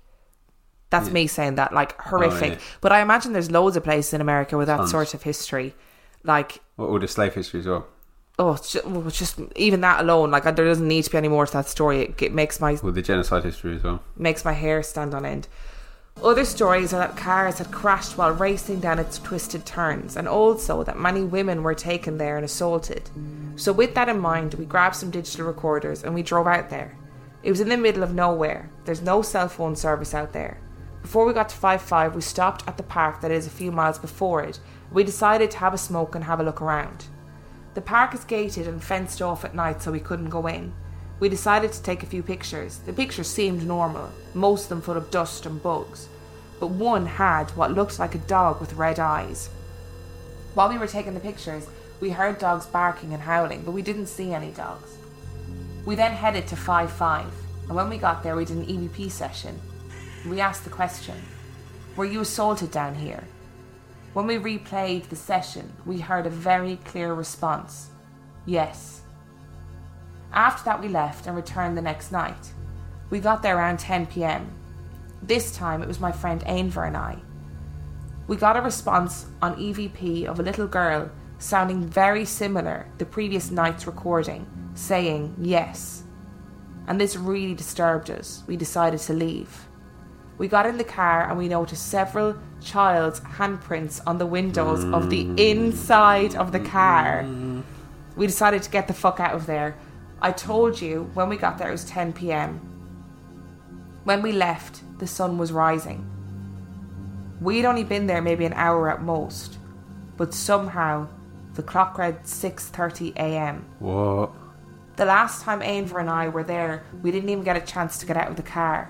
That's 0.89 1.09
me 1.09 1.27
saying 1.27 1.55
that, 1.55 1.73
like 1.73 1.95
oh, 1.99 2.09
horrific. 2.09 2.53
yeah. 2.53 2.59
But 2.81 2.91
I 2.91 3.01
imagine 3.01 3.33
there's 3.33 3.51
loads 3.51 3.75
of 3.75 3.83
places 3.83 4.13
in 4.13 4.21
America 4.21 4.57
with 4.57 4.67
that 4.67 4.77
Tons. 4.77 4.91
sort 4.91 5.13
of 5.13 5.23
history. 5.23 5.73
Like, 6.23 6.61
What 6.75 6.87
all 6.89 6.99
the 6.99 7.07
slave 7.07 7.33
history 7.33 7.61
as 7.61 7.65
well. 7.67 7.85
oh, 8.39 8.53
it's 8.53 8.73
just, 8.73 8.85
well, 8.85 9.05
it's 9.07 9.17
just 9.17 9.39
even 9.55 9.81
that 9.81 10.01
alone. 10.01 10.29
Like, 10.31 10.43
there 10.43 10.53
doesn't 10.53 10.87
need 10.87 11.03
to 11.03 11.09
be 11.11 11.17
any 11.17 11.27
more 11.27 11.45
to 11.45 11.53
that 11.53 11.67
story. 11.67 12.01
It, 12.03 12.21
it 12.21 12.33
makes 12.33 12.59
my 12.59 12.77
Well, 12.81 12.91
the 12.93 13.01
genocide 13.01 13.43
history 13.43 13.75
as 13.75 13.83
well. 13.83 14.01
makes 14.17 14.43
my 14.45 14.53
hair 14.53 14.83
stand 14.83 15.13
on 15.13 15.25
end. 15.25 15.47
Other 16.23 16.45
stories 16.45 16.93
are 16.93 16.99
that 16.99 17.17
cars 17.17 17.57
had 17.57 17.71
crashed 17.71 18.17
while 18.17 18.31
racing 18.31 18.79
down 18.79 18.99
its 18.99 19.19
twisted 19.19 19.65
turns, 19.65 20.15
and 20.15 20.27
also 20.27 20.83
that 20.83 20.97
many 20.97 21.23
women 21.23 21.61
were 21.61 21.75
taken 21.75 22.17
there 22.17 22.37
and 22.37 22.45
assaulted. 22.45 23.09
So, 23.57 23.73
with 23.73 23.93
that 23.95 24.09
in 24.09 24.19
mind, 24.19 24.53
we 24.55 24.65
grabbed 24.65 24.95
some 24.95 25.11
digital 25.11 25.45
recorders 25.45 26.03
and 26.03 26.15
we 26.15 26.23
drove 26.23 26.47
out 26.47 26.69
there. 26.69 26.97
It 27.43 27.51
was 27.51 27.59
in 27.59 27.69
the 27.69 27.77
middle 27.77 28.01
of 28.01 28.13
nowhere, 28.13 28.71
there's 28.85 29.01
no 29.01 29.21
cell 29.21 29.49
phone 29.49 29.75
service 29.75 30.13
out 30.13 30.33
there. 30.33 30.59
Before 31.01 31.25
we 31.25 31.33
got 31.33 31.49
to 31.49 31.55
5 31.55 31.81
5, 31.81 32.15
we 32.15 32.21
stopped 32.21 32.67
at 32.67 32.77
the 32.77 32.83
park 32.83 33.21
that 33.21 33.29
is 33.29 33.45
a 33.45 33.51
few 33.51 33.71
miles 33.71 33.99
before 33.99 34.41
it. 34.41 34.59
We 34.91 35.03
decided 35.03 35.51
to 35.51 35.57
have 35.59 35.73
a 35.73 35.77
smoke 35.77 36.15
and 36.15 36.23
have 36.23 36.39
a 36.39 36.43
look 36.43 36.61
around. 36.61 37.05
The 37.75 37.81
park 37.81 38.15
is 38.15 38.23
gated 38.23 38.67
and 38.67 38.83
fenced 38.83 39.21
off 39.21 39.45
at 39.45 39.53
night, 39.53 39.83
so 39.83 39.91
we 39.91 39.99
couldn't 39.99 40.29
go 40.29 40.47
in. 40.47 40.73
We 41.19 41.29
decided 41.29 41.71
to 41.71 41.81
take 41.81 42.03
a 42.03 42.07
few 42.07 42.21
pictures. 42.21 42.79
The 42.79 42.93
pictures 42.93 43.27
seemed 43.27 43.65
normal, 43.65 44.09
most 44.33 44.63
of 44.63 44.69
them 44.69 44.81
full 44.81 44.97
of 44.97 45.11
dust 45.11 45.45
and 45.45 45.61
bugs, 45.63 46.09
but 46.59 46.67
one 46.67 47.05
had 47.05 47.51
what 47.51 47.73
looked 47.73 47.99
like 47.99 48.15
a 48.15 48.19
dog 48.19 48.59
with 48.59 48.73
red 48.73 48.99
eyes. 48.99 49.49
While 50.53 50.69
we 50.69 50.77
were 50.77 50.87
taking 50.87 51.13
the 51.13 51.19
pictures, 51.19 51.67
we 52.01 52.09
heard 52.09 52.37
dogs 52.37 52.65
barking 52.65 53.13
and 53.13 53.23
howling, 53.23 53.63
but 53.63 53.71
we 53.71 53.81
didn't 53.81 54.07
see 54.07 54.33
any 54.33 54.51
dogs. 54.51 54.97
We 55.85 55.95
then 55.95 56.11
headed 56.11 56.47
to 56.47 56.55
5 56.55 56.91
5, 56.91 57.25
and 57.67 57.75
when 57.75 57.89
we 57.89 57.97
got 57.97 58.21
there, 58.21 58.35
we 58.35 58.45
did 58.45 58.57
an 58.57 58.65
EVP 58.65 59.09
session. 59.09 59.59
We 60.27 60.41
asked 60.41 60.63
the 60.63 60.69
question 60.69 61.15
Were 61.95 62.05
you 62.05 62.21
assaulted 62.21 62.71
down 62.71 62.95
here? 62.95 63.23
When 64.13 64.27
we 64.27 64.37
replayed 64.37 65.09
the 65.09 65.15
session, 65.15 65.71
we 65.85 65.99
heard 65.99 66.25
a 66.25 66.29
very 66.29 66.77
clear 66.85 67.13
response 67.13 67.89
Yes. 68.45 69.01
After 70.35 70.65
that, 70.65 70.81
we 70.81 70.89
left 70.89 71.25
and 71.25 71.35
returned 71.35 71.77
the 71.77 71.81
next 71.81 72.11
night. 72.11 72.51
We 73.09 73.19
got 73.19 73.41
there 73.41 73.57
around 73.57 73.79
10 73.79 74.07
pm. 74.07 74.51
This 75.21 75.55
time, 75.55 75.81
it 75.81 75.87
was 75.87 75.99
my 75.99 76.11
friend 76.11 76.43
Ainver 76.45 76.85
and 76.85 76.97
I. 76.97 77.19
We 78.27 78.35
got 78.35 78.57
a 78.57 78.61
response 78.61 79.27
on 79.41 79.55
EVP 79.55 80.25
of 80.25 80.39
a 80.39 80.43
little 80.43 80.67
girl 80.67 81.09
sounding 81.37 81.87
very 81.87 82.25
similar 82.25 82.87
the 82.97 83.05
previous 83.05 83.49
night's 83.49 83.87
recording, 83.87 84.45
saying 84.73 85.35
yes. 85.39 86.03
And 86.87 86.99
this 86.99 87.15
really 87.15 87.53
disturbed 87.53 88.11
us. 88.11 88.43
We 88.45 88.57
decided 88.57 88.99
to 89.01 89.13
leave. 89.13 89.67
We 90.37 90.47
got 90.47 90.65
in 90.65 90.77
the 90.77 90.83
car 90.83 91.29
and 91.29 91.37
we 91.37 91.47
noticed 91.47 91.87
several 91.87 92.35
child's 92.61 93.21
handprints 93.21 94.01
on 94.05 94.17
the 94.17 94.25
windows 94.25 94.83
of 94.83 95.09
the 95.09 95.25
mm. 95.25 95.39
inside 95.39 96.35
of 96.35 96.51
the 96.51 96.59
car. 96.59 97.23
Mm-hmm. 97.23 97.61
We 98.17 98.27
decided 98.27 98.63
to 98.63 98.69
get 98.69 98.87
the 98.87 98.93
fuck 98.93 99.19
out 99.19 99.33
of 99.33 99.45
there. 99.45 99.77
I 100.21 100.31
told 100.31 100.81
you 100.81 101.09
when 101.13 101.29
we 101.29 101.37
got 101.37 101.57
there 101.57 101.69
it 101.69 101.73
was 101.73 101.85
10 101.85 102.13
pm. 102.13 102.59
When 104.03 104.21
we 104.21 104.31
left, 104.31 104.81
the 104.99 105.07
sun 105.07 105.37
was 105.37 105.51
rising. 105.51 106.09
We'd 107.41 107.65
only 107.65 107.83
been 107.83 108.07
there 108.07 108.21
maybe 108.21 108.45
an 108.45 108.53
hour 108.53 108.89
at 108.89 109.01
most, 109.01 109.57
but 110.17 110.33
somehow 110.33 111.07
the 111.55 111.63
clock 111.63 111.97
read 111.97 112.23
6:30 112.23 113.13
a.m. 113.15 113.65
What? 113.79 114.31
The 114.95 115.05
last 115.05 115.43
time 115.43 115.61
Ainver 115.61 115.99
and 115.99 116.09
I 116.09 116.29
were 116.29 116.43
there, 116.43 116.85
we 117.01 117.11
didn't 117.11 117.29
even 117.29 117.43
get 117.43 117.57
a 117.57 117.61
chance 117.61 117.97
to 117.97 118.05
get 118.05 118.15
out 118.15 118.29
of 118.29 118.37
the 118.37 118.43
car. 118.43 118.89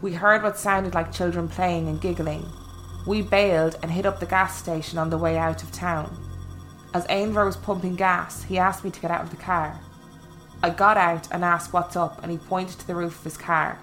We 0.00 0.12
heard 0.12 0.42
what 0.42 0.56
sounded 0.56 0.94
like 0.94 1.12
children 1.12 1.48
playing 1.48 1.88
and 1.88 2.00
giggling. 2.00 2.46
We 3.06 3.22
bailed 3.22 3.76
and 3.82 3.90
hit 3.90 4.06
up 4.06 4.20
the 4.20 4.26
gas 4.26 4.56
station 4.56 4.98
on 4.98 5.10
the 5.10 5.18
way 5.18 5.36
out 5.36 5.62
of 5.62 5.72
town. 5.72 6.16
As 6.94 7.06
Ainver 7.06 7.44
was 7.44 7.56
pumping 7.56 7.96
gas, 7.96 8.44
he 8.44 8.58
asked 8.58 8.84
me 8.84 8.90
to 8.90 9.00
get 9.00 9.10
out 9.10 9.22
of 9.22 9.30
the 9.30 9.36
car. 9.36 9.80
I 10.62 10.70
got 10.70 10.96
out 10.96 11.28
and 11.30 11.44
asked 11.44 11.72
what's 11.72 11.96
up, 11.96 12.22
and 12.22 12.30
he 12.30 12.38
pointed 12.38 12.78
to 12.80 12.86
the 12.86 12.94
roof 12.94 13.18
of 13.18 13.24
his 13.24 13.38
car. 13.38 13.78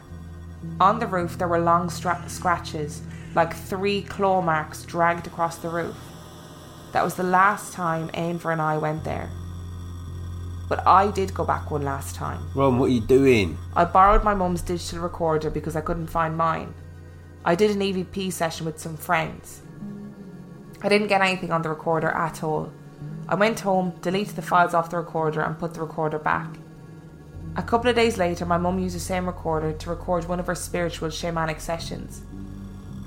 On 0.80 1.00
the 1.00 1.08
roof, 1.08 1.38
there 1.38 1.48
were 1.48 1.60
long 1.60 1.90
stra- 1.90 2.24
scratches, 2.28 3.02
like 3.34 3.56
three 3.56 4.04
claw 4.04 4.42
marks 4.42 4.84
dragged 4.84 5.26
across 5.26 5.58
the 5.58 5.70
roof. 5.70 5.98
That 6.92 7.04
was 7.04 7.16
the 7.16 7.24
last 7.24 7.74
time 7.74 8.10
Ainver 8.14 8.52
and 8.52 8.62
I 8.62 8.78
went 8.78 9.04
there. 9.04 9.30
But 10.70 10.86
I 10.86 11.12
did 11.12 11.34
go 11.34 11.46
back 11.46 11.72
one 11.72 11.84
last 11.84 12.16
time. 12.16 12.48
Ron, 12.54 12.78
what 12.78 12.88
are 12.88 12.94
you 12.94 13.02
doing? 13.02 13.58
I 13.76 13.86
borrowed 13.86 14.24
my 14.24 14.34
mum's 14.34 14.62
digital 14.62 15.00
recorder 15.00 15.50
because 15.50 15.76
I 15.76 15.82
couldn't 15.82 16.08
find 16.08 16.36
mine. 16.36 16.74
I 17.46 17.56
did 17.56 17.72
an 17.72 17.82
EVP 17.82 18.32
session 18.34 18.66
with 18.66 18.80
some 18.80 18.98
friends. 18.98 19.62
I 20.82 20.90
didn't 20.90 21.08
get 21.08 21.22
anything 21.22 21.52
on 21.52 21.62
the 21.62 21.70
recorder 21.70 22.10
at 22.10 22.44
all. 22.44 22.72
I 23.30 23.36
went 23.36 23.62
home, 23.62 23.94
deleted 24.02 24.36
the 24.36 24.42
files 24.42 24.74
off 24.74 24.90
the 24.90 24.98
recorder, 24.98 25.42
and 25.42 25.58
put 25.58 25.74
the 25.74 25.82
recorder 25.82 26.20
back. 26.20 26.58
A 27.58 27.64
couple 27.64 27.90
of 27.90 27.96
days 27.96 28.20
later, 28.20 28.46
my 28.46 28.60
mum 28.60 28.78
used 28.78 28.96
the 28.96 29.00
same 29.00 29.26
recorder 29.26 29.74
to 29.74 29.90
record 29.90 30.26
one 30.26 30.40
of 30.40 30.46
her 30.46 30.54
spiritual 30.54 31.10
shamanic 31.10 31.60
sessions. 31.60 32.22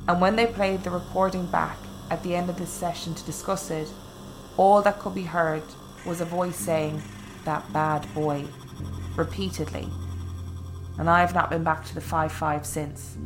And 0.09 0.21
when 0.21 0.35
they 0.35 0.47
played 0.47 0.83
the 0.83 0.91
recording 0.91 1.47
back 1.47 1.77
at 2.11 2.25
the 2.25 2.35
end 2.35 2.51
of 2.51 2.59
this 2.59 2.73
session 2.73 3.15
to 3.15 3.25
discuss 3.25 3.71
it, 3.71 3.89
all 4.57 4.83
that 4.83 4.99
could 4.99 5.15
be 5.15 5.23
heard 5.23 5.63
was 6.05 6.21
a 6.21 6.25
voice 6.25 6.57
saying, 6.57 7.01
That 7.45 7.73
bad 7.73 8.13
boy, 8.13 8.45
repeatedly. 9.15 9.89
And 10.99 11.09
I 11.09 11.21
have 11.21 11.33
not 11.33 11.49
been 11.49 11.63
back 11.63 11.87
to 11.87 11.95
the 11.95 12.01
5 12.01 12.33
5 12.33 12.67
since. 12.67 13.17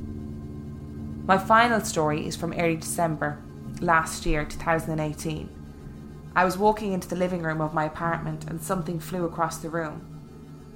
My 1.25 1.39
final 1.39 1.81
story 1.81 2.27
is 2.27 2.37
from 2.37 2.53
early 2.53 2.77
December 2.77 3.43
last 3.81 4.27
year, 4.27 4.45
2018. 4.45 5.49
I 6.37 6.45
was 6.45 6.59
walking 6.59 6.93
into 6.93 7.09
the 7.09 7.17
living 7.17 7.43
room 7.43 7.63
of 7.63 7.73
my 7.73 7.87
apartment 7.87 8.45
and 8.45 8.61
something 8.61 9.01
flew 9.01 9.25
across 9.25 9.57
the 9.57 9.71
room. 9.71 10.14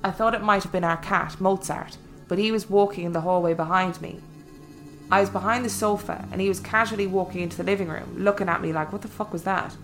I 0.04 0.10
thought 0.10 0.34
it 0.34 0.42
might 0.42 0.62
have 0.62 0.72
been 0.72 0.84
our 0.84 0.96
cat, 0.96 1.40
Mozart, 1.40 1.98
but 2.28 2.38
he 2.38 2.52
was 2.52 2.70
walking 2.70 3.04
in 3.04 3.12
the 3.12 3.22
hallway 3.22 3.54
behind 3.54 4.00
me. 4.00 4.20
I 5.10 5.20
was 5.20 5.30
behind 5.30 5.64
the 5.64 5.70
sofa 5.70 6.26
and 6.30 6.40
he 6.40 6.48
was 6.48 6.60
casually 6.60 7.06
walking 7.06 7.40
into 7.40 7.56
the 7.56 7.64
living 7.64 7.88
room, 7.88 8.14
looking 8.16 8.48
at 8.48 8.60
me 8.60 8.72
like, 8.72 8.92
what 8.92 9.02
the 9.02 9.08
fuck 9.08 9.32
was 9.32 9.44
that? 9.44 9.76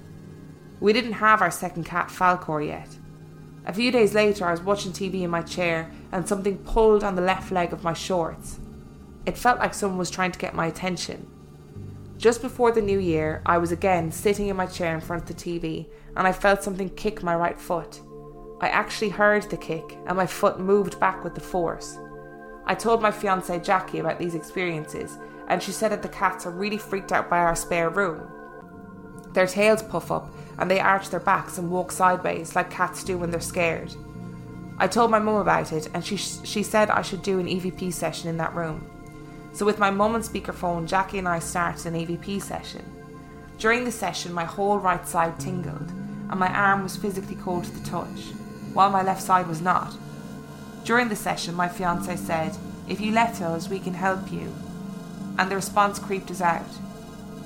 We 0.81 0.93
didn't 0.93 1.15
have 1.15 1.41
our 1.41 1.51
second 1.51 1.85
cat, 1.85 2.09
Falcor, 2.09 2.67
yet. 2.67 2.89
A 3.67 3.73
few 3.73 3.91
days 3.91 4.15
later, 4.15 4.45
I 4.45 4.51
was 4.51 4.61
watching 4.61 4.93
TV 4.93 5.23
in 5.23 5.31
my 5.31 5.41
chair 5.41 5.91
and 6.13 6.29
something 6.29 6.59
pulled 6.59 7.03
on 7.03 7.15
the 7.15 7.23
left 7.23 7.51
leg 7.51 7.73
of 7.73 7.83
my 7.83 7.95
shorts. 7.95 8.59
It 9.25 9.39
felt 9.39 9.59
like 9.59 9.73
someone 9.73 9.99
was 9.99 10.11
trying 10.11 10.33
to 10.33 10.39
get 10.39 10.55
my 10.55 10.67
attention. 10.67 11.27
Just 12.19 12.43
before 12.43 12.73
the 12.73 12.83
new 12.83 12.99
year, 12.99 13.41
I 13.47 13.57
was 13.59 13.73
again 13.73 14.13
sitting 14.13 14.49
in 14.49 14.57
my 14.57 14.67
chair 14.67 14.95
in 14.95 15.01
front 15.01 15.23
of 15.23 15.29
the 15.29 15.35
TV 15.35 15.87
and 16.15 16.27
I 16.29 16.33
felt 16.33 16.63
something 16.63 16.91
kick 16.91 17.23
my 17.23 17.35
right 17.35 17.59
foot. 17.59 18.01
I 18.65 18.69
actually 18.69 19.11
heard 19.11 19.43
the 19.43 19.59
kick 19.59 19.99
and 20.07 20.17
my 20.17 20.27
foot 20.27 20.59
moved 20.59 20.99
back 20.99 21.23
with 21.23 21.35
the 21.35 21.41
force. 21.43 21.99
I 22.65 22.75
told 22.75 23.03
my 23.03 23.11
fiance 23.11 23.61
Jackie 23.61 23.99
about 23.99 24.19
these 24.19 24.35
experiences 24.35 25.19
and 25.49 25.63
she 25.63 25.71
said 25.71 25.93
that 25.93 26.01
the 26.01 26.09
cats 26.09 26.47
are 26.47 26.51
really 26.51 26.79
freaked 26.79 27.13
out 27.13 27.29
by 27.29 27.41
our 27.41 27.55
spare 27.55 27.91
room. 27.91 28.27
Their 29.35 29.47
tails 29.47 29.83
puff 29.83 30.11
up 30.11 30.33
and 30.57 30.71
they 30.71 30.81
arch 30.81 31.11
their 31.11 31.21
backs 31.21 31.59
and 31.59 31.71
walk 31.71 31.93
sideways 31.93 32.57
like 32.57 32.71
cats 32.71 33.05
do 33.05 33.19
when 33.19 33.31
they're 33.31 33.39
scared. 33.39 33.95
I 34.79 34.87
told 34.87 35.11
my 35.11 35.19
mum 35.19 35.35
about 35.35 35.75
it 35.75 35.91
and 35.93 36.03
she, 36.03 36.17
she 36.17 36.63
said 36.63 36.89
I 36.89 37.03
should 37.03 37.21
do 37.21 37.41
an 37.41 37.47
EVP 37.47 37.93
session 37.93 38.31
in 38.31 38.39
that 38.39 38.55
room. 38.55 38.91
So, 39.53 39.67
with 39.67 39.79
my 39.79 39.91
mum 39.91 40.15
on 40.15 40.23
speakerphone, 40.23 40.87
Jackie 40.87 41.19
and 41.19 41.29
I 41.29 41.39
started 41.39 41.85
an 41.85 42.07
EVP 42.07 42.41
session. 42.41 42.83
During 43.59 43.85
the 43.85 43.93
session, 43.93 44.33
my 44.33 44.45
whole 44.45 44.79
right 44.79 45.07
side 45.07 45.39
tingled 45.39 45.91
and 46.31 46.41
my 46.41 46.49
arm 46.49 46.83
was 46.83 46.97
physically 46.97 47.37
cold 47.37 47.65
to 47.65 47.71
the 47.71 47.85
touch, 47.85 48.33
while 48.75 48.91
my 48.91 49.03
left 49.03 49.23
side 49.23 49.47
was 49.47 49.63
not. 49.63 49.97
During 50.85 51.09
the 51.09 51.17
session, 51.17 51.55
my 51.55 51.69
fiance 51.69 52.17
said, 52.17 52.57
If 52.89 53.01
you 53.01 53.13
let 53.13 53.41
us, 53.41 53.71
we 53.71 53.81
can 53.81 53.95
help 53.95 54.31
you. 54.31 54.55
And 55.39 55.51
the 55.51 55.57
response 55.57 55.99
creeped 55.99 56.31
us 56.31 56.43
out. 56.43 56.67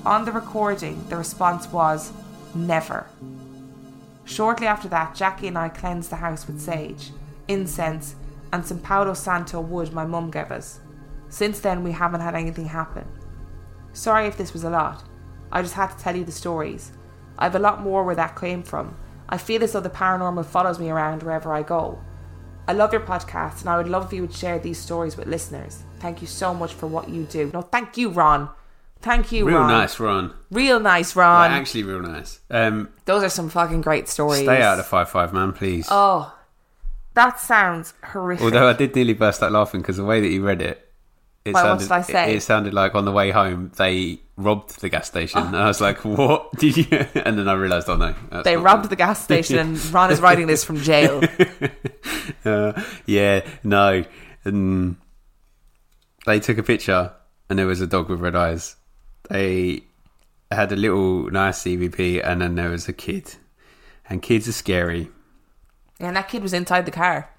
On 0.05 0.25
the 0.25 0.31
recording, 0.31 1.07
the 1.07 1.15
response 1.15 1.67
was, 1.67 2.11
Never. 2.53 3.07
Shortly 4.25 4.67
after 4.67 4.87
that, 4.89 5.15
Jackie 5.15 5.47
and 5.47 5.57
I 5.57 5.69
cleansed 5.69 6.09
the 6.09 6.17
house 6.17 6.45
with 6.45 6.61
sage, 6.61 7.11
incense, 7.47 8.15
and 8.51 8.65
some 8.65 8.79
Palo 8.79 9.13
Santo 9.13 9.61
wood 9.61 9.93
my 9.93 10.05
mum 10.05 10.29
gave 10.31 10.51
us. 10.51 10.79
Since 11.29 11.59
then, 11.59 11.83
we 11.83 11.91
haven't 11.91 12.21
had 12.21 12.35
anything 12.35 12.65
happen. 12.65 13.07
Sorry 13.93 14.27
if 14.27 14.37
this 14.37 14.53
was 14.53 14.63
a 14.63 14.69
lot. 14.69 15.03
I 15.51 15.61
just 15.61 15.73
had 15.73 15.87
to 15.87 15.97
tell 15.97 16.15
you 16.15 16.23
the 16.25 16.31
stories. 16.31 16.91
I 17.37 17.45
have 17.45 17.55
a 17.55 17.59
lot 17.59 17.81
more 17.81 18.03
where 18.03 18.15
that 18.15 18.39
came 18.39 18.63
from. 18.63 18.95
I 19.29 19.37
feel 19.37 19.63
as 19.63 19.71
though 19.73 19.79
the 19.79 19.89
paranormal 19.89 20.45
follows 20.45 20.79
me 20.79 20.89
around 20.89 21.23
wherever 21.23 21.53
I 21.53 21.61
go. 21.61 21.99
I 22.67 22.73
love 22.73 22.91
your 22.91 23.01
podcast 23.01 23.61
and 23.61 23.69
I 23.69 23.77
would 23.77 23.87
love 23.87 24.05
if 24.07 24.13
you 24.13 24.21
would 24.21 24.33
share 24.33 24.59
these 24.59 24.77
stories 24.79 25.15
with 25.17 25.27
listeners. 25.27 25.83
Thank 25.99 26.21
you 26.21 26.27
so 26.27 26.53
much 26.53 26.73
for 26.73 26.87
what 26.87 27.09
you 27.09 27.23
do. 27.23 27.49
No, 27.53 27.61
thank 27.61 27.97
you, 27.97 28.09
Ron. 28.09 28.49
Thank 29.01 29.31
you, 29.31 29.45
Real 29.45 29.59
Ron. 29.59 29.69
nice, 29.69 29.99
Ron. 29.99 30.33
Real 30.51 30.79
nice, 30.79 31.15
Ron. 31.15 31.51
Like, 31.51 31.61
actually, 31.61 31.83
real 31.83 32.01
nice. 32.01 32.39
Um, 32.49 32.89
Those 33.05 33.23
are 33.23 33.29
some 33.29 33.49
fucking 33.49 33.81
great 33.81 34.09
stories. 34.09 34.43
stay 34.43 34.61
out 34.61 34.77
of 34.79 34.85
five 34.87 35.09
five 35.09 35.31
man, 35.33 35.53
please. 35.53 35.87
Oh, 35.89 36.35
that 37.13 37.39
sounds 37.39 37.93
horrific. 38.03 38.43
Although 38.43 38.67
I 38.67 38.73
did 38.73 38.95
nearly 38.95 39.13
burst 39.13 39.41
out 39.41 39.51
laughing 39.51 39.81
because 39.81 39.97
the 39.97 40.03
way 40.05 40.19
that 40.21 40.27
you 40.27 40.43
read 40.45 40.61
it, 40.61 40.88
it 41.49 41.53
Why, 41.53 41.63
what 41.69 41.81
sounded 41.81 41.83
did 41.85 41.91
I 41.91 42.01
say? 42.01 42.31
It, 42.31 42.35
it 42.37 42.41
sounded 42.41 42.73
like 42.73 42.95
on 42.95 43.05
the 43.05 43.11
way 43.11 43.31
home 43.31 43.71
they 43.77 44.19
robbed 44.37 44.79
the 44.81 44.89
gas 44.89 45.07
station, 45.07 45.41
Oh. 45.41 45.47
and 45.47 45.55
I 45.57 45.67
was 45.67 45.81
like, 45.81 46.03
"What 46.05 46.51
did 46.57 46.77
you?" 46.91 47.05
And 47.15 47.37
then 47.37 47.47
I 47.49 47.53
realised, 47.53 47.89
"Oh 47.89 47.97
no, 47.97 48.13
they 48.43 48.55
robbed 48.57 48.83
right. 48.83 48.89
the 48.89 48.95
gas 48.95 49.23
station 49.23 49.57
and 49.59 49.85
Ron 49.93 50.11
is 50.11 50.21
writing 50.21 50.47
this 50.47 50.63
from 50.63 50.77
jail. 50.77 51.21
Uh, 52.45 52.71
yeah, 53.05 53.45
no. 53.63 54.03
And 54.45 54.95
they 56.25 56.39
took 56.39 56.57
a 56.57 56.63
picture, 56.63 57.11
and 57.49 57.57
there 57.59 57.65
was 57.65 57.81
a 57.81 57.87
dog 57.87 58.09
with 58.09 58.19
red 58.21 58.35
eyes. 58.35 58.75
They 59.29 59.83
had 60.51 60.71
a 60.71 60.75
little 60.75 61.29
nice 61.31 61.63
EVP, 61.63 62.21
and 62.25 62.41
then 62.41 62.55
there 62.55 62.69
was 62.69 62.87
a 62.87 62.93
kid. 62.93 63.35
And 64.09 64.21
kids 64.21 64.47
are 64.47 64.51
scary. 64.53 65.09
and 65.99 66.15
that 66.15 66.29
kid 66.29 66.41
was 66.41 66.53
inside 66.53 66.85
the 66.85 66.91
car. 66.91 67.29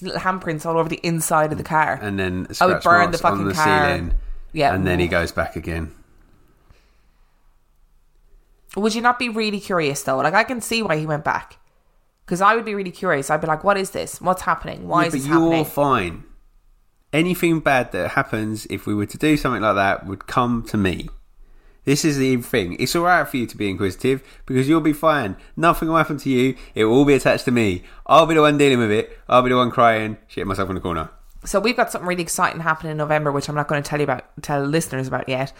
Little 0.00 0.20
handprints 0.20 0.64
all 0.64 0.78
over 0.78 0.88
the 0.88 1.00
inside 1.02 1.50
of 1.50 1.58
the 1.58 1.64
car. 1.64 1.98
And 2.00 2.18
then 2.18 2.46
I 2.60 2.66
would 2.66 2.82
burn 2.82 3.10
the 3.10 3.18
fucking 3.18 3.46
the 3.46 3.54
car. 3.54 3.88
ceiling. 3.88 4.14
Yeah. 4.52 4.74
And 4.74 4.86
then 4.86 4.98
he 5.00 5.08
goes 5.08 5.32
back 5.32 5.56
again. 5.56 5.92
Would 8.76 8.94
you 8.94 9.02
not 9.02 9.18
be 9.18 9.28
really 9.28 9.60
curious 9.60 10.02
though? 10.02 10.18
Like 10.18 10.34
I 10.34 10.44
can 10.44 10.60
see 10.60 10.82
why 10.82 10.96
he 10.96 11.06
went 11.06 11.24
back. 11.24 11.58
Because 12.24 12.40
I 12.40 12.54
would 12.54 12.64
be 12.64 12.74
really 12.74 12.90
curious. 12.90 13.30
I'd 13.30 13.40
be 13.40 13.46
like, 13.46 13.64
what 13.64 13.78
is 13.78 13.90
this? 13.90 14.20
What's 14.20 14.42
happening? 14.42 14.86
Why 14.86 15.02
Yeah, 15.02 15.06
is 15.08 15.12
but 15.14 15.18
this 15.20 15.26
you're 15.28 15.64
fine. 15.64 16.24
Anything 17.10 17.60
bad 17.60 17.90
that 17.92 18.10
happens, 18.10 18.66
if 18.68 18.86
we 18.86 18.94
were 18.94 19.06
to 19.06 19.16
do 19.16 19.38
something 19.38 19.62
like 19.62 19.76
that, 19.76 20.06
would 20.06 20.26
come 20.26 20.62
to 20.64 20.76
me. 20.76 21.08
This 21.88 22.04
is 22.04 22.18
the 22.18 22.36
thing. 22.36 22.76
It's 22.78 22.94
alright 22.94 23.26
for 23.26 23.38
you 23.38 23.46
to 23.46 23.56
be 23.56 23.70
inquisitive 23.70 24.22
because 24.44 24.68
you'll 24.68 24.82
be 24.82 24.92
fine. 24.92 25.38
Nothing 25.56 25.88
will 25.88 25.96
happen 25.96 26.18
to 26.18 26.28
you. 26.28 26.54
It 26.74 26.84
will 26.84 26.92
all 26.92 27.06
be 27.06 27.14
attached 27.14 27.46
to 27.46 27.50
me. 27.50 27.82
I'll 28.06 28.26
be 28.26 28.34
the 28.34 28.42
one 28.42 28.58
dealing 28.58 28.78
with 28.78 28.90
it. 28.90 29.18
I'll 29.26 29.40
be 29.40 29.48
the 29.48 29.56
one 29.56 29.70
crying, 29.70 30.18
shit 30.26 30.46
myself 30.46 30.68
in 30.68 30.74
the 30.74 30.82
corner. 30.82 31.08
So 31.46 31.58
we've 31.60 31.78
got 31.78 31.90
something 31.90 32.06
really 32.06 32.20
exciting 32.20 32.60
happening 32.60 32.90
in 32.90 32.98
November, 32.98 33.32
which 33.32 33.48
I'm 33.48 33.54
not 33.54 33.68
going 33.68 33.82
to 33.82 33.88
tell 33.88 34.00
you 34.00 34.04
about, 34.04 34.24
tell 34.42 34.62
listeners 34.62 35.08
about 35.08 35.30
yet. 35.30 35.54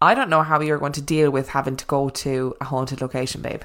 I 0.00 0.14
don't 0.14 0.30
know 0.30 0.42
how 0.42 0.58
you're 0.62 0.78
going 0.78 0.92
to 0.92 1.02
deal 1.02 1.30
with 1.30 1.50
having 1.50 1.76
to 1.76 1.84
go 1.84 2.08
to 2.08 2.56
a 2.58 2.64
haunted 2.64 3.02
location, 3.02 3.42
babe. 3.42 3.60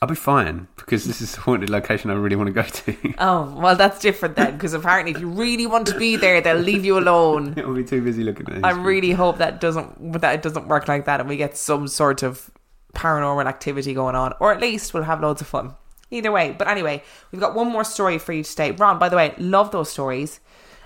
I'll 0.00 0.08
be 0.08 0.14
fine 0.14 0.68
because 0.76 1.06
this 1.06 1.20
is 1.20 1.32
the 1.32 1.40
haunted 1.40 1.70
location 1.70 2.10
I 2.10 2.14
really 2.14 2.36
want 2.36 2.46
to 2.46 2.52
go 2.52 2.62
to. 2.62 3.14
Oh, 3.18 3.52
well, 3.58 3.74
that's 3.74 3.98
different 3.98 4.36
then, 4.36 4.52
because 4.52 4.72
apparently, 4.72 5.12
if 5.12 5.20
you 5.20 5.28
really 5.28 5.66
want 5.66 5.88
to 5.88 5.98
be 5.98 6.14
there, 6.14 6.40
they'll 6.40 6.56
leave 6.56 6.84
you 6.84 6.98
alone. 6.98 7.54
It'll 7.56 7.74
be 7.74 7.82
too 7.82 8.00
busy 8.00 8.22
looking 8.22 8.46
at 8.48 8.58
it. 8.58 8.64
I 8.64 8.70
really 8.70 9.10
hope 9.10 9.38
that 9.38 9.60
doesn't 9.60 10.20
that 10.20 10.34
it 10.34 10.42
doesn't 10.42 10.68
work 10.68 10.86
like 10.86 11.06
that, 11.06 11.18
and 11.18 11.28
we 11.28 11.36
get 11.36 11.56
some 11.56 11.88
sort 11.88 12.22
of 12.22 12.50
paranormal 12.94 13.46
activity 13.46 13.92
going 13.92 14.14
on, 14.14 14.34
or 14.38 14.52
at 14.52 14.60
least 14.60 14.94
we'll 14.94 15.02
have 15.02 15.20
loads 15.20 15.40
of 15.40 15.48
fun. 15.48 15.74
Either 16.10 16.30
way, 16.30 16.54
but 16.56 16.68
anyway, 16.68 17.02
we've 17.32 17.40
got 17.40 17.54
one 17.54 17.70
more 17.70 17.84
story 17.84 18.18
for 18.18 18.32
you 18.32 18.44
today. 18.44 18.70
Ron, 18.70 18.98
by 18.98 19.08
the 19.08 19.16
way, 19.16 19.34
love 19.36 19.72
those 19.72 19.90
stories, 19.90 20.38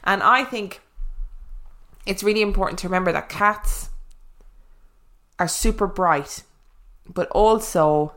and 0.05 0.23
I 0.23 0.45
think 0.45 0.81
it's 2.07 2.23
really 2.23 2.43
important 2.43 2.79
to 2.81 2.89
remember 2.89 3.13
that 3.13 3.29
cats 3.29 3.91
are 5.39 5.49
super 5.49 5.87
bright, 5.87 6.43
but 7.07 7.29
also 7.29 8.15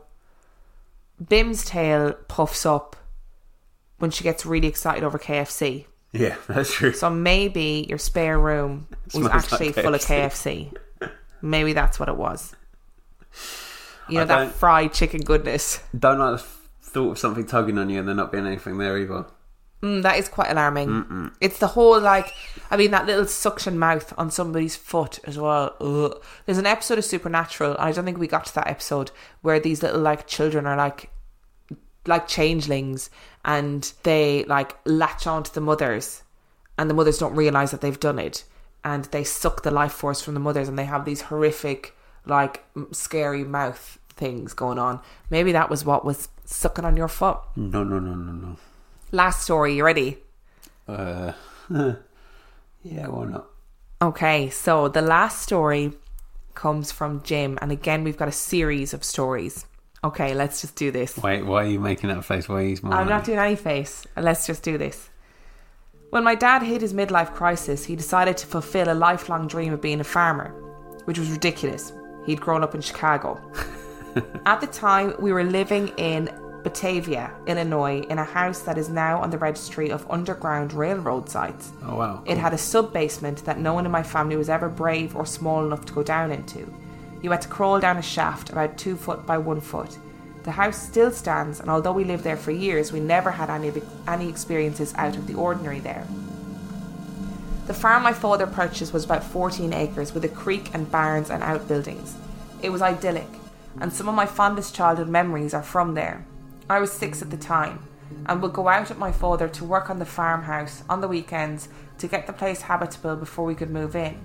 Bim's 1.24 1.64
tail 1.64 2.12
puffs 2.28 2.66
up 2.66 2.96
when 3.98 4.10
she 4.10 4.24
gets 4.24 4.44
really 4.44 4.68
excited 4.68 5.04
over 5.04 5.18
KFC. 5.18 5.86
Yeah, 6.12 6.36
that's 6.48 6.72
true. 6.72 6.92
So 6.92 7.10
maybe 7.10 7.86
your 7.88 7.98
spare 7.98 8.38
room 8.38 8.88
was 9.14 9.26
actually 9.26 9.72
like 9.72 9.74
full 9.76 9.94
of 9.94 10.00
KFC. 10.00 10.72
KFC. 11.00 11.10
Maybe 11.42 11.72
that's 11.72 12.00
what 12.00 12.08
it 12.08 12.16
was. 12.16 12.54
You 14.08 14.18
know 14.18 14.24
that 14.26 14.52
fried 14.52 14.92
chicken 14.92 15.20
goodness. 15.20 15.82
Don't 15.98 16.18
like 16.18 16.38
the 16.38 16.44
thought 16.82 17.10
of 17.12 17.18
something 17.18 17.46
tugging 17.46 17.76
on 17.78 17.90
you 17.90 17.98
and 17.98 18.08
there 18.08 18.14
not 18.14 18.32
being 18.32 18.46
anything 18.46 18.78
there 18.78 18.96
either. 18.98 19.26
Mm, 19.82 20.02
that 20.02 20.18
is 20.18 20.28
quite 20.28 20.50
alarming. 20.50 21.32
It's 21.40 21.58
the 21.58 21.66
whole 21.66 22.00
like, 22.00 22.32
I 22.70 22.76
mean, 22.76 22.92
that 22.92 23.06
little 23.06 23.26
suction 23.26 23.78
mouth 23.78 24.12
on 24.16 24.30
somebody's 24.30 24.74
foot 24.74 25.18
as 25.24 25.38
well. 25.38 25.76
Ugh. 25.80 26.22
There's 26.46 26.58
an 26.58 26.66
episode 26.66 26.98
of 26.98 27.04
Supernatural, 27.04 27.76
I 27.78 27.92
don't 27.92 28.04
think 28.04 28.18
we 28.18 28.26
got 28.26 28.46
to 28.46 28.54
that 28.54 28.68
episode 28.68 29.10
where 29.42 29.60
these 29.60 29.82
little 29.82 30.00
like 30.00 30.26
children 30.26 30.66
are 30.66 30.76
like, 30.76 31.10
like 32.06 32.26
changelings, 32.28 33.10
and 33.44 33.92
they 34.02 34.44
like 34.44 34.76
latch 34.84 35.26
onto 35.26 35.52
the 35.52 35.60
mothers, 35.60 36.22
and 36.78 36.88
the 36.88 36.94
mothers 36.94 37.18
don't 37.18 37.34
realize 37.34 37.70
that 37.72 37.80
they've 37.80 38.00
done 38.00 38.18
it, 38.18 38.44
and 38.84 39.06
they 39.06 39.24
suck 39.24 39.62
the 39.62 39.70
life 39.70 39.92
force 39.92 40.22
from 40.22 40.34
the 40.34 40.40
mothers, 40.40 40.68
and 40.68 40.78
they 40.78 40.84
have 40.84 41.04
these 41.04 41.22
horrific, 41.22 41.96
like, 42.24 42.64
scary 42.92 43.44
mouth 43.44 43.98
things 44.08 44.54
going 44.54 44.78
on. 44.78 45.00
Maybe 45.30 45.52
that 45.52 45.68
was 45.68 45.84
what 45.84 46.04
was 46.04 46.28
sucking 46.44 46.84
on 46.84 46.96
your 46.96 47.08
foot. 47.08 47.38
No, 47.56 47.82
no, 47.82 47.98
no, 47.98 48.14
no, 48.14 48.32
no. 48.32 48.56
Last 49.12 49.42
story, 49.42 49.76
you 49.76 49.84
ready? 49.84 50.18
Uh, 50.88 51.32
yeah, 51.70 53.06
why 53.06 53.24
not? 53.26 53.46
Okay, 54.02 54.50
so 54.50 54.88
the 54.88 55.00
last 55.00 55.42
story 55.42 55.92
comes 56.54 56.90
from 56.90 57.22
Jim, 57.22 57.58
and 57.62 57.70
again, 57.70 58.02
we've 58.02 58.16
got 58.16 58.28
a 58.28 58.32
series 58.32 58.92
of 58.92 59.04
stories. 59.04 59.66
Okay, 60.02 60.34
let's 60.34 60.60
just 60.60 60.74
do 60.76 60.90
this. 60.90 61.16
Wait, 61.18 61.44
why 61.44 61.64
are 61.64 61.68
you 61.68 61.80
making 61.80 62.10
that 62.10 62.24
face? 62.24 62.48
Why 62.48 62.56
are 62.56 62.62
you 62.62 62.76
smiling? 62.76 62.98
I'm 62.98 63.08
not 63.08 63.24
doing 63.24 63.38
any 63.38 63.56
face. 63.56 64.06
Let's 64.16 64.46
just 64.46 64.62
do 64.62 64.76
this. 64.76 65.08
When 66.10 66.24
my 66.24 66.34
dad 66.34 66.62
hit 66.62 66.80
his 66.80 66.92
midlife 66.92 67.32
crisis, 67.34 67.84
he 67.84 67.96
decided 67.96 68.36
to 68.38 68.46
fulfill 68.46 68.92
a 68.92 68.94
lifelong 68.94 69.46
dream 69.48 69.72
of 69.72 69.80
being 69.80 70.00
a 70.00 70.04
farmer, 70.04 70.50
which 71.04 71.18
was 71.18 71.30
ridiculous. 71.30 71.92
He'd 72.24 72.40
grown 72.40 72.62
up 72.62 72.74
in 72.74 72.80
Chicago. 72.80 73.40
At 74.46 74.60
the 74.60 74.66
time, 74.66 75.14
we 75.18 75.32
were 75.32 75.44
living 75.44 75.88
in 75.96 76.28
Batavia, 76.66 77.30
Illinois, 77.46 78.00
in 78.10 78.18
a 78.18 78.24
house 78.24 78.62
that 78.62 78.76
is 78.76 78.88
now 78.88 79.22
on 79.22 79.30
the 79.30 79.38
registry 79.38 79.88
of 79.88 80.04
Underground 80.10 80.72
Railroad 80.72 81.28
sites. 81.28 81.70
Oh, 81.84 81.94
wow. 81.94 82.24
It 82.26 82.38
had 82.38 82.52
a 82.52 82.58
sub 82.58 82.92
basement 82.92 83.44
that 83.44 83.60
no 83.60 83.72
one 83.72 83.86
in 83.86 83.92
my 83.92 84.02
family 84.02 84.34
was 84.34 84.48
ever 84.48 84.68
brave 84.68 85.14
or 85.14 85.24
small 85.24 85.64
enough 85.64 85.86
to 85.86 85.92
go 85.92 86.02
down 86.02 86.32
into. 86.32 86.74
You 87.22 87.30
had 87.30 87.42
to 87.42 87.48
crawl 87.48 87.78
down 87.78 87.98
a 87.98 88.02
shaft 88.02 88.50
about 88.50 88.76
two 88.76 88.96
foot 88.96 89.24
by 89.24 89.38
one 89.38 89.60
foot. 89.60 89.96
The 90.42 90.50
house 90.50 90.82
still 90.82 91.12
stands, 91.12 91.60
and 91.60 91.70
although 91.70 91.92
we 91.92 92.02
lived 92.02 92.24
there 92.24 92.36
for 92.36 92.50
years, 92.50 92.90
we 92.90 92.98
never 92.98 93.30
had 93.30 93.48
any, 93.48 93.72
any 94.08 94.28
experiences 94.28 94.92
out 94.96 95.16
of 95.16 95.28
the 95.28 95.34
ordinary 95.34 95.78
there. 95.78 96.04
The 97.68 97.74
farm 97.74 98.02
my 98.02 98.12
father 98.12 98.48
purchased 98.48 98.92
was 98.92 99.04
about 99.04 99.22
14 99.22 99.72
acres 99.72 100.12
with 100.12 100.24
a 100.24 100.28
creek 100.28 100.74
and 100.74 100.90
barns 100.90 101.30
and 101.30 101.44
outbuildings. 101.44 102.16
It 102.60 102.70
was 102.70 102.82
idyllic, 102.82 103.30
and 103.80 103.92
some 103.92 104.08
of 104.08 104.16
my 104.16 104.26
fondest 104.26 104.74
childhood 104.74 105.08
memories 105.08 105.54
are 105.54 105.62
from 105.62 105.94
there. 105.94 106.26
I 106.68 106.80
was 106.80 106.90
six 106.90 107.22
at 107.22 107.30
the 107.30 107.36
time, 107.36 107.86
and 108.26 108.42
would 108.42 108.52
go 108.52 108.66
out 108.66 108.88
with 108.88 108.98
my 108.98 109.12
father 109.12 109.48
to 109.48 109.64
work 109.64 109.88
on 109.88 110.00
the 110.00 110.04
farmhouse 110.04 110.82
on 110.88 111.00
the 111.00 111.06
weekends 111.08 111.68
to 111.98 112.08
get 112.08 112.26
the 112.26 112.32
place 112.32 112.62
habitable 112.62 113.14
before 113.14 113.44
we 113.44 113.54
could 113.54 113.70
move 113.70 113.94
in. 113.94 114.24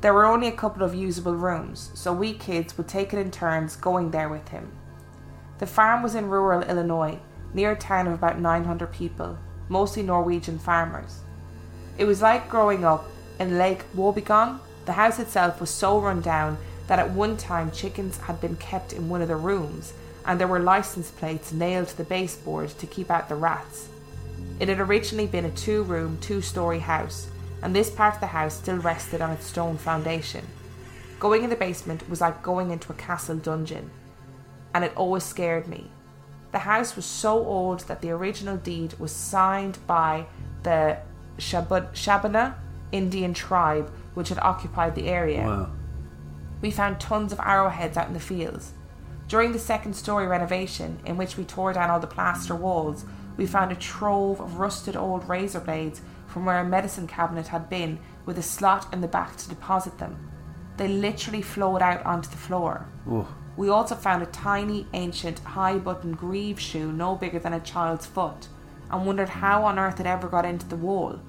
There 0.00 0.12
were 0.12 0.24
only 0.24 0.48
a 0.48 0.52
couple 0.52 0.82
of 0.82 0.94
usable 0.94 1.36
rooms, 1.36 1.90
so 1.94 2.12
we 2.12 2.32
kids 2.32 2.76
would 2.76 2.88
take 2.88 3.12
it 3.12 3.18
in 3.18 3.30
turns 3.30 3.76
going 3.76 4.10
there 4.10 4.28
with 4.28 4.48
him. 4.48 4.72
The 5.58 5.66
farm 5.66 6.02
was 6.02 6.16
in 6.16 6.28
rural 6.28 6.62
Illinois, 6.62 7.20
near 7.54 7.72
a 7.72 7.76
town 7.76 8.08
of 8.08 8.14
about 8.14 8.40
900 8.40 8.92
people, 8.92 9.38
mostly 9.68 10.02
Norwegian 10.02 10.58
farmers. 10.58 11.20
It 11.98 12.04
was 12.04 12.22
like 12.22 12.48
growing 12.48 12.84
up 12.84 13.04
in 13.38 13.58
Lake 13.58 13.84
Wobegon. 13.94 14.58
The 14.86 14.92
house 14.92 15.18
itself 15.20 15.60
was 15.60 15.70
so 15.70 16.00
run 16.00 16.20
down 16.20 16.58
that 16.88 16.98
at 16.98 17.10
one 17.10 17.36
time 17.36 17.70
chickens 17.70 18.16
had 18.16 18.40
been 18.40 18.56
kept 18.56 18.92
in 18.92 19.08
one 19.08 19.22
of 19.22 19.28
the 19.28 19.36
rooms 19.36 19.92
and 20.24 20.38
there 20.38 20.46
were 20.46 20.60
license 20.60 21.10
plates 21.10 21.52
nailed 21.52 21.88
to 21.88 21.96
the 21.96 22.04
baseboard 22.04 22.70
to 22.70 22.86
keep 22.86 23.10
out 23.10 23.28
the 23.28 23.34
rats. 23.34 23.88
It 24.58 24.68
had 24.68 24.80
originally 24.80 25.26
been 25.26 25.44
a 25.44 25.50
two 25.50 25.82
room, 25.82 26.18
two 26.20 26.42
story 26.42 26.80
house, 26.80 27.28
and 27.62 27.74
this 27.74 27.90
part 27.90 28.14
of 28.14 28.20
the 28.20 28.26
house 28.26 28.54
still 28.54 28.78
rested 28.78 29.20
on 29.20 29.30
its 29.30 29.46
stone 29.46 29.76
foundation. 29.76 30.46
Going 31.18 31.44
in 31.44 31.50
the 31.50 31.56
basement 31.56 32.08
was 32.08 32.20
like 32.20 32.42
going 32.42 32.70
into 32.70 32.92
a 32.92 32.96
castle 32.96 33.36
dungeon, 33.36 33.90
and 34.74 34.84
it 34.84 34.96
always 34.96 35.24
scared 35.24 35.68
me. 35.68 35.90
The 36.52 36.60
house 36.60 36.96
was 36.96 37.04
so 37.04 37.44
old 37.44 37.80
that 37.80 38.00
the 38.00 38.10
original 38.10 38.56
deed 38.56 38.94
was 38.98 39.12
signed 39.12 39.78
by 39.86 40.26
the 40.62 40.98
Shabbona 41.38 42.54
Indian 42.92 43.34
tribe 43.34 43.90
which 44.14 44.28
had 44.28 44.38
occupied 44.38 44.94
the 44.94 45.08
area. 45.08 45.44
Wow. 45.44 45.70
We 46.60 46.70
found 46.70 47.00
tons 47.00 47.32
of 47.32 47.40
arrowheads 47.40 47.96
out 47.96 48.08
in 48.08 48.14
the 48.14 48.20
fields. 48.20 48.72
During 49.30 49.52
the 49.52 49.60
second 49.60 49.94
story 49.94 50.26
renovation, 50.26 50.98
in 51.06 51.16
which 51.16 51.36
we 51.36 51.44
tore 51.44 51.72
down 51.72 51.88
all 51.88 52.00
the 52.00 52.06
plaster 52.08 52.56
walls, 52.56 53.04
we 53.36 53.46
found 53.46 53.70
a 53.70 53.76
trove 53.76 54.40
of 54.40 54.58
rusted 54.58 54.96
old 54.96 55.28
razor 55.28 55.60
blades 55.60 56.00
from 56.26 56.44
where 56.44 56.58
a 56.58 56.64
medicine 56.64 57.06
cabinet 57.06 57.46
had 57.46 57.70
been, 57.70 58.00
with 58.26 58.38
a 58.38 58.42
slot 58.42 58.92
in 58.92 59.00
the 59.00 59.06
back 59.06 59.36
to 59.36 59.48
deposit 59.48 59.98
them. 59.98 60.18
They 60.78 60.88
literally 60.88 61.42
flowed 61.42 61.80
out 61.80 62.04
onto 62.04 62.28
the 62.28 62.36
floor. 62.36 62.88
Oh. 63.08 63.32
We 63.56 63.68
also 63.68 63.94
found 63.94 64.24
a 64.24 64.26
tiny, 64.26 64.88
ancient, 64.94 65.38
high 65.38 65.78
button 65.78 66.14
greave 66.14 66.58
shoe 66.58 66.90
no 66.90 67.14
bigger 67.14 67.38
than 67.38 67.52
a 67.52 67.60
child's 67.60 68.06
foot, 68.06 68.48
and 68.90 69.06
wondered 69.06 69.28
how 69.28 69.64
on 69.64 69.78
earth 69.78 70.00
it 70.00 70.06
ever 70.06 70.26
got 70.26 70.44
into 70.44 70.66
the 70.66 70.74
wall. 70.74 71.20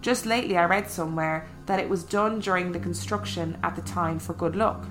Just 0.00 0.24
lately, 0.24 0.56
I 0.56 0.64
read 0.64 0.88
somewhere 0.88 1.46
that 1.66 1.78
it 1.78 1.90
was 1.90 2.04
done 2.04 2.40
during 2.40 2.72
the 2.72 2.80
construction 2.80 3.58
at 3.62 3.76
the 3.76 3.82
time 3.82 4.18
for 4.18 4.32
good 4.32 4.56
luck. 4.56 4.86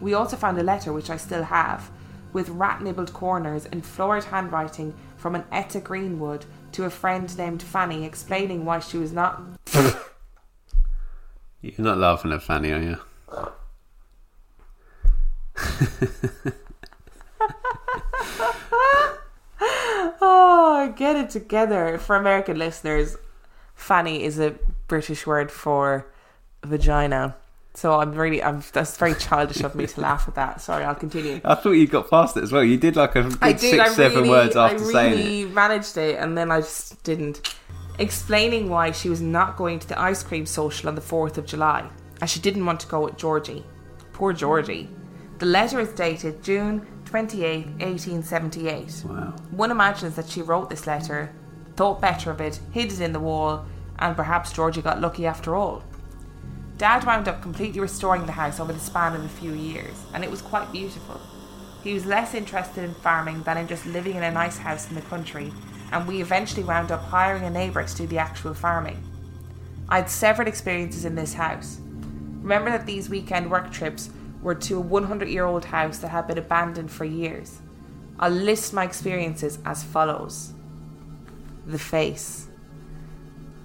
We 0.00 0.14
also 0.14 0.36
found 0.36 0.58
a 0.58 0.62
letter, 0.62 0.92
which 0.92 1.10
I 1.10 1.16
still 1.16 1.44
have, 1.44 1.90
with 2.32 2.48
rat 2.50 2.82
nibbled 2.82 3.12
corners 3.12 3.66
and 3.66 3.84
florid 3.84 4.24
handwriting 4.24 4.94
from 5.16 5.34
an 5.34 5.44
Etta 5.50 5.80
Greenwood 5.80 6.44
to 6.72 6.84
a 6.84 6.90
friend 6.90 7.36
named 7.38 7.62
Fanny 7.62 8.04
explaining 8.04 8.64
why 8.64 8.80
she 8.80 8.98
was 8.98 9.12
not. 9.12 9.42
You're 11.62 11.74
not 11.78 11.98
laughing 11.98 12.32
at 12.32 12.42
Fanny, 12.42 12.72
are 12.72 12.80
you? 12.80 12.98
oh, 20.20 20.92
get 20.96 21.16
it 21.16 21.30
together. 21.30 21.98
For 21.98 22.16
American 22.16 22.58
listeners, 22.58 23.16
Fanny 23.74 24.22
is 24.22 24.38
a 24.38 24.56
British 24.86 25.26
word 25.26 25.50
for 25.50 26.06
vagina. 26.62 27.36
So 27.76 28.00
I'm 28.00 28.12
really, 28.12 28.42
I'm, 28.42 28.62
that's 28.72 28.96
very 28.96 29.14
childish 29.14 29.60
of 29.60 29.74
me 29.74 29.86
to 29.86 30.00
laugh 30.00 30.26
at 30.26 30.34
that. 30.36 30.62
Sorry, 30.62 30.82
I'll 30.82 30.94
continue. 30.94 31.42
I 31.44 31.54
thought 31.54 31.72
you 31.72 31.86
got 31.86 32.08
past 32.08 32.34
it 32.38 32.42
as 32.42 32.50
well. 32.50 32.64
You 32.64 32.78
did 32.78 32.96
like 32.96 33.14
a 33.16 33.24
good 33.24 33.38
I 33.42 33.52
did. 33.52 33.60
six, 33.60 33.78
I 33.78 33.88
seven 33.88 34.16
really, 34.16 34.30
words 34.30 34.56
after 34.56 34.78
saying 34.78 35.12
it. 35.12 35.16
I 35.16 35.24
really 35.24 35.44
managed 35.44 35.98
it, 35.98 36.18
and 36.18 36.38
then 36.38 36.50
I 36.50 36.60
just 36.60 37.02
didn't. 37.04 37.54
Explaining 37.98 38.70
why 38.70 38.92
she 38.92 39.10
was 39.10 39.20
not 39.20 39.58
going 39.58 39.78
to 39.78 39.88
the 39.88 40.00
ice 40.00 40.22
cream 40.22 40.46
social 40.46 40.88
on 40.88 40.94
the 40.94 41.02
4th 41.02 41.36
of 41.36 41.44
July, 41.44 41.86
as 42.22 42.30
she 42.30 42.40
didn't 42.40 42.64
want 42.64 42.80
to 42.80 42.86
go 42.86 43.04
with 43.04 43.18
Georgie. 43.18 43.62
Poor 44.14 44.32
Georgie. 44.32 44.88
The 45.38 45.46
letter 45.46 45.78
is 45.78 45.90
dated 45.90 46.42
June 46.42 46.86
28, 47.04 47.66
1878. 47.66 49.02
Wow. 49.04 49.36
One 49.50 49.70
imagines 49.70 50.16
that 50.16 50.30
she 50.30 50.40
wrote 50.40 50.70
this 50.70 50.86
letter, 50.86 51.30
thought 51.76 52.00
better 52.00 52.30
of 52.30 52.40
it, 52.40 52.58
hid 52.72 52.90
it 52.90 53.00
in 53.00 53.12
the 53.12 53.20
wall, 53.20 53.66
and 53.98 54.16
perhaps 54.16 54.50
Georgie 54.50 54.80
got 54.80 55.02
lucky 55.02 55.26
after 55.26 55.54
all. 55.54 55.82
Dad 56.78 57.04
wound 57.06 57.26
up 57.26 57.40
completely 57.40 57.80
restoring 57.80 58.26
the 58.26 58.32
house 58.32 58.60
over 58.60 58.72
the 58.72 58.78
span 58.78 59.14
of 59.14 59.24
a 59.24 59.28
few 59.28 59.52
years, 59.52 59.94
and 60.12 60.22
it 60.22 60.30
was 60.30 60.42
quite 60.42 60.72
beautiful. 60.72 61.18
He 61.82 61.94
was 61.94 62.04
less 62.04 62.34
interested 62.34 62.84
in 62.84 62.92
farming 62.94 63.42
than 63.44 63.56
in 63.56 63.66
just 63.66 63.86
living 63.86 64.16
in 64.16 64.22
a 64.22 64.30
nice 64.30 64.58
house 64.58 64.88
in 64.88 64.94
the 64.94 65.00
country, 65.02 65.52
and 65.90 66.06
we 66.06 66.20
eventually 66.20 66.64
wound 66.64 66.92
up 66.92 67.02
hiring 67.04 67.44
a 67.44 67.50
neighbour 67.50 67.84
to 67.84 67.96
do 67.96 68.06
the 68.06 68.18
actual 68.18 68.52
farming. 68.52 69.02
I 69.88 69.98
had 69.98 70.10
several 70.10 70.48
experiences 70.48 71.06
in 71.06 71.14
this 71.14 71.34
house. 71.34 71.78
Remember 72.42 72.70
that 72.70 72.84
these 72.84 73.08
weekend 73.08 73.50
work 73.50 73.70
trips 73.70 74.10
were 74.42 74.54
to 74.54 74.76
a 74.76 74.80
100 74.80 75.28
year 75.28 75.44
old 75.44 75.66
house 75.66 75.98
that 75.98 76.08
had 76.08 76.26
been 76.26 76.38
abandoned 76.38 76.90
for 76.90 77.04
years. 77.04 77.60
I'll 78.18 78.30
list 78.30 78.74
my 78.74 78.84
experiences 78.84 79.58
as 79.64 79.82
follows 79.82 80.52
The 81.66 81.78
face. 81.78 82.48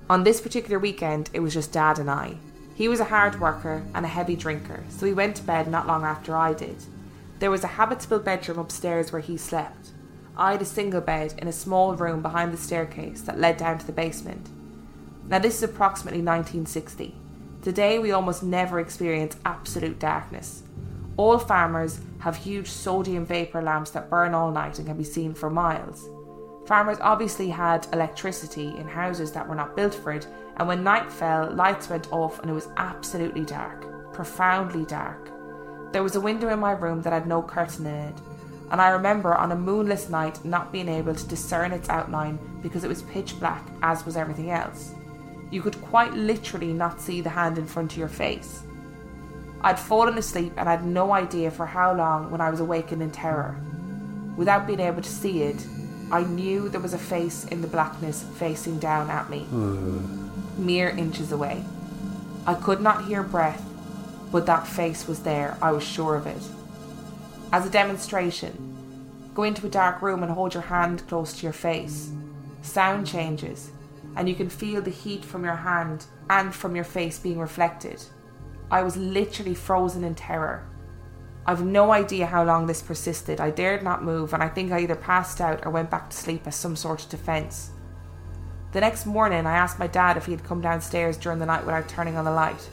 On 0.10 0.24
this 0.24 0.40
particular 0.40 0.80
weekend, 0.80 1.30
it 1.34 1.40
was 1.40 1.54
just 1.54 1.72
Dad 1.74 2.00
and 2.00 2.10
I. 2.10 2.38
He 2.82 2.88
was 2.88 3.00
a 3.00 3.14
hard 3.14 3.40
worker 3.40 3.84
and 3.94 4.04
a 4.04 4.10
heavy 4.10 4.36
drinker, 4.36 4.84
so 4.90 5.06
he 5.06 5.14
went 5.14 5.36
to 5.36 5.44
bed 5.44 5.68
not 5.68 5.86
long 5.86 6.04
after 6.04 6.36
I 6.36 6.54
did. 6.56 6.78
There 7.38 7.52
was 7.52 7.64
a 7.64 7.78
habitable 7.78 8.18
bedroom 8.18 8.58
upstairs 8.58 9.12
where 9.12 9.22
he 9.22 9.38
slept. 9.38 9.92
I 10.36 10.54
had 10.54 10.64
a 10.64 10.66
single 10.66 11.00
bed 11.00 11.36
in 11.38 11.48
a 11.48 11.52
small 11.52 11.94
room 11.94 12.24
behind 12.24 12.52
the 12.52 12.58
staircase 12.58 13.22
that 13.22 13.40
led 13.40 13.58
down 13.58 13.78
to 13.78 13.86
the 13.86 13.92
basement. 13.92 14.50
Now, 15.28 15.38
this 15.38 15.58
is 15.58 15.62
approximately 15.62 16.24
1960. 16.24 17.14
Today, 17.62 18.00
we 18.00 18.12
almost 18.12 18.42
never 18.42 18.80
experience 18.80 19.38
absolute 19.46 20.00
darkness. 20.00 20.64
All 21.18 21.38
farmers 21.38 22.00
have 22.22 22.38
huge 22.38 22.72
sodium 22.72 23.28
vapour 23.28 23.62
lamps 23.62 23.92
that 23.92 24.10
burn 24.10 24.34
all 24.34 24.50
night 24.50 24.80
and 24.80 24.88
can 24.88 24.98
be 24.98 25.04
seen 25.04 25.36
for 25.36 25.52
miles. 25.52 26.10
Farmers 26.66 26.98
obviously 27.02 27.50
had 27.50 27.88
electricity 27.92 28.78
in 28.78 28.88
houses 28.88 29.32
that 29.32 29.48
were 29.48 29.56
not 29.56 29.76
built 29.76 29.96
for 29.96 30.12
it, 30.12 30.28
and 30.58 30.68
when 30.68 30.84
night 30.84 31.12
fell, 31.12 31.52
lights 31.52 31.90
went 31.90 32.12
off 32.12 32.40
and 32.40 32.50
it 32.50 32.54
was 32.54 32.70
absolutely 32.78 33.44
dark, 33.44 34.14
profoundly 34.14 34.86
dark. 34.86 35.30
There 35.92 36.04
was 36.04 36.16
a 36.16 36.22
window 36.22 36.50
in 36.50 36.60
my 36.60 36.72
room 36.72 37.02
that 37.02 37.14
had 37.14 37.28
no 37.28 37.42
curtain 37.42 37.88
in 37.88 37.96
it, 37.96 38.16
and 38.72 38.80
I 38.80 38.90
remember 38.90 39.36
on 39.36 39.52
a 39.52 39.56
moonless 39.56 40.08
night 40.10 40.44
not 40.46 40.72
being 40.72 40.88
able 40.88 41.14
to 41.14 41.28
discern 41.28 41.72
its 41.72 41.90
outline 41.90 42.40
because 42.62 42.84
it 42.84 42.88
was 42.88 43.02
pitch 43.02 43.38
black, 43.40 43.68
as 43.82 44.06
was 44.06 44.16
everything 44.16 44.52
else. 44.52 44.94
You 45.50 45.62
could 45.62 45.82
quite 45.82 46.14
literally 46.14 46.72
not 46.72 47.02
see 47.02 47.20
the 47.20 47.30
hand 47.30 47.58
in 47.58 47.66
front 47.66 47.92
of 47.92 47.98
your 47.98 48.08
face. 48.08 48.64
I'd 49.60 49.78
fallen 49.78 50.18
asleep 50.18 50.54
and 50.56 50.68
had 50.68 50.86
no 50.86 51.12
idea 51.12 51.52
for 51.52 51.66
how 51.66 51.94
long 51.94 52.32
when 52.32 52.40
I 52.40 52.50
was 52.50 52.62
awakened 52.62 53.04
in 53.04 53.12
terror. 53.12 53.60
Without 54.38 54.66
being 54.66 54.80
able 54.80 55.02
to 55.02 55.10
see 55.10 55.44
it, 55.44 55.68
I 56.12 56.24
knew 56.24 56.68
there 56.68 56.82
was 56.82 56.94
a 56.94 57.00
face 57.00 57.46
in 57.46 57.62
the 57.62 57.68
blackness 57.68 58.24
facing 58.36 58.80
down 58.80 59.10
at 59.10 59.30
me, 59.30 59.46
mere 60.58 60.90
inches 60.90 61.32
away. 61.32 61.64
I 62.46 62.54
could 62.56 62.82
not 62.82 63.06
hear 63.06 63.24
breath, 63.24 63.64
but 64.32 64.46
that 64.46 64.68
face 64.68 65.08
was 65.08 65.24
there, 65.24 65.58
I 65.62 65.72
was 65.72 65.84
sure 65.84 66.16
of 66.16 66.28
it. 66.28 66.42
As 67.54 67.66
a 67.66 67.70
demonstration, 67.70 69.32
go 69.34 69.44
into 69.44 69.66
a 69.66 69.70
dark 69.70 70.02
room 70.02 70.22
and 70.22 70.32
hold 70.32 70.54
your 70.54 70.64
hand 70.64 71.08
close 71.08 71.34
to 71.38 71.44
your 71.44 71.54
face. 71.54 72.12
Sound 72.62 73.08
changes, 73.08 73.72
and 74.16 74.28
you 74.28 74.36
can 74.36 74.50
feel 74.50 74.82
the 74.82 74.92
heat 74.92 75.24
from 75.24 75.46
your 75.46 75.56
hand 75.56 76.06
and 76.30 76.54
from 76.54 76.76
your 76.76 76.86
face 76.86 77.20
being 77.20 77.40
reflected. 77.40 78.04
I 78.70 78.84
was 78.84 78.98
literally 78.98 79.56
frozen 79.56 80.04
in 80.04 80.16
terror. 80.16 80.66
I've 81.46 81.66
no 81.66 81.92
idea 81.92 82.28
how 82.28 82.44
long 82.44 82.68
this 82.68 82.84
persisted. 82.84 83.42
I 83.42 83.50
dared 83.50 83.82
not 83.82 84.04
move, 84.04 84.34
and 84.34 84.44
I 84.44 84.48
think 84.48 84.72
I 84.72 84.82
either 84.82 84.96
passed 84.96 85.42
out 85.42 85.66
or 85.66 85.72
went 85.72 85.90
back 85.90 86.10
to 86.10 86.18
sleep 86.18 86.46
as 86.46 86.56
some 86.56 86.76
sort 86.76 87.04
of 87.04 87.10
defence. 87.10 87.72
The 88.74 88.82
next 88.82 89.06
morning, 89.06 89.46
I 89.46 89.58
asked 89.58 89.80
my 89.80 89.88
dad 89.88 90.18
if 90.18 90.28
he 90.28 90.32
had 90.32 90.44
come 90.44 90.62
downstairs 90.62 91.18
during 91.18 91.40
the 91.40 91.46
night 91.46 91.66
without 91.66 91.90
turning 91.90 92.16
on 92.16 92.26
the 92.26 92.32
light. 92.32 92.70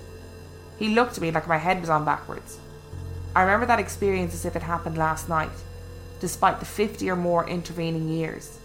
He 0.78 0.94
looked 0.94 1.16
at 1.16 1.22
me 1.22 1.30
like 1.30 1.48
my 1.48 1.56
head 1.56 1.80
was 1.80 1.90
on 1.90 2.04
backwards. 2.04 2.58
I 3.34 3.42
remember 3.42 3.66
that 3.66 3.80
experience 3.80 4.34
as 4.34 4.44
if 4.44 4.54
it 4.54 4.62
happened 4.62 4.98
last 4.98 5.28
night, 5.28 5.50
despite 6.20 6.60
the 6.60 6.66
50 6.66 7.08
or 7.10 7.16
more 7.16 7.48
intervening 7.48 8.08
years. 8.08 8.58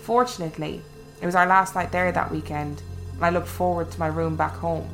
Fortunately, 0.00 0.82
it 1.20 1.26
was 1.26 1.34
our 1.34 1.46
last 1.46 1.74
night 1.74 1.92
there 1.92 2.10
that 2.10 2.32
weekend, 2.32 2.82
and 3.14 3.24
I 3.24 3.30
looked 3.30 3.48
forward 3.48 3.90
to 3.90 4.00
my 4.00 4.06
room 4.06 4.36
back 4.36 4.54
home. 4.54 4.88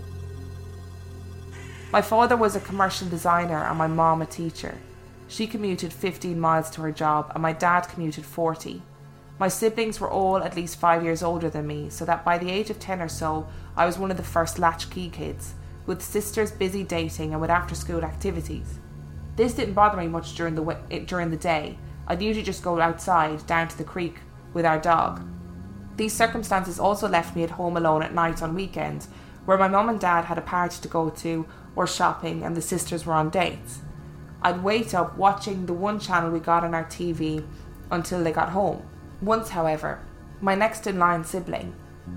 My 1.93 2.03
father 2.03 2.37
was 2.37 2.57
a 2.57 2.61
commercial 2.61 3.09
designer 3.09 3.65
and 3.65 3.79
my 3.79 3.87
mom 3.87 4.23
a 4.23 4.27
teacher. 4.27 4.79
She 5.29 5.47
commuted 5.47 5.93
15 5.93 6.39
miles 6.39 6.71
to 6.71 6.83
her 6.83 6.93
job, 6.93 7.33
and 7.35 7.43
my 7.43 7.53
dad 7.53 7.83
commuted 7.89 8.25
40. 8.25 8.83
My 9.39 9.49
siblings 9.49 10.01
were 10.01 10.11
all 10.11 10.39
at 10.39 10.55
least 10.55 10.79
five 10.79 11.03
years 11.03 11.23
older 11.23 11.51
than 11.51 11.67
me, 11.67 11.89
so 11.91 12.05
that 12.05 12.25
by 12.25 12.39
the 12.39 12.51
age 12.51 12.71
of 12.71 12.79
10 12.79 13.01
or 13.01 13.09
so, 13.09 13.47
I 13.77 13.87
was 13.87 13.99
one 13.99 14.11
of 14.11 14.17
the 14.17 14.23
first 14.23 14.59
latchkey 14.59 15.09
kids, 15.11 15.55
with 15.87 16.03
sisters 16.03 16.53
busy 16.53 16.85
dating 16.85 17.33
and 17.33 17.41
with 17.41 17.51
after 17.51 17.75
school 17.75 18.05
activities. 18.05 18.79
This 19.37 19.55
didn't 19.55 19.75
bother 19.75 19.97
me 19.97 20.07
much 20.07 20.35
during 20.35 20.55
the, 20.55 20.79
eh, 20.91 21.01
during 21.01 21.31
the 21.31 21.37
day. 21.37 21.79
I'd 22.07 22.23
usually 22.23 22.45
just 22.45 22.63
go 22.63 22.81
outside, 22.81 23.47
down 23.47 23.69
to 23.69 23.79
the 23.79 23.85
creek, 23.85 24.21
with 24.53 24.65
our 24.65 24.79
dog. 24.79 25.27
These 25.97 26.13
circumstances 26.13 26.79
also 26.79 27.09
left 27.09 27.35
me 27.35 27.43
at 27.43 27.51
home 27.51 27.77
alone 27.77 28.03
at 28.03 28.15
night 28.15 28.43
on 28.43 28.55
weekends, 28.55 29.09
where 29.47 29.59
my 29.59 29.69
mum 29.69 29.89
and 29.89 29.99
dad 29.99 30.27
had 30.27 30.39
a 30.39 30.43
party 30.43 30.81
to 30.81 30.89
go 30.89 31.11
to, 31.11 31.47
or 31.77 31.87
shopping, 31.87 32.43
and 32.43 32.57
the 32.57 32.63
sisters 32.63 33.05
were 33.05 33.15
on 33.15 33.31
dates. 33.31 33.81
I'd 34.43 34.63
wait 34.63 34.95
up 34.95 35.17
watching 35.17 35.67
the 35.67 35.73
one 35.73 35.99
channel 35.99 36.31
we 36.31 36.39
got 36.39 36.65
on 36.65 36.75
our 36.75 36.85
TV 36.85 37.47
until 37.91 38.23
they 38.23 38.33
got 38.33 38.51
home. 38.51 38.83
Once, 39.23 39.49
however, 39.51 40.01
my 40.41 40.55
next 40.55 40.87
in 40.87 40.99
line 40.99 41.25
sibling, 41.25 41.75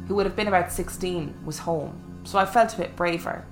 who 0.08 0.16
would 0.16 0.26
have 0.26 0.36
been 0.36 0.48
about 0.48 0.72
16, 0.72 1.34
was 1.46 1.60
home, 1.60 2.22
so 2.24 2.38
I 2.38 2.46
felt 2.46 2.74
a 2.74 2.78
bit 2.78 2.96
braver. 2.96 3.46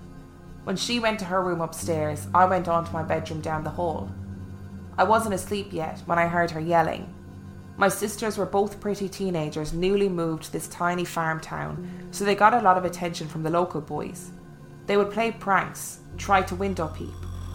When 0.66 0.76
she 0.76 1.00
went 1.00 1.20
to 1.20 1.26
her 1.26 1.42
room 1.42 1.62
upstairs, 1.62 2.28
I 2.34 2.46
went 2.46 2.68
on 2.68 2.86
to 2.86 2.92
my 2.92 3.04
bedroom 3.04 3.40
down 3.40 3.64
the 3.64 3.70
hall. 3.70 4.10
I 4.98 5.04
wasn't 5.04 5.36
asleep 5.36 5.72
yet 5.72 6.02
when 6.06 6.18
I 6.18 6.28
heard 6.28 6.52
her 6.52 6.60
yelling. 6.60 7.14
My 7.78 7.88
sisters 7.90 8.38
were 8.38 8.46
both 8.46 8.80
pretty 8.80 9.08
teenagers, 9.10 9.74
newly 9.74 10.10
moved 10.10 10.44
to 10.44 10.52
this 10.52 10.68
tiny 10.68 11.06
farm 11.06 11.40
town, 11.40 12.08
so 12.12 12.24
they 12.24 12.36
got 12.36 12.54
a 12.54 12.62
lot 12.62 12.78
of 12.78 12.86
attention 12.86 13.28
from 13.28 13.44
the 13.44 13.50
local 13.50 13.82
boys. 13.82 14.32
They 14.86 14.98
would 14.98 15.12
play 15.12 15.32
pranks, 15.32 16.00
try 16.18 16.42
to 16.44 16.56
window 16.56 16.88
peep. 16.88 17.14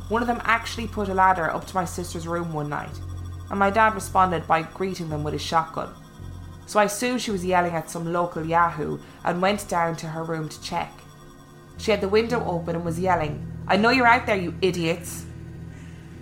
One 0.08 0.22
of 0.22 0.28
them 0.28 0.40
actually 0.44 0.88
put 0.88 1.08
a 1.08 1.14
ladder 1.14 1.50
up 1.50 1.66
to 1.66 1.74
my 1.74 1.84
sister's 1.84 2.26
room 2.26 2.52
one 2.52 2.68
night, 2.68 2.98
and 3.50 3.58
my 3.58 3.70
dad 3.70 3.94
responded 3.94 4.46
by 4.46 4.62
greeting 4.62 5.08
them 5.08 5.22
with 5.22 5.32
his 5.32 5.42
shotgun. 5.42 5.90
So 6.66 6.80
I 6.80 6.84
assumed 6.84 7.20
she 7.20 7.30
was 7.30 7.44
yelling 7.44 7.74
at 7.74 7.90
some 7.90 8.12
local 8.12 8.44
yahoo 8.44 8.98
and 9.24 9.42
went 9.42 9.68
down 9.68 9.96
to 9.96 10.06
her 10.06 10.24
room 10.24 10.48
to 10.48 10.62
check. 10.62 10.92
She 11.78 11.90
had 11.90 12.00
the 12.00 12.08
window 12.08 12.44
open 12.44 12.76
and 12.76 12.84
was 12.84 12.98
yelling, 12.98 13.46
I 13.66 13.76
know 13.76 13.90
you're 13.90 14.06
out 14.06 14.26
there, 14.26 14.36
you 14.36 14.54
idiots! 14.60 15.26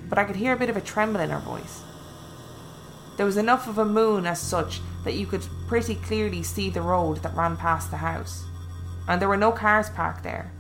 But 0.08 0.18
I 0.18 0.24
could 0.24 0.36
hear 0.36 0.52
a 0.52 0.58
bit 0.58 0.70
of 0.70 0.76
a 0.76 0.82
tremble 0.82 1.20
in 1.20 1.30
her 1.30 1.38
voice. 1.38 1.82
There 3.16 3.26
was 3.26 3.36
enough 3.36 3.66
of 3.66 3.78
a 3.78 3.84
moon 3.84 4.26
as 4.26 4.40
such 4.40 4.80
that 5.04 5.14
you 5.14 5.26
could 5.26 5.46
pretty 5.66 5.96
clearly 5.96 6.42
see 6.42 6.70
the 6.70 6.82
road 6.82 7.22
that 7.22 7.34
ran 7.34 7.56
past 7.56 7.90
the 7.90 7.96
house. 7.96 8.44
And 9.08 9.20
there 9.20 9.28
were 9.28 9.36
no 9.36 9.50
cars 9.50 9.90
parked 9.90 10.22
there, 10.22 10.52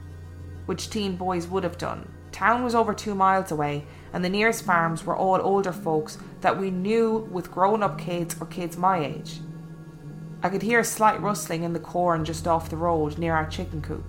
which 0.68 0.90
teen 0.90 1.16
boys 1.16 1.46
would 1.46 1.64
have 1.64 1.78
done. 1.78 2.06
Town 2.30 2.62
was 2.62 2.74
over 2.74 2.92
two 2.92 3.14
miles 3.14 3.50
away, 3.50 3.86
and 4.12 4.22
the 4.22 4.28
nearest 4.28 4.66
farms 4.66 5.02
were 5.02 5.16
all 5.16 5.40
older 5.40 5.72
folks 5.72 6.18
that 6.42 6.58
we 6.58 6.70
knew 6.70 7.26
with 7.32 7.50
grown 7.50 7.82
up 7.82 7.98
kids 7.98 8.36
or 8.38 8.46
kids 8.46 8.76
my 8.76 9.02
age. 9.02 9.40
I 10.42 10.50
could 10.50 10.60
hear 10.60 10.80
a 10.80 10.84
slight 10.84 11.22
rustling 11.22 11.62
in 11.62 11.72
the 11.72 11.80
corn 11.80 12.26
just 12.26 12.46
off 12.46 12.68
the 12.68 12.76
road 12.76 13.16
near 13.16 13.34
our 13.34 13.48
chicken 13.48 13.80
coop. 13.80 14.04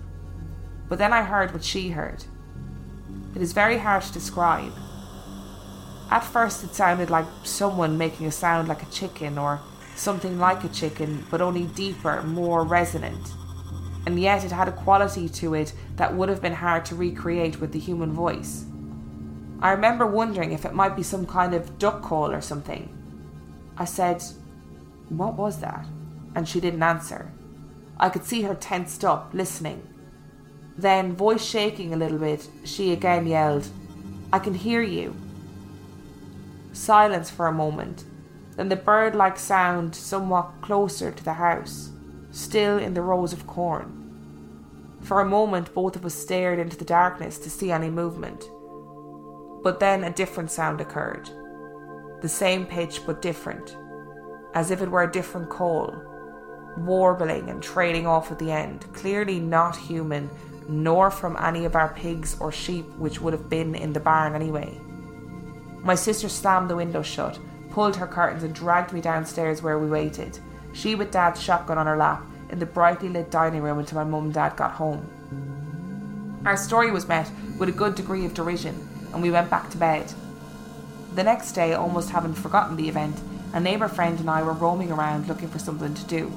But 0.86 0.98
then 0.98 1.14
I 1.14 1.22
heard 1.22 1.54
what 1.54 1.64
she 1.64 1.88
heard. 1.88 2.26
It 3.34 3.40
is 3.40 3.54
very 3.54 3.78
hard 3.78 4.02
to 4.02 4.12
describe. 4.12 4.74
At 6.10 6.24
first, 6.24 6.62
it 6.62 6.74
sounded 6.74 7.08
like 7.08 7.26
someone 7.42 7.96
making 7.96 8.26
a 8.26 8.30
sound 8.30 8.68
like 8.68 8.82
a 8.82 8.90
chicken 8.90 9.38
or 9.38 9.60
something 9.96 10.38
like 10.38 10.62
a 10.62 10.68
chicken, 10.68 11.24
but 11.30 11.40
only 11.40 11.64
deeper, 11.64 12.22
more 12.22 12.64
resonant. 12.64 13.32
And 14.06 14.18
yet, 14.18 14.44
it 14.44 14.52
had 14.52 14.68
a 14.68 14.72
quality 14.72 15.28
to 15.28 15.54
it 15.54 15.72
that 15.96 16.14
would 16.14 16.28
have 16.28 16.40
been 16.40 16.54
hard 16.54 16.84
to 16.86 16.94
recreate 16.94 17.60
with 17.60 17.72
the 17.72 17.78
human 17.78 18.12
voice. 18.12 18.64
I 19.60 19.72
remember 19.72 20.06
wondering 20.06 20.52
if 20.52 20.64
it 20.64 20.72
might 20.72 20.96
be 20.96 21.02
some 21.02 21.26
kind 21.26 21.54
of 21.54 21.78
duck 21.78 22.00
call 22.00 22.32
or 22.32 22.40
something. 22.40 22.88
I 23.76 23.84
said, 23.84 24.22
What 25.10 25.34
was 25.34 25.60
that? 25.60 25.86
And 26.34 26.48
she 26.48 26.60
didn't 26.60 26.82
answer. 26.82 27.30
I 27.98 28.08
could 28.08 28.24
see 28.24 28.42
her 28.42 28.54
tensed 28.54 29.04
up, 29.04 29.30
listening. 29.34 29.86
Then, 30.78 31.14
voice 31.14 31.44
shaking 31.44 31.92
a 31.92 31.96
little 31.96 32.18
bit, 32.18 32.48
she 32.64 32.92
again 32.92 33.26
yelled, 33.26 33.68
I 34.32 34.38
can 34.38 34.54
hear 34.54 34.80
you. 34.80 35.14
Silence 36.72 37.28
for 37.28 37.46
a 37.46 37.52
moment, 37.52 38.04
then 38.56 38.70
the 38.70 38.76
bird 38.76 39.14
like 39.14 39.38
sound 39.38 39.94
somewhat 39.94 40.52
closer 40.62 41.10
to 41.10 41.24
the 41.24 41.34
house, 41.34 41.90
still 42.30 42.78
in 42.78 42.94
the 42.94 43.02
rows 43.02 43.32
of 43.32 43.46
corn. 43.46 43.96
For 45.02 45.20
a 45.20 45.28
moment, 45.28 45.74
both 45.74 45.96
of 45.96 46.04
us 46.04 46.14
stared 46.14 46.58
into 46.58 46.76
the 46.76 46.84
darkness 46.84 47.38
to 47.38 47.50
see 47.50 47.72
any 47.72 47.90
movement. 47.90 48.44
But 49.62 49.80
then 49.80 50.04
a 50.04 50.12
different 50.12 50.50
sound 50.50 50.80
occurred. 50.80 51.28
The 52.22 52.28
same 52.28 52.66
pitch, 52.66 53.00
but 53.06 53.22
different, 53.22 53.76
as 54.54 54.70
if 54.70 54.82
it 54.82 54.90
were 54.90 55.02
a 55.02 55.10
different 55.10 55.48
call, 55.48 55.94
warbling 56.78 57.48
and 57.48 57.62
trailing 57.62 58.06
off 58.06 58.30
at 58.30 58.38
the 58.38 58.52
end, 58.52 58.86
clearly 58.92 59.40
not 59.40 59.76
human, 59.76 60.30
nor 60.68 61.10
from 61.10 61.36
any 61.40 61.64
of 61.64 61.74
our 61.74 61.92
pigs 61.94 62.36
or 62.40 62.52
sheep, 62.52 62.86
which 62.96 63.20
would 63.20 63.32
have 63.32 63.48
been 63.48 63.74
in 63.74 63.92
the 63.92 64.00
barn 64.00 64.34
anyway. 64.34 64.78
My 65.82 65.94
sister 65.94 66.28
slammed 66.28 66.68
the 66.68 66.76
window 66.76 67.02
shut, 67.02 67.38
pulled 67.70 67.96
her 67.96 68.06
curtains, 68.06 68.42
and 68.42 68.54
dragged 68.54 68.92
me 68.92 69.00
downstairs 69.00 69.62
where 69.62 69.78
we 69.78 69.88
waited, 69.88 70.38
she 70.72 70.94
with 70.94 71.10
Dad's 71.10 71.42
shotgun 71.42 71.78
on 71.78 71.86
her 71.86 71.96
lap, 71.96 72.24
in 72.50 72.58
the 72.58 72.66
brightly 72.66 73.08
lit 73.08 73.30
dining 73.30 73.62
room 73.62 73.78
until 73.78 73.98
my 73.98 74.04
mum 74.04 74.24
and 74.24 74.34
dad 74.34 74.56
got 74.56 74.72
home. 74.72 75.08
Our 76.44 76.56
story 76.56 76.90
was 76.90 77.06
met 77.06 77.30
with 77.58 77.68
a 77.68 77.72
good 77.72 77.94
degree 77.94 78.24
of 78.24 78.34
derision, 78.34 78.88
and 79.12 79.22
we 79.22 79.30
went 79.30 79.50
back 79.50 79.70
to 79.70 79.78
bed. 79.78 80.12
The 81.14 81.22
next 81.22 81.52
day, 81.52 81.74
almost 81.74 82.10
having 82.10 82.34
forgotten 82.34 82.76
the 82.76 82.88
event, 82.88 83.20
a 83.52 83.60
neighbour 83.60 83.88
friend 83.88 84.18
and 84.20 84.30
I 84.30 84.42
were 84.42 84.52
roaming 84.52 84.90
around 84.90 85.28
looking 85.28 85.48
for 85.48 85.58
something 85.58 85.94
to 85.94 86.04
do, 86.04 86.32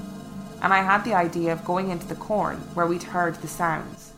and 0.61 0.73
I 0.73 0.81
had 0.81 1.03
the 1.03 1.13
idea 1.13 1.53
of 1.53 1.65
going 1.65 1.89
into 1.89 2.07
the 2.07 2.15
corn 2.15 2.57
where 2.73 2.87
we'd 2.87 3.03
heard 3.03 3.35
the 3.35 3.47
sounds. 3.47 4.13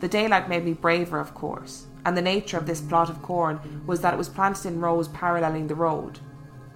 The 0.00 0.08
daylight 0.08 0.48
made 0.48 0.64
me 0.64 0.72
braver, 0.72 1.18
of 1.18 1.34
course, 1.34 1.86
and 2.04 2.16
the 2.16 2.22
nature 2.22 2.56
of 2.56 2.66
this 2.66 2.80
plot 2.80 3.10
of 3.10 3.22
corn 3.22 3.82
was 3.86 4.00
that 4.00 4.14
it 4.14 4.18
was 4.18 4.28
planted 4.28 4.68
in 4.68 4.80
rows 4.80 5.08
paralleling 5.08 5.66
the 5.66 5.74
road. 5.74 6.18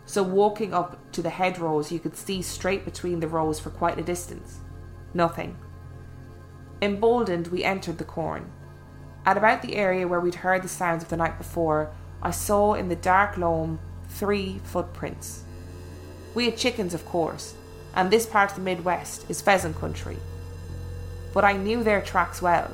So, 0.06 0.22
walking 0.22 0.74
up 0.74 1.12
to 1.12 1.22
the 1.22 1.30
hedgerows, 1.30 1.90
you 1.90 1.98
could 1.98 2.16
see 2.16 2.42
straight 2.42 2.84
between 2.84 3.20
the 3.20 3.28
rows 3.28 3.58
for 3.58 3.70
quite 3.70 3.98
a 3.98 4.02
distance. 4.02 4.58
Nothing. 5.14 5.56
Emboldened, 6.82 7.48
we 7.48 7.64
entered 7.64 7.98
the 7.98 8.04
corn. 8.04 8.50
At 9.24 9.38
about 9.38 9.62
the 9.62 9.76
area 9.76 10.06
where 10.06 10.20
we'd 10.20 10.34
heard 10.34 10.62
the 10.62 10.68
sounds 10.68 11.02
of 11.02 11.08
the 11.08 11.16
night 11.16 11.38
before, 11.38 11.90
I 12.22 12.30
saw 12.30 12.74
in 12.74 12.88
the 12.88 12.96
dark 12.96 13.38
loam 13.38 13.80
three 14.08 14.60
footprints. 14.64 15.44
We 16.34 16.44
had 16.46 16.58
chickens, 16.58 16.92
of 16.92 17.06
course, 17.06 17.54
and 17.94 18.10
this 18.10 18.26
part 18.26 18.50
of 18.50 18.56
the 18.56 18.62
Midwest 18.62 19.24
is 19.30 19.40
pheasant 19.40 19.76
country. 19.76 20.18
But 21.32 21.44
I 21.44 21.54
knew 21.54 21.82
their 21.82 22.02
tracks 22.02 22.42
well. 22.42 22.70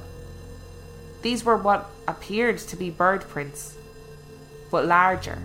These 1.22 1.44
were 1.44 1.56
what 1.56 1.90
appeared 2.08 2.58
to 2.58 2.76
be 2.76 2.90
bird 2.90 3.22
prints, 3.22 3.76
but 4.70 4.86
larger 4.86 5.38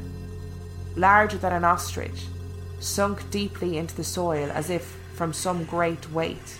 larger 0.96 1.38
than 1.38 1.52
an 1.54 1.64
ostrich, 1.66 2.26
sunk 2.80 3.30
deeply 3.32 3.78
into 3.78 3.96
the 3.96 4.04
soil 4.04 4.50
as 4.54 4.70
if 4.70 4.98
from 5.16 5.34
some 5.34 5.64
great 5.66 6.12
weight. 6.12 6.60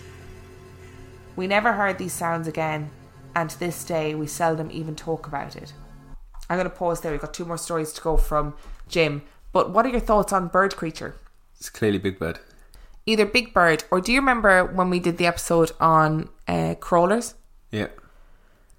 We 1.36 1.46
never 1.46 1.72
heard 1.72 1.98
these 1.98 2.12
sounds 2.12 2.48
again, 2.48 2.90
and 3.34 3.50
to 3.50 3.58
this 3.58 3.84
day 3.84 4.14
we 4.14 4.26
seldom 4.26 4.70
even 4.70 4.94
talk 4.96 5.26
about 5.26 5.56
it. 5.56 5.72
I'm 6.48 6.56
going 6.58 6.68
to 6.70 6.74
pause 6.74 7.00
there. 7.00 7.12
We've 7.12 7.20
got 7.20 7.34
two 7.34 7.44
more 7.44 7.58
stories 7.58 7.92
to 7.94 8.00
go 8.00 8.16
from 8.16 8.54
Jim. 8.88 9.22
But 9.52 9.70
what 9.70 9.84
are 9.84 9.88
your 9.90 10.00
thoughts 10.00 10.32
on 10.32 10.48
bird 10.48 10.76
creature? 10.76 11.16
It's 11.58 11.70
clearly 11.70 11.98
Big 11.98 12.18
Bird. 12.18 12.38
Either 13.04 13.26
Big 13.26 13.52
Bird, 13.52 13.84
or 13.90 14.00
do 14.00 14.12
you 14.12 14.20
remember 14.20 14.64
when 14.64 14.90
we 14.90 15.00
did 15.00 15.18
the 15.18 15.26
episode 15.26 15.72
on 15.80 16.28
uh, 16.46 16.74
crawlers? 16.80 17.34
Yeah. 17.70 17.88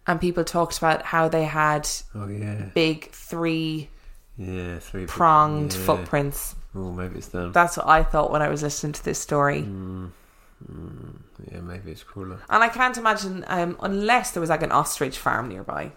And 0.05 0.21
people 0.21 0.43
talked 0.43 0.77
about 0.77 1.03
how 1.03 1.27
they 1.27 1.43
had 1.45 1.87
Oh 2.15 2.27
yeah. 2.27 2.69
big 2.73 3.11
three 3.11 3.89
Yeah. 4.37 4.79
Three 4.79 5.01
big- 5.01 5.09
pronged 5.09 5.73
yeah. 5.73 5.85
footprints. 5.85 6.55
Oh, 6.75 6.91
maybe 6.91 7.17
it's 7.17 7.27
them. 7.27 7.51
That's 7.51 7.77
what 7.77 7.87
I 7.87 8.03
thought 8.03 8.31
when 8.31 8.41
I 8.41 8.49
was 8.49 8.61
listening 8.61 8.93
to 8.93 9.03
this 9.03 9.19
story. 9.19 9.59
yeah, 9.59 11.61
maybe 11.61 11.91
it's 11.91 12.03
cooler. 12.03 12.39
And 12.49 12.63
I 12.63 12.69
can't 12.69 12.97
imagine, 12.97 13.43
um, 13.47 13.77
unless 13.81 14.31
there 14.31 14.41
was 14.41 14.49
like 14.49 14.61
an 14.61 14.71
ostrich 14.71 15.17
farm 15.17 15.49
nearby. 15.49 15.91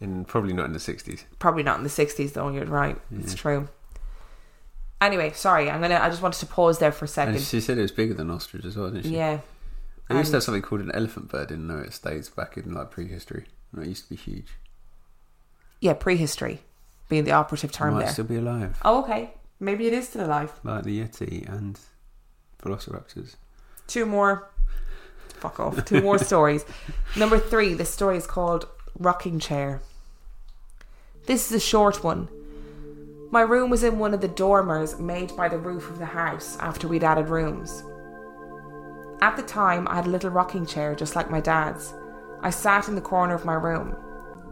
In 0.00 0.24
probably 0.24 0.52
not 0.52 0.66
in 0.66 0.72
the 0.72 0.80
sixties. 0.80 1.24
Probably 1.38 1.62
not 1.62 1.78
in 1.78 1.84
the 1.84 1.88
60s, 1.88 2.32
though. 2.32 2.50
You're 2.50 2.66
right. 2.66 3.00
It's 3.12 3.34
true. 3.34 3.68
Anyway, 5.00 5.32
sorry. 5.32 5.70
I'm 5.70 5.80
gonna. 5.80 6.00
I 6.00 6.10
just 6.10 6.20
wanted 6.20 6.40
to 6.40 6.46
pause 6.46 6.78
there 6.78 6.92
for 6.92 7.04
a 7.04 7.08
second. 7.08 7.36
And 7.36 7.42
she 7.42 7.60
said 7.60 7.78
it 7.78 7.82
was 7.82 7.92
bigger 7.92 8.12
than 8.12 8.30
ostrich 8.30 8.64
as 8.64 8.76
well, 8.76 8.90
didn't 8.90 9.04
she? 9.04 9.16
yeah. 9.16 9.40
They 10.08 10.16
used 10.16 10.32
to 10.32 10.36
have 10.36 10.42
something 10.42 10.62
called 10.62 10.82
an 10.82 10.90
elephant 10.92 11.30
bird 11.30 11.50
in 11.50 11.68
the 11.68 11.90
States 11.90 12.28
back 12.28 12.58
in 12.58 12.74
like 12.74 12.90
prehistory. 12.90 13.46
And 13.72 13.84
it 13.84 13.88
used 13.88 14.04
to 14.04 14.10
be 14.10 14.16
huge. 14.16 14.48
Yeah, 15.80 15.94
prehistory 15.94 16.60
being 17.08 17.24
the 17.24 17.32
operative 17.32 17.72
term 17.72 17.94
might 17.94 18.04
there. 18.04 18.12
still 18.12 18.24
be 18.24 18.36
alive. 18.36 18.78
Oh, 18.84 19.02
okay. 19.02 19.34
Maybe 19.60 19.86
it 19.86 19.92
is 19.92 20.08
still 20.08 20.26
alive. 20.26 20.52
Like 20.64 20.84
the 20.84 21.00
Yeti 21.00 21.48
and 21.48 21.78
Velociraptors. 22.62 23.36
Two 23.86 24.06
more. 24.06 24.50
Fuck 25.40 25.60
off. 25.60 25.84
Two 25.84 26.00
more 26.02 26.18
stories. 26.30 26.64
Number 27.16 27.38
three. 27.38 27.74
This 27.74 27.90
story 27.90 28.16
is 28.16 28.26
called 28.26 28.66
Rocking 28.98 29.38
Chair. 29.38 29.80
This 31.26 31.50
is 31.50 31.56
a 31.56 31.60
short 31.60 32.02
one. 32.04 32.28
My 33.30 33.40
room 33.42 33.70
was 33.70 33.82
in 33.82 33.98
one 33.98 34.14
of 34.14 34.20
the 34.20 34.28
dormers 34.28 34.98
made 34.98 35.34
by 35.36 35.48
the 35.48 35.58
roof 35.58 35.90
of 35.90 35.98
the 35.98 36.06
house 36.06 36.56
after 36.60 36.86
we'd 36.86 37.02
added 37.04 37.28
rooms. 37.28 37.82
At 39.20 39.36
the 39.36 39.42
time, 39.42 39.88
I 39.88 39.96
had 39.96 40.06
a 40.06 40.10
little 40.10 40.30
rocking 40.30 40.66
chair 40.66 40.94
just 40.94 41.16
like 41.16 41.30
my 41.30 41.40
dad's. 41.40 41.92
I 42.42 42.50
sat 42.50 42.88
in 42.88 42.94
the 42.94 43.00
corner 43.00 43.34
of 43.34 43.44
my 43.44 43.54
room. 43.54 43.96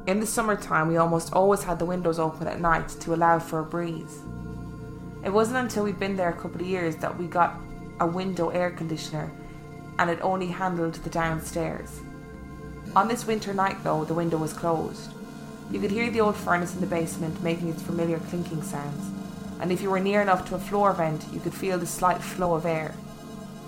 In 0.04 0.18
the 0.18 0.26
summertime, 0.26 0.88
we 0.88 0.96
almost 0.96 1.32
always 1.32 1.62
had 1.62 1.78
the 1.78 1.84
windows 1.84 2.18
open 2.18 2.48
at 2.48 2.60
night 2.60 2.88
to 2.88 3.14
allow 3.14 3.38
for 3.38 3.60
a 3.60 3.64
breeze. 3.64 4.18
It 5.24 5.30
wasn't 5.30 5.58
until 5.58 5.84
we'd 5.84 6.00
been 6.00 6.16
there 6.16 6.30
a 6.30 6.32
couple 6.32 6.60
of 6.60 6.66
years 6.66 6.96
that 6.96 7.16
we 7.16 7.26
got 7.26 7.60
a 8.00 8.06
window 8.06 8.48
air 8.48 8.70
conditioner 8.70 9.30
and 10.00 10.10
it 10.10 10.18
only 10.20 10.48
handled 10.48 10.94
the 10.94 11.10
downstairs. 11.10 12.00
On 12.96 13.06
this 13.06 13.26
winter 13.26 13.54
night, 13.54 13.84
though, 13.84 14.04
the 14.04 14.14
window 14.14 14.38
was 14.38 14.52
closed. 14.52 15.12
You 15.70 15.78
could 15.78 15.92
hear 15.92 16.10
the 16.10 16.20
old 16.20 16.36
furnace 16.36 16.74
in 16.74 16.80
the 16.80 16.86
basement 16.86 17.42
making 17.42 17.68
its 17.68 17.82
familiar 17.82 18.18
clinking 18.18 18.62
sounds, 18.62 19.10
and 19.60 19.70
if 19.70 19.80
you 19.80 19.90
were 19.90 20.00
near 20.00 20.20
enough 20.20 20.48
to 20.48 20.56
a 20.56 20.58
floor 20.58 20.92
vent, 20.92 21.24
you 21.32 21.38
could 21.38 21.54
feel 21.54 21.78
the 21.78 21.86
slight 21.86 22.20
flow 22.20 22.54
of 22.54 22.66
air. 22.66 22.92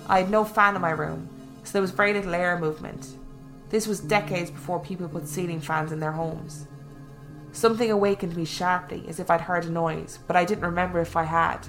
I 0.09 0.21
had 0.21 0.31
no 0.31 0.45
fan 0.45 0.75
in 0.75 0.83
my 0.83 0.91
room, 0.91 1.29
so 1.63 1.73
there 1.73 1.83
was 1.83 1.93
very 1.93 2.13
little 2.13 2.35
air 2.35 2.59
movement. 2.59 3.15
This 3.75 3.89
was 3.89 3.99
decades 3.99 4.53
before 4.53 4.79
people 4.79 5.09
put 5.09 5.27
ceiling 5.27 5.59
fans 5.59 5.91
in 5.91 5.99
their 5.99 6.13
homes. 6.13 6.69
Something 7.51 7.91
awakened 7.91 8.37
me 8.37 8.45
sharply, 8.45 9.05
as 9.09 9.19
if 9.19 9.33
I'd 9.33 9.41
heard 9.41 9.65
a 9.65 9.69
noise, 9.69 10.21
but 10.29 10.37
I 10.37 10.45
didn't 10.45 10.65
remember 10.65 11.01
if 11.01 11.17
I 11.17 11.25
had. 11.25 11.67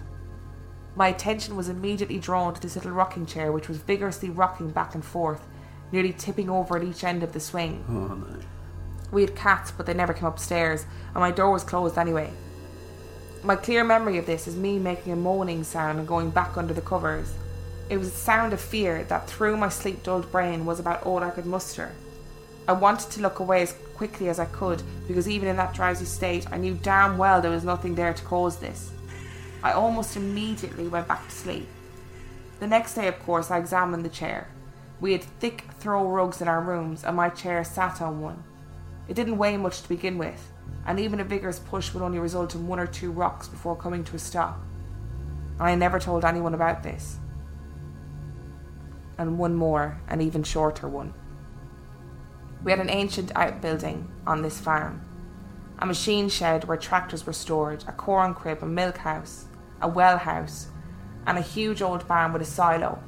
My 0.96 1.08
attention 1.08 1.56
was 1.56 1.68
immediately 1.68 2.20
drawn 2.20 2.54
to 2.54 2.62
this 2.62 2.76
little 2.76 2.92
rocking 2.92 3.26
chair, 3.26 3.52
which 3.52 3.68
was 3.68 3.80
vigorously 3.80 4.30
rocking 4.30 4.70
back 4.70 4.94
and 4.94 5.04
forth, 5.04 5.48
nearly 5.92 6.14
tipping 6.14 6.48
over 6.48 6.78
at 6.78 6.84
each 6.84 7.04
end 7.04 7.24
of 7.24 7.34
the 7.34 7.40
swing. 7.40 7.84
Oh 7.90 8.14
no. 8.14 8.40
We 9.12 9.24
had 9.24 9.36
cats, 9.36 9.72
but 9.72 9.88
they 9.88 9.96
never 9.96 10.14
came 10.14 10.26
upstairs, 10.26 10.86
and 11.08 11.22
my 11.22 11.32
door 11.32 11.50
was 11.50 11.64
closed 11.64 11.98
anyway. 11.98 12.32
My 13.42 13.56
clear 13.56 13.84
memory 13.84 14.20
of 14.20 14.28
this 14.28 14.48
is 14.48 14.56
me 14.56 14.78
making 14.78 15.12
a 15.12 15.16
moaning 15.16 15.64
sound 15.64 15.98
and 15.98 16.08
going 16.08 16.30
back 16.30 16.56
under 16.56 16.76
the 16.76 16.82
covers. 16.82 17.34
It 17.88 17.98
was 17.98 18.08
a 18.08 18.12
sound 18.12 18.52
of 18.52 18.60
fear 18.60 19.04
that 19.04 19.28
through 19.28 19.58
my 19.58 19.70
sleep 19.70 20.02
dulled 20.02 20.32
brain 20.32 20.66
was 20.66 20.80
about 20.80 21.04
all 21.04 21.20
I 21.24 21.30
could 21.30 21.46
muster. 21.46 21.92
I 22.68 22.74
wanted 22.74 23.12
to 23.12 23.22
look 23.22 23.40
away 23.40 23.62
as 23.62 23.76
quickly 23.94 24.28
as 24.28 24.40
I 24.40 24.46
could 24.46 24.82
because 25.08 25.30
even 25.30 25.48
in 25.48 25.58
that 25.58 25.76
drowsy 25.76 26.06
state 26.06 26.52
I 26.52 26.58
knew 26.58 26.74
damn 26.82 27.18
well 27.18 27.42
there 27.42 27.52
was 27.52 27.64
nothing 27.64 27.94
there 27.94 28.14
to 28.14 28.24
cause 28.24 28.58
this. 28.58 28.92
I 29.62 29.72
almost 29.72 30.16
immediately 30.16 30.88
went 30.88 31.08
back 31.08 31.28
to 31.28 31.36
sleep. 31.36 31.68
The 32.60 32.68
next 32.68 32.96
day, 32.96 33.08
of 33.08 33.20
course, 33.20 33.52
I 33.52 33.60
examined 33.60 34.06
the 34.06 34.10
chair. 34.10 34.48
We 35.00 35.12
had 35.12 35.24
thick 35.24 35.66
throw 35.80 36.08
rugs 36.08 36.42
in 36.42 36.48
our 36.48 36.62
rooms, 36.62 37.04
and 37.04 37.16
my 37.16 37.30
chair 37.30 37.64
sat 37.64 38.02
on 38.02 38.22
one. 38.22 38.44
It 39.08 39.16
didn't 39.16 39.38
weigh 39.38 39.58
much 39.58 39.82
to 39.82 39.90
begin 39.90 40.18
with, 40.18 40.52
and 40.86 41.00
even 41.00 41.20
a 41.20 41.24
vigorous 41.24 41.60
push 41.60 41.94
would 41.94 42.04
only 42.04 42.20
result 42.20 42.56
in 42.56 42.68
one 42.68 42.80
or 42.80 42.88
two 42.88 43.12
rocks 43.12 43.48
before 43.48 43.76
coming 43.76 44.04
to 44.06 44.16
a 44.16 44.20
stop. 44.20 44.60
I 45.60 45.76
never 45.76 46.00
told 46.00 46.24
anyone 46.24 46.54
about 46.54 46.82
this. 46.82 47.18
And 49.18 49.38
one 49.38 49.56
more, 49.56 50.02
an 50.08 50.22
even 50.22 50.44
shorter 50.44 50.88
one. 50.88 51.14
We 52.64 52.72
had 52.72 52.80
an 52.80 52.90
ancient 52.90 53.32
outbuilding 53.36 54.12
on 54.26 54.42
this 54.42 54.60
farm 54.60 55.06
a 55.80 55.86
machine 55.86 56.30
shed 56.30 56.64
where 56.64 56.78
tractors 56.78 57.26
were 57.26 57.34
stored, 57.34 57.84
a 57.88 57.92
corn 57.92 58.34
crib, 58.34 58.64
a 58.64 58.66
milk 58.66 58.98
house, 58.98 59.46
a 59.82 59.88
well 59.88 60.18
house, 60.18 60.68
and 61.28 61.38
a 61.38 61.42
huge 61.42 61.82
old 61.82 62.08
barn 62.08 62.32
with 62.32 62.42
a 62.42 62.46
silo. 62.46 63.02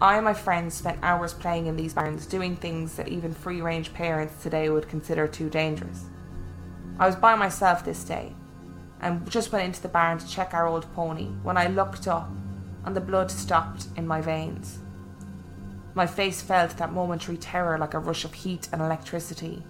I 0.00 0.16
and 0.16 0.24
my 0.24 0.34
friends 0.34 0.74
spent 0.74 0.98
hours 1.02 1.34
playing 1.34 1.66
in 1.66 1.76
these 1.76 1.94
barns, 1.94 2.26
doing 2.26 2.56
things 2.56 2.94
that 2.96 3.08
even 3.08 3.32
free 3.32 3.60
range 3.60 3.92
parents 3.94 4.42
today 4.42 4.68
would 4.68 4.88
consider 4.88 5.26
too 5.26 5.48
dangerous. 5.48 6.04
I 6.98 7.06
was 7.06 7.16
by 7.16 7.34
myself 7.34 7.84
this 7.84 8.04
day 8.04 8.34
and 9.00 9.28
just 9.30 9.50
went 9.50 9.64
into 9.64 9.82
the 9.82 9.88
barn 9.88 10.18
to 10.18 10.28
check 10.28 10.54
our 10.54 10.66
old 10.66 10.92
pony 10.94 11.28
when 11.42 11.56
I 11.56 11.68
looked 11.68 12.06
up 12.06 12.30
and 12.84 12.94
the 12.94 13.00
blood 13.00 13.30
stopped 13.30 13.86
in 13.96 14.06
my 14.06 14.20
veins. 14.20 14.78
My 15.98 16.06
face 16.06 16.40
felt 16.40 16.76
that 16.76 16.92
momentary 16.92 17.36
terror 17.38 17.76
like 17.76 17.92
a 17.92 17.98
rush 17.98 18.24
of 18.24 18.32
heat 18.32 18.68
and 18.72 18.80
electricity. 18.80 19.64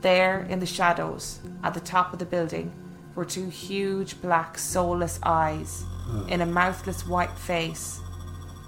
There, 0.00 0.46
in 0.48 0.60
the 0.60 0.64
shadows, 0.64 1.40
at 1.64 1.74
the 1.74 1.80
top 1.80 2.12
of 2.12 2.20
the 2.20 2.24
building, 2.24 2.72
were 3.16 3.24
two 3.24 3.48
huge 3.48 4.22
black, 4.22 4.56
soulless 4.56 5.18
eyes 5.24 5.84
hmm. 6.04 6.28
in 6.28 6.40
a 6.40 6.46
mouthless 6.46 7.04
white 7.04 7.36
face 7.36 8.00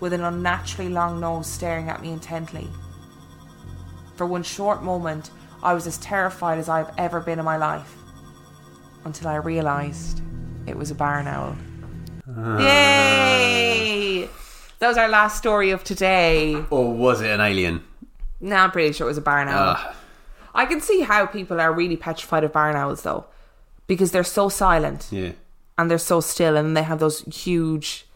with 0.01 0.13
an 0.13 0.25
unnaturally 0.25 0.91
long 0.91 1.21
nose 1.21 1.47
staring 1.47 1.89
at 1.89 2.03
me 2.03 2.11
intently. 2.11 2.67
For 4.17 4.27
one 4.27 4.43
short 4.43 4.83
moment, 4.83 5.31
I 5.63 5.73
was 5.73 5.87
as 5.87 5.99
terrified 5.99 6.59
as 6.59 6.69
I've 6.69 6.91
ever 6.99 7.21
been 7.21 7.39
in 7.39 7.45
my 7.45 7.59
life. 7.59 7.95
Until 9.05 9.29
I 9.29 9.37
realised 9.37 10.21
it 10.67 10.77
was 10.77 10.91
a 10.91 10.97
barn 10.97 11.29
owl. 11.29 11.57
Ah. 12.29 12.59
Yay! 12.59 13.90
That 14.81 14.89
was 14.89 14.97
our 14.97 15.09
last 15.09 15.37
story 15.39 15.71
of 15.71 15.85
today. 15.85 16.57
Or 16.71 16.93
was 16.93 17.21
it 17.21 17.31
an 17.31 17.41
alien? 17.41 17.85
No, 18.41 18.57
I'm 18.57 18.71
pretty 18.71 18.93
sure 18.93 19.07
it 19.07 19.11
was 19.11 19.19
a 19.19 19.23
barn 19.23 19.49
owl. 19.49 19.77
I 20.55 20.65
can 20.67 20.81
see 20.81 21.03
how 21.03 21.27
people 21.27 21.61
are 21.61 21.73
really 21.73 21.97
petrified 21.97 22.45
of 22.45 22.53
barn 22.53 22.75
owls, 22.75 23.03
though, 23.03 23.27
because 23.87 24.11
they're 24.11 24.25
so 24.25 24.49
silent 24.49 25.07
yeah. 25.11 25.33
and 25.79 25.91
they're 25.91 25.99
so 25.99 26.21
still, 26.21 26.57
and 26.57 26.75
they 26.77 26.83
have 26.83 26.99
those 26.99 27.21
huge, 27.23 28.07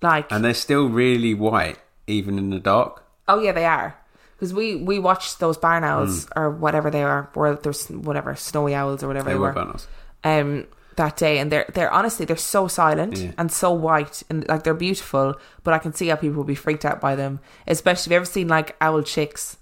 like, 0.00 0.30
And 0.30 0.44
they're 0.44 0.54
still 0.54 0.88
really 0.88 1.34
white, 1.34 1.78
even 2.06 2.38
in 2.38 2.50
the 2.50 2.60
dark. 2.60 3.04
oh 3.28 3.40
yeah, 3.40 3.52
they 3.52 3.66
are. 3.66 3.98
Because 4.36 4.52
we 4.54 4.76
we 4.76 4.98
watched 4.98 5.40
those 5.40 5.56
barn 5.56 5.82
owls 5.82 6.28
or 6.36 6.50
whatever 6.50 6.90
they 6.90 7.02
are, 7.02 7.30
or 7.34 7.54
there's 7.56 7.88
whatever 7.88 8.36
snowy 8.36 8.74
owls 8.74 9.02
or 9.02 9.08
whatever 9.08 9.30
They 9.30 9.32
they, 9.32 9.38
were 9.38 9.52
were, 9.52 9.76
um, 10.24 10.66
that 10.96 11.16
day, 11.16 11.38
and 11.38 11.50
they're 11.52 11.66
they're 11.74 11.90
honestly 11.92 12.26
they're 12.26 12.36
so 12.36 12.68
silent 12.68 13.18
Yeah. 13.18 13.32
and 13.38 13.50
so 13.52 13.70
white 13.72 14.22
and 14.30 14.46
like 14.48 14.62
they're 14.64 14.74
beautiful, 14.74 15.34
but 15.64 15.74
I 15.74 15.78
can 15.78 15.92
see 15.92 16.08
how 16.08 16.16
people 16.16 16.38
would 16.38 16.46
be 16.46 16.54
freaked 16.54 16.84
out 16.84 17.00
by 17.00 17.14
them. 17.16 17.40
Especially 17.66 18.00
if 18.02 18.06
you've 18.12 18.16
ever 18.16 18.24
seen 18.24 18.48
like 18.48 18.76
owl 18.80 19.02
chicks, 19.02 19.56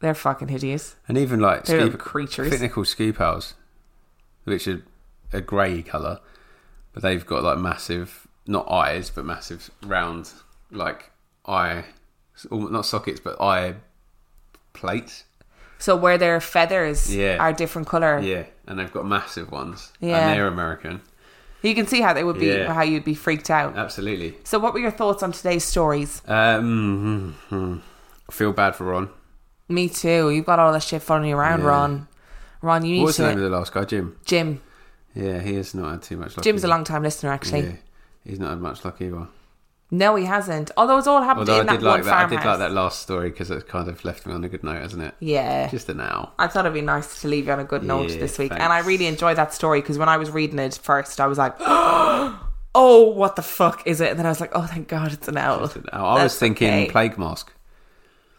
they're 0.00 0.14
fucking 0.14 0.48
hideous. 0.48 0.96
And 1.08 1.16
even 1.18 1.40
like 1.40 1.64
They're 1.64 1.80
scoop, 1.88 1.98
creatures. 2.00 2.52
I 2.52 2.56
think 2.56 2.74
they're 2.74 2.84
scoop 2.84 3.20
owls, 3.20 3.54
which 4.44 4.68
are 4.68 4.82
a 5.32 5.40
grey 5.40 5.82
colour, 5.82 6.20
but 6.92 7.02
they've 7.02 7.24
got 7.24 7.42
like 7.42 7.58
massive, 7.58 8.26
not 8.46 8.70
eyes, 8.70 9.10
but 9.10 9.24
massive 9.24 9.70
round, 9.82 10.30
like 10.70 11.10
eye, 11.46 11.84
not 12.50 12.84
sockets, 12.86 13.20
but 13.20 13.40
eye 13.40 13.74
plates. 14.74 15.24
So 15.78 15.96
where 15.96 16.18
their 16.18 16.40
feathers 16.40 17.14
Yeah. 17.14 17.36
are 17.38 17.52
different 17.52 17.88
color, 17.88 18.18
Yeah, 18.20 18.44
and 18.66 18.78
they've 18.78 18.92
got 18.92 19.06
massive 19.06 19.50
ones. 19.50 19.92
Yeah. 20.00 20.18
and 20.28 20.36
they're 20.38 20.46
American. 20.46 21.00
you 21.62 21.74
can 21.74 21.86
see 21.86 22.00
how 22.02 22.12
they 22.12 22.22
would 22.24 22.38
be, 22.38 22.46
Yeah. 22.46 22.72
how 22.72 22.82
you'd 22.82 23.04
be 23.04 23.14
freaked 23.14 23.50
out. 23.50 23.76
Absolutely. 23.76 24.34
So, 24.44 24.58
what 24.58 24.74
were 24.74 24.80
your 24.80 24.90
thoughts 24.90 25.22
on 25.22 25.32
today's 25.32 25.64
stories? 25.64 26.20
Um. 26.26 27.34
I 28.28 28.32
feel 28.32 28.52
bad 28.52 28.74
for 28.76 28.84
Ron. 28.84 29.08
Me 29.68 29.88
too. 29.88 30.30
You've 30.30 30.46
got 30.46 30.58
all 30.58 30.72
that 30.72 30.82
shit 30.82 31.02
following 31.02 31.30
you 31.30 31.36
around, 31.36 31.60
Yeah. 31.60 31.66
Ron. 31.66 32.08
Ron, 32.62 32.84
you 32.84 32.92
need 32.94 33.00
What 33.00 33.06
was 33.06 33.16
the 33.18 33.28
name 33.28 33.38
of 33.38 33.44
the 33.50 33.50
last 33.56 33.72
guy? 33.72 33.84
Jim. 33.84 34.16
Jim. 34.24 34.60
Yeah, 35.14 35.40
he 35.40 35.54
has 35.54 35.74
not 35.74 35.90
had 35.90 36.02
too 36.02 36.16
much 36.16 36.36
luck. 36.36 36.44
Jim's 36.44 36.64
a 36.64 36.68
long 36.68 36.84
time 36.84 37.02
listener, 37.02 37.30
actually. 37.32 37.60
Yeah, 37.62 37.72
he's 38.24 38.38
not 38.40 38.50
had 38.50 38.60
much 38.60 38.84
luck 38.84 39.00
either. 39.00 39.28
No, 39.90 40.16
he 40.16 40.24
hasn't. 40.24 40.70
Although 40.76 40.98
it's 40.98 41.06
all 41.06 41.22
happened 41.22 41.48
Although 41.48 41.58
I 41.58 41.60
in 41.60 41.66
that 41.66 41.72
did 41.74 41.82
like 41.82 41.98
one 41.98 42.06
that. 42.06 42.14
I 42.14 42.20
farmhouse. 42.22 42.42
did 42.42 42.48
like 42.48 42.58
that 42.58 42.72
last 42.72 43.02
story 43.02 43.30
because 43.30 43.50
it 43.50 43.68
kind 43.68 43.88
of 43.88 44.04
left 44.04 44.26
me 44.26 44.32
on 44.32 44.42
a 44.42 44.48
good 44.48 44.64
note, 44.64 44.82
hasn't 44.82 45.02
it? 45.02 45.14
Yeah. 45.20 45.68
Just 45.70 45.88
a 45.88 45.94
now. 45.94 46.32
I 46.38 46.48
thought 46.48 46.64
it'd 46.64 46.74
be 46.74 46.80
nice 46.80 47.20
to 47.20 47.28
leave 47.28 47.46
you 47.46 47.52
on 47.52 47.60
a 47.60 47.64
good 47.64 47.84
note 47.84 48.10
Yeah, 48.10 48.18
this 48.18 48.36
week. 48.38 48.50
And 48.52 48.72
I 48.72 48.80
really 48.80 49.06
enjoyed 49.06 49.36
that 49.36 49.54
story 49.54 49.80
because 49.82 49.96
when 49.98 50.08
I 50.08 50.16
was 50.16 50.30
reading 50.30 50.58
it 50.58 50.80
first, 50.82 51.20
I 51.20 51.26
was 51.28 51.38
like, 51.38 51.54
oh, 51.60 53.10
what 53.14 53.36
the 53.36 53.42
fuck 53.42 53.86
is 53.86 54.00
it? 54.00 54.10
And 54.10 54.18
then 54.18 54.26
I 54.26 54.30
was 54.30 54.40
like, 54.40 54.50
oh, 54.54 54.66
thank 54.66 54.88
God 54.88 55.12
it's 55.12 55.28
an 55.28 55.36
owl. 55.36 55.58
I 55.58 55.60
was 55.62 55.74
That's 56.32 56.38
thinking 56.38 56.68
okay. 56.68 56.90
plague 56.90 57.18
mask. 57.18 57.52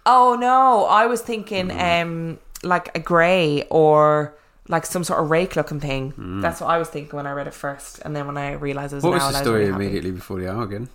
Oh, 0.06 0.36
no. 0.40 0.86
I 0.86 1.06
was 1.06 1.22
thinking 1.22 1.70
Mm. 1.70 2.02
um, 2.04 2.40
like 2.64 2.96
a 2.96 3.00
grey 3.00 3.66
or 3.70 4.36
like 4.68 4.86
some 4.86 5.04
sort 5.04 5.22
of 5.24 5.30
rake 5.30 5.56
looking 5.56 5.80
thing. 5.80 6.14
That's 6.42 6.60
what 6.60 6.68
I 6.70 6.78
was 6.80 6.90
thinking 6.90 7.16
when 7.16 7.28
I 7.28 7.32
read 7.32 7.48
it 7.48 7.54
first. 7.54 8.00
And 8.04 8.16
then 8.16 8.26
when 8.28 8.38
I 8.38 8.54
realised 8.54 8.94
it 8.94 8.98
was 8.98 9.04
Mm. 9.06 9.10
What 9.10 9.22
an 9.22 9.22
was 9.22 9.24
owl, 9.28 9.32
the 9.32 9.38
I 9.38 9.42
story 9.44 9.60
really 9.60 9.72
happy. 9.72 9.84
immediately 9.86 10.12
before 10.12 10.40
the 10.40 10.52
hour 10.52 10.64
again? 10.64 10.90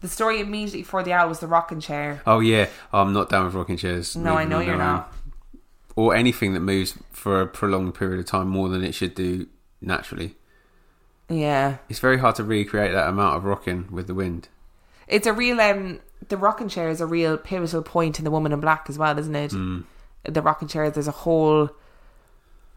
The 0.00 0.08
story 0.08 0.40
immediately 0.40 0.82
before 0.82 1.02
the 1.02 1.12
owl 1.12 1.28
was 1.28 1.40
the 1.40 1.46
rocking 1.46 1.80
chair. 1.80 2.22
Oh 2.26 2.40
yeah, 2.40 2.68
I'm 2.92 3.12
not 3.12 3.28
down 3.28 3.46
with 3.46 3.54
rocking 3.54 3.76
chairs. 3.76 4.16
No, 4.16 4.34
I 4.34 4.44
know 4.44 4.60
you're 4.60 4.76
not. 4.76 5.12
Or 5.94 6.14
anything 6.14 6.52
that 6.52 6.60
moves 6.60 6.98
for 7.10 7.40
a 7.40 7.46
prolonged 7.46 7.94
period 7.94 8.20
of 8.20 8.26
time 8.26 8.48
more 8.48 8.68
than 8.68 8.84
it 8.84 8.94
should 8.94 9.14
do 9.14 9.46
naturally. 9.80 10.36
Yeah. 11.28 11.78
It's 11.88 11.98
very 11.98 12.18
hard 12.18 12.36
to 12.36 12.44
recreate 12.44 12.92
that 12.92 13.08
amount 13.08 13.36
of 13.36 13.44
rocking 13.44 13.88
with 13.90 14.06
the 14.06 14.14
wind. 14.14 14.48
It's 15.08 15.26
a 15.26 15.32
real 15.32 15.60
um 15.60 16.00
the 16.28 16.36
rocking 16.36 16.68
chair 16.68 16.88
is 16.88 17.00
a 17.00 17.06
real 17.06 17.38
pivotal 17.38 17.82
point 17.82 18.18
in 18.18 18.24
the 18.24 18.30
woman 18.30 18.52
in 18.52 18.60
black 18.60 18.86
as 18.88 18.98
well, 18.98 19.18
isn't 19.18 19.34
it? 19.34 19.52
Mm. 19.52 19.84
The 20.24 20.42
rocking 20.42 20.68
chair, 20.68 20.90
there's 20.90 21.08
a 21.08 21.12
whole 21.12 21.70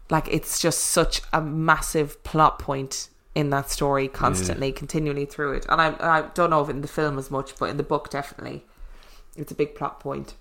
like 0.08 0.26
it's 0.28 0.58
just 0.58 0.80
such 0.80 1.20
a 1.32 1.40
massive 1.40 2.22
plot 2.24 2.58
point 2.58 3.09
in 3.34 3.50
that 3.50 3.70
story 3.70 4.08
constantly, 4.08 4.72
continually 4.72 5.24
through 5.24 5.52
it. 5.52 5.66
And 5.68 5.80
I 5.80 5.94
I 6.00 6.22
don't 6.34 6.50
know 6.50 6.62
if 6.62 6.68
in 6.68 6.80
the 6.80 6.88
film 6.88 7.18
as 7.18 7.30
much, 7.30 7.56
but 7.58 7.70
in 7.70 7.76
the 7.76 7.82
book 7.82 8.10
definitely. 8.10 8.64
It's 9.36 9.52
a 9.52 9.54
big 9.54 9.74
plot 9.74 10.00
point. 10.00 10.34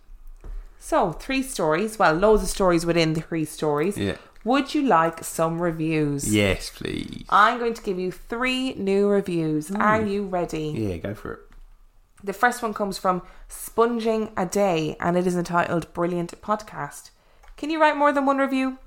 So, 0.80 1.12
three 1.12 1.44
stories. 1.44 2.00
Well, 2.00 2.14
loads 2.14 2.42
of 2.42 2.50
stories 2.50 2.86
within 2.86 3.14
the 3.14 3.22
three 3.22 3.46
stories. 3.46 3.98
Yeah. 3.98 4.16
Would 4.46 4.74
you 4.74 4.84
like 4.84 5.24
some 5.24 5.62
reviews? 5.62 6.34
Yes, 6.34 6.72
please. 6.74 7.26
I'm 7.30 7.60
going 7.60 7.74
to 7.74 7.84
give 7.84 8.00
you 8.00 8.12
three 8.12 8.74
new 8.76 9.08
reviews. 9.08 9.70
Are 9.72 10.02
you 10.02 10.24
ready? 10.24 10.74
Yeah, 10.76 10.98
go 10.98 11.14
for 11.14 11.34
it. 11.34 11.40
The 12.24 12.34
first 12.34 12.62
one 12.62 12.74
comes 12.74 12.98
from 12.98 13.22
Sponging 13.50 14.32
a 14.38 14.46
Day 14.46 14.96
and 15.00 15.18
it 15.18 15.28
is 15.28 15.36
entitled 15.36 15.94
Brilliant 15.94 16.42
Podcast. 16.42 17.12
Can 17.58 17.70
you 17.70 17.80
write 17.82 17.98
more 17.98 18.14
than 18.14 18.26
one 18.26 18.38
review? 18.38 18.78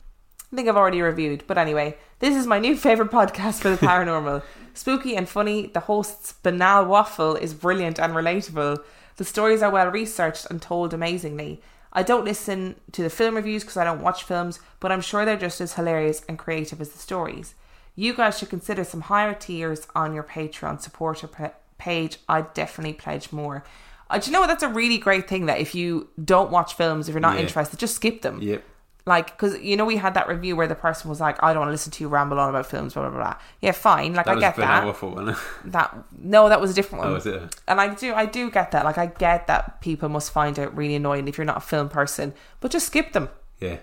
I 0.52 0.56
think 0.56 0.68
I've 0.68 0.76
already 0.76 1.00
reviewed, 1.00 1.44
but 1.46 1.56
anyway, 1.56 1.96
this 2.18 2.36
is 2.36 2.46
my 2.46 2.58
new 2.58 2.76
favourite 2.86 3.10
podcast 3.10 3.60
for 3.62 3.70
the 3.70 3.76
paranormal. 3.86 4.42
Spooky 4.74 5.16
and 5.16 5.28
funny, 5.28 5.66
the 5.68 5.80
host's 5.80 6.32
banal 6.34 6.84
waffle 6.84 7.36
is 7.36 7.54
brilliant 7.54 7.98
and 7.98 8.12
relatable. 8.12 8.82
The 9.16 9.24
stories 9.24 9.62
are 9.62 9.70
well 9.70 9.88
researched 9.90 10.46
and 10.50 10.60
told 10.60 10.92
amazingly. 10.92 11.62
I 11.92 12.02
don't 12.02 12.24
listen 12.24 12.76
to 12.92 13.02
the 13.02 13.10
film 13.10 13.36
reviews 13.36 13.62
because 13.62 13.76
I 13.76 13.84
don't 13.84 14.00
watch 14.02 14.24
films, 14.24 14.60
but 14.80 14.90
I'm 14.92 15.00
sure 15.02 15.24
they're 15.24 15.36
just 15.36 15.60
as 15.60 15.74
hilarious 15.74 16.22
and 16.28 16.38
creative 16.38 16.80
as 16.80 16.90
the 16.90 16.98
stories. 16.98 17.54
You 17.94 18.14
guys 18.14 18.38
should 18.38 18.48
consider 18.48 18.84
some 18.84 19.02
higher 19.02 19.34
tiers 19.34 19.86
on 19.94 20.14
your 20.14 20.22
Patreon 20.24 20.80
supporter 20.80 21.26
pa- 21.26 21.52
page. 21.76 22.18
I'd 22.28 22.54
definitely 22.54 22.94
pledge 22.94 23.30
more. 23.32 23.64
Uh, 24.08 24.18
do 24.18 24.30
you 24.30 24.32
know 24.32 24.40
what? 24.40 24.46
That's 24.46 24.62
a 24.62 24.68
really 24.68 24.96
great 24.98 25.28
thing 25.28 25.46
that 25.46 25.60
if 25.60 25.74
you 25.74 26.08
don't 26.22 26.50
watch 26.50 26.74
films, 26.74 27.08
if 27.08 27.12
you're 27.14 27.20
not 27.20 27.36
Yeah. 27.36 27.42
interested, 27.42 27.78
just 27.78 27.96
skip 27.96 28.22
them. 28.22 28.40
Yep. 28.40 28.64
Like, 29.04 29.32
because 29.32 29.58
you 29.60 29.76
know, 29.76 29.84
we 29.84 29.96
had 29.96 30.14
that 30.14 30.28
review 30.28 30.54
where 30.54 30.68
the 30.68 30.74
person 30.76 31.10
was 31.10 31.20
like, 31.20 31.42
I 31.42 31.52
don't 31.52 31.60
want 31.60 31.68
to 31.68 31.72
listen 31.72 31.90
to 31.92 32.04
you 32.04 32.08
ramble 32.08 32.38
on 32.38 32.48
about 32.48 32.66
films, 32.66 32.94
blah, 32.94 33.08
blah, 33.08 33.18
blah. 33.18 33.36
Yeah, 33.60 33.72
fine. 33.72 34.14
Like, 34.14 34.26
That 34.26 34.36
I 34.36 34.40
get 34.40 34.56
that. 34.56 34.86
it? 34.86 35.36
That 35.64 36.04
no, 36.16 36.48
that 36.48 36.60
was 36.60 36.70
a 36.70 36.74
different 36.74 37.02
one. 37.04 37.10
Oh, 37.10 37.14
was 37.14 37.26
it? 37.26 37.54
And 37.66 37.80
I 37.80 37.94
do, 37.94 38.14
I 38.14 38.26
do 38.26 38.50
get 38.50 38.70
that. 38.70 38.84
Like, 38.84 38.98
I 38.98 39.06
get 39.06 39.48
that 39.48 39.80
people 39.80 40.08
must 40.08 40.30
find 40.32 40.56
it 40.58 40.72
really 40.72 40.94
annoying 40.94 41.26
if 41.26 41.36
you're 41.36 41.44
not 41.44 41.56
a 41.56 41.60
film 41.60 41.88
person, 41.88 42.32
but 42.60 42.70
just 42.70 42.86
skip 42.86 43.12
them. 43.12 43.28
Yeah. 43.60 43.78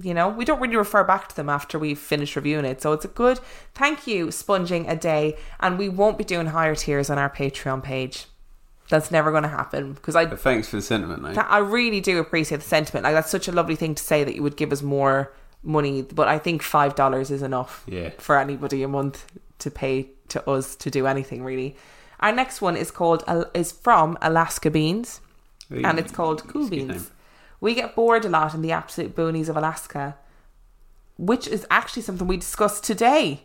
You 0.00 0.12
know, 0.12 0.28
we 0.28 0.44
don't 0.44 0.60
really 0.60 0.74
refer 0.74 1.04
back 1.04 1.28
to 1.28 1.36
them 1.36 1.48
after 1.48 1.78
we've 1.78 1.98
finished 1.98 2.34
reviewing 2.34 2.64
it. 2.64 2.82
So 2.82 2.92
it's 2.92 3.04
a 3.04 3.08
good 3.08 3.38
thank 3.74 4.08
you, 4.08 4.32
sponging 4.32 4.88
a 4.88 4.96
day. 4.96 5.36
And 5.60 5.78
we 5.78 5.88
won't 5.88 6.18
be 6.18 6.24
doing 6.24 6.46
higher 6.48 6.74
tiers 6.74 7.10
on 7.10 7.18
our 7.18 7.30
Patreon 7.30 7.80
page. 7.84 8.26
That's 8.90 9.10
never 9.10 9.30
going 9.30 9.44
to 9.44 9.48
happen 9.48 9.94
because 9.94 10.14
I 10.14 10.26
But 10.26 10.40
thanks 10.40 10.68
for 10.68 10.76
the 10.76 10.82
sentiment, 10.82 11.22
mate. 11.22 11.38
I 11.38 11.58
really 11.58 12.00
do 12.00 12.18
appreciate 12.18 12.58
the 12.60 12.68
sentiment. 12.68 13.04
Like 13.04 13.14
that's 13.14 13.30
such 13.30 13.48
a 13.48 13.52
lovely 13.52 13.76
thing 13.76 13.94
to 13.94 14.02
say 14.02 14.24
that 14.24 14.34
you 14.34 14.42
would 14.42 14.56
give 14.56 14.72
us 14.72 14.82
more 14.82 15.32
money, 15.62 16.02
but 16.02 16.28
I 16.28 16.38
think 16.38 16.62
five 16.62 16.94
dollars 16.94 17.30
is 17.30 17.40
enough 17.42 17.84
Yeah. 17.86 18.10
for 18.18 18.38
anybody 18.38 18.82
a 18.82 18.88
month 18.88 19.24
to 19.60 19.70
pay 19.70 20.10
to 20.28 20.48
us 20.50 20.76
to 20.76 20.90
do 20.90 21.06
anything 21.06 21.42
really. 21.42 21.76
Our 22.20 22.32
next 22.32 22.60
one 22.60 22.76
is 22.76 22.90
called 22.90 23.24
is 23.54 23.72
from 23.72 24.18
Alaska 24.20 24.70
Beans, 24.70 25.20
and 25.70 25.98
it's 25.98 26.12
called 26.12 26.46
Cool 26.46 26.62
It's 26.66 26.72
a 26.72 26.76
good 26.76 26.88
Beans. 26.88 27.10
We 27.60 27.74
get 27.74 27.94
bored 27.94 28.24
a 28.26 28.28
lot 28.28 28.54
in 28.54 28.60
the 28.60 28.72
absolute 28.72 29.16
boonies 29.16 29.48
of 29.48 29.56
Alaska, 29.56 30.16
which 31.16 31.46
is 31.48 31.66
actually 31.70 32.02
something 32.02 32.26
we 32.26 32.36
discussed 32.36 32.84
today. 32.84 33.44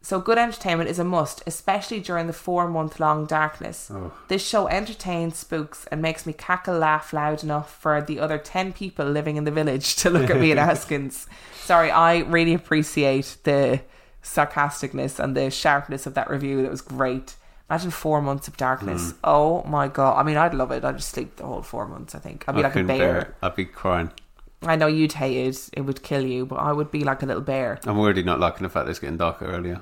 So 0.00 0.20
good 0.20 0.38
entertainment 0.38 0.88
is 0.88 0.98
a 0.98 1.04
must, 1.04 1.42
especially 1.46 2.00
during 2.00 2.28
the 2.28 2.32
four 2.32 2.68
month 2.68 3.00
long 3.00 3.26
darkness. 3.26 3.90
Oh. 3.92 4.12
This 4.28 4.46
show 4.46 4.68
entertains 4.68 5.36
spooks 5.36 5.86
and 5.90 6.00
makes 6.00 6.24
me 6.24 6.32
cackle 6.32 6.78
laugh 6.78 7.12
loud 7.12 7.42
enough 7.42 7.74
for 7.74 8.00
the 8.00 8.20
other 8.20 8.38
10 8.38 8.72
people 8.72 9.06
living 9.06 9.36
in 9.36 9.44
the 9.44 9.50
village 9.50 9.96
to 9.96 10.10
look 10.10 10.30
at 10.30 10.40
me 10.40 10.50
and 10.50 10.60
askins. 10.70 11.26
Sorry, 11.62 11.90
I 11.90 12.18
really 12.18 12.54
appreciate 12.54 13.36
the 13.42 13.80
sarcasticness 14.22 15.18
and 15.18 15.36
the 15.36 15.50
sharpness 15.50 16.06
of 16.06 16.14
that 16.14 16.30
review. 16.30 16.62
That 16.62 16.70
was 16.70 16.80
great. 16.80 17.34
Imagine 17.68 17.90
four 17.90 18.22
months 18.22 18.48
of 18.48 18.56
darkness. 18.56 19.10
Hmm. 19.10 19.18
Oh 19.24 19.62
my 19.64 19.88
god. 19.88 20.18
I 20.18 20.22
mean, 20.22 20.36
I'd 20.36 20.54
love 20.54 20.70
it. 20.70 20.84
I'd 20.84 20.96
just 20.96 21.10
sleep 21.10 21.36
the 21.36 21.44
whole 21.44 21.62
four 21.62 21.86
months, 21.86 22.14
I 22.14 22.18
think. 22.18 22.44
I'd 22.48 22.54
be 22.54 22.60
I 22.60 22.68
like 22.68 22.76
a 22.76 22.84
bear. 22.84 23.34
I'd 23.42 23.56
be 23.56 23.66
crying. 23.66 24.10
I 24.62 24.76
know 24.76 24.86
you'd 24.86 25.12
hate 25.12 25.36
it. 25.46 25.70
It 25.72 25.82
would 25.82 26.02
kill 26.02 26.26
you, 26.26 26.44
but 26.44 26.56
I 26.56 26.72
would 26.72 26.90
be 26.90 27.04
like 27.04 27.22
a 27.22 27.26
little 27.26 27.42
bear. 27.42 27.78
I'm 27.84 27.98
already 27.98 28.22
not 28.22 28.40
liking 28.40 28.64
the 28.64 28.68
fact 28.68 28.86
that 28.86 28.90
it's 28.90 28.98
getting 28.98 29.16
darker 29.16 29.46
earlier. 29.46 29.80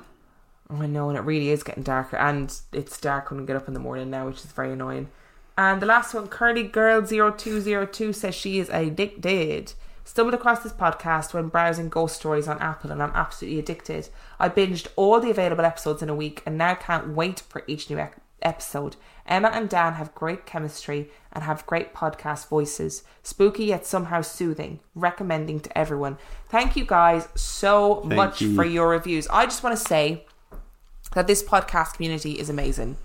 I 0.69 0.85
know, 0.85 1.09
and 1.09 1.17
it 1.17 1.21
really 1.21 1.49
is 1.49 1.63
getting 1.63 1.83
darker, 1.83 2.17
and 2.17 2.53
it's 2.73 2.99
dark 2.99 3.31
when 3.31 3.39
we 3.39 3.45
get 3.47 3.55
up 3.55 3.67
in 3.67 3.73
the 3.73 3.79
morning 3.79 4.09
now, 4.09 4.27
which 4.27 4.43
is 4.43 4.51
very 4.51 4.73
annoying. 4.73 5.09
And 5.57 5.81
the 5.81 5.85
last 5.87 6.13
one, 6.13 6.27
Curly 6.27 6.63
Girl 6.63 7.01
0202 7.01 8.13
says 8.13 8.35
she 8.35 8.59
is 8.59 8.69
addicted. 8.69 9.73
Stumbled 10.03 10.35
across 10.35 10.63
this 10.63 10.71
podcast 10.71 11.33
when 11.33 11.47
browsing 11.47 11.89
ghost 11.89 12.15
stories 12.15 12.47
on 12.47 12.59
Apple, 12.59 12.91
and 12.91 13.01
I'm 13.01 13.11
absolutely 13.15 13.59
addicted. 13.59 14.09
I 14.39 14.49
binged 14.49 14.87
all 14.95 15.19
the 15.19 15.31
available 15.31 15.65
episodes 15.65 16.01
in 16.01 16.09
a 16.09 16.15
week, 16.15 16.43
and 16.45 16.57
now 16.57 16.75
can't 16.75 17.09
wait 17.09 17.39
for 17.39 17.63
each 17.65 17.89
new 17.89 17.97
ec- 17.97 18.17
episode. 18.47 18.95
Emma 19.25 19.49
and 19.49 19.69
Dan 19.69 19.93
have 19.93 20.15
great 20.15 20.45
chemistry 20.45 21.09
and 21.33 21.43
have 21.43 21.65
great 21.65 21.93
podcast 21.93 22.47
voices. 22.47 23.03
Spooky 23.21 23.65
yet 23.65 23.85
somehow 23.85 24.21
soothing. 24.21 24.79
Recommending 24.95 25.59
to 25.59 25.77
everyone. 25.77 26.17
Thank 26.49 26.75
you 26.75 26.85
guys 26.85 27.27
so 27.35 28.01
Thank 28.01 28.15
much 28.15 28.41
you. 28.41 28.55
for 28.55 28.63
your 28.63 28.89
reviews. 28.89 29.27
I 29.27 29.45
just 29.45 29.63
want 29.63 29.77
to 29.77 29.83
say 29.83 30.25
that 31.13 31.27
this 31.27 31.43
podcast 31.43 31.95
community 31.95 32.39
is 32.39 32.49
amazing. 32.49 32.97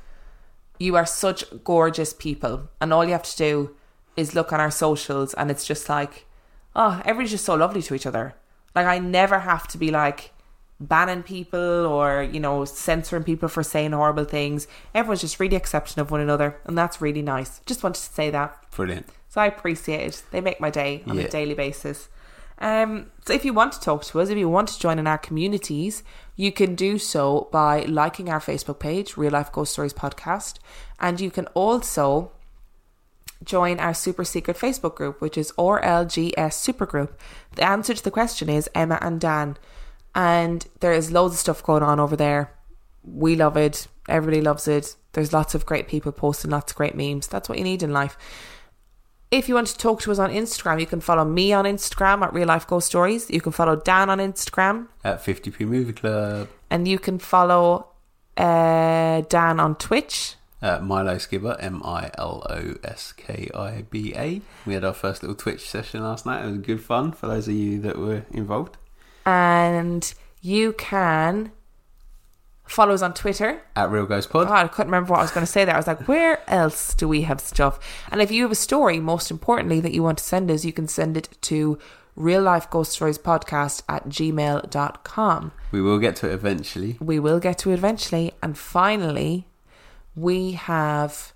You 0.78 0.96
are 0.96 1.06
such 1.06 1.44
gorgeous 1.64 2.12
people, 2.12 2.68
and 2.80 2.92
all 2.92 3.04
you 3.04 3.12
have 3.12 3.22
to 3.22 3.36
do 3.36 3.76
is 4.16 4.34
look 4.34 4.52
on 4.52 4.60
our 4.60 4.70
socials, 4.70 5.34
and 5.34 5.50
it's 5.50 5.64
just 5.64 5.88
like, 5.88 6.26
oh, 6.74 7.00
everybody's 7.04 7.30
just 7.32 7.44
so 7.44 7.54
lovely 7.54 7.82
to 7.82 7.94
each 7.94 8.06
other. 8.06 8.34
Like, 8.74 8.86
I 8.86 8.98
never 8.98 9.40
have 9.40 9.68
to 9.68 9.78
be 9.78 9.90
like 9.90 10.31
banning 10.88 11.22
people 11.22 11.86
or, 11.86 12.22
you 12.22 12.40
know, 12.40 12.64
censoring 12.64 13.24
people 13.24 13.48
for 13.48 13.62
saying 13.62 13.92
horrible 13.92 14.24
things. 14.24 14.66
Everyone's 14.94 15.20
just 15.20 15.40
really 15.40 15.56
accepting 15.56 16.00
of 16.00 16.10
one 16.10 16.20
another, 16.20 16.56
and 16.64 16.76
that's 16.76 17.00
really 17.00 17.22
nice. 17.22 17.60
Just 17.66 17.82
wanted 17.82 18.00
to 18.00 18.12
say 18.12 18.30
that. 18.30 18.70
Brilliant. 18.72 19.06
So 19.28 19.40
I 19.40 19.46
appreciate 19.46 20.06
it. 20.06 20.22
They 20.30 20.40
make 20.40 20.60
my 20.60 20.70
day 20.70 21.02
on 21.06 21.18
a 21.18 21.28
daily 21.28 21.54
basis. 21.54 22.08
Um, 22.58 23.10
so 23.24 23.32
if 23.32 23.44
you 23.44 23.52
want 23.52 23.72
to 23.72 23.80
talk 23.80 24.04
to 24.04 24.20
us, 24.20 24.28
if 24.28 24.38
you 24.38 24.48
want 24.48 24.68
to 24.68 24.78
join 24.78 24.98
in 24.98 25.06
our 25.06 25.18
communities, 25.18 26.02
you 26.36 26.52
can 26.52 26.74
do 26.74 26.98
so 26.98 27.48
by 27.50 27.82
liking 27.84 28.28
our 28.28 28.40
Facebook 28.40 28.78
page, 28.78 29.16
Real 29.16 29.32
Life 29.32 29.50
Ghost 29.50 29.72
Stories 29.72 29.92
Podcast, 29.92 30.58
and 31.00 31.20
you 31.20 31.30
can 31.30 31.46
also 31.48 32.32
join 33.44 33.80
our 33.80 33.94
super 33.94 34.24
secret 34.24 34.56
Facebook 34.56 34.94
group, 34.94 35.20
which 35.20 35.36
is 35.36 35.52
RLGS 35.52 36.34
Supergroup. 36.34 37.10
The 37.56 37.64
answer 37.64 37.94
to 37.94 38.04
the 38.04 38.10
question 38.10 38.48
is 38.48 38.70
Emma 38.74 38.98
and 39.00 39.20
Dan, 39.20 39.56
and 40.14 40.66
there 40.80 40.92
is 40.92 41.10
loads 41.12 41.34
of 41.34 41.40
stuff 41.40 41.62
going 41.62 41.82
on 41.82 41.98
over 42.00 42.16
there. 42.16 42.52
We 43.04 43.36
love 43.36 43.56
it. 43.56 43.86
Everybody 44.08 44.40
loves 44.40 44.68
it. 44.68 44.96
There's 45.12 45.32
lots 45.32 45.54
of 45.54 45.66
great 45.66 45.88
people 45.88 46.12
posting 46.12 46.50
lots 46.50 46.72
of 46.72 46.76
great 46.76 46.94
memes. 46.94 47.26
That's 47.28 47.48
what 47.48 47.58
you 47.58 47.64
need 47.64 47.82
in 47.82 47.92
life. 47.92 48.16
If 49.30 49.48
you 49.48 49.54
want 49.54 49.68
to 49.68 49.78
talk 49.78 50.02
to 50.02 50.12
us 50.12 50.18
on 50.18 50.30
Instagram, 50.30 50.78
you 50.78 50.86
can 50.86 51.00
follow 51.00 51.24
me 51.24 51.52
on 51.54 51.64
Instagram 51.64 52.22
at 52.22 52.34
Real 52.34 52.46
Life 52.48 52.66
Ghost 52.66 52.86
Stories. 52.86 53.30
You 53.30 53.40
can 53.40 53.52
follow 53.52 53.76
Dan 53.76 54.10
on 54.10 54.18
Instagram, 54.18 54.88
At 55.04 55.24
50p 55.24 55.60
Movie 55.66 55.94
Club. 55.94 56.48
and 56.70 56.86
you 56.86 56.98
can 56.98 57.18
follow 57.18 57.86
uh, 58.36 59.22
Dan 59.22 59.58
on 59.60 59.76
Twitch. 59.76 60.34
At 60.60 60.84
Milo 60.84 61.16
Skiba. 61.16 61.56
M 61.60 61.82
I 61.84 62.10
L 62.18 62.46
O 62.48 62.74
S 62.84 63.12
K 63.12 63.48
I 63.54 63.82
B 63.90 64.12
A. 64.14 64.42
We 64.64 64.74
had 64.74 64.84
our 64.84 64.92
first 64.92 65.22
little 65.22 65.34
Twitch 65.34 65.68
session 65.68 66.02
last 66.02 66.24
night. 66.24 66.44
It 66.44 66.48
was 66.50 66.58
good 66.58 66.82
fun 66.82 67.12
for 67.12 67.26
those 67.26 67.48
of 67.48 67.54
you 67.54 67.80
that 67.80 67.98
were 67.98 68.24
involved. 68.30 68.76
And 69.24 70.12
you 70.40 70.72
can 70.72 71.52
follow 72.64 72.94
us 72.94 73.02
on 73.02 73.14
Twitter. 73.14 73.62
At 73.76 73.90
Real 73.90 74.06
Ghost 74.06 74.30
Pod. 74.30 74.48
God, 74.48 74.64
I 74.64 74.68
couldn't 74.68 74.90
remember 74.90 75.10
what 75.10 75.20
I 75.20 75.22
was 75.22 75.30
going 75.30 75.46
to 75.46 75.50
say 75.52 75.64
there. 75.64 75.74
I 75.74 75.78
was 75.78 75.86
like, 75.86 76.08
where 76.08 76.42
else 76.48 76.94
do 76.94 77.06
we 77.06 77.22
have 77.22 77.40
stuff? 77.40 77.78
And 78.10 78.20
if 78.20 78.30
you 78.30 78.42
have 78.42 78.52
a 78.52 78.56
story, 78.56 78.98
most 78.98 79.30
importantly, 79.30 79.80
that 79.80 79.92
you 79.92 80.02
want 80.02 80.18
to 80.18 80.24
send 80.24 80.50
us, 80.50 80.64
you 80.64 80.72
can 80.72 80.88
send 80.88 81.16
it 81.16 81.28
to 81.42 81.78
real 82.16 82.42
life 82.42 82.68
ghost 82.68 82.92
stories 82.92 83.18
podcast 83.18 83.82
at 83.88 84.08
gmail.com. 84.08 85.52
We 85.70 85.80
will 85.80 85.98
get 85.98 86.16
to 86.16 86.30
it 86.30 86.34
eventually. 86.34 86.96
We 87.00 87.18
will 87.18 87.40
get 87.40 87.58
to 87.58 87.70
it 87.70 87.74
eventually. 87.74 88.32
And 88.42 88.56
finally, 88.56 89.48
we 90.14 90.52
have 90.52 91.32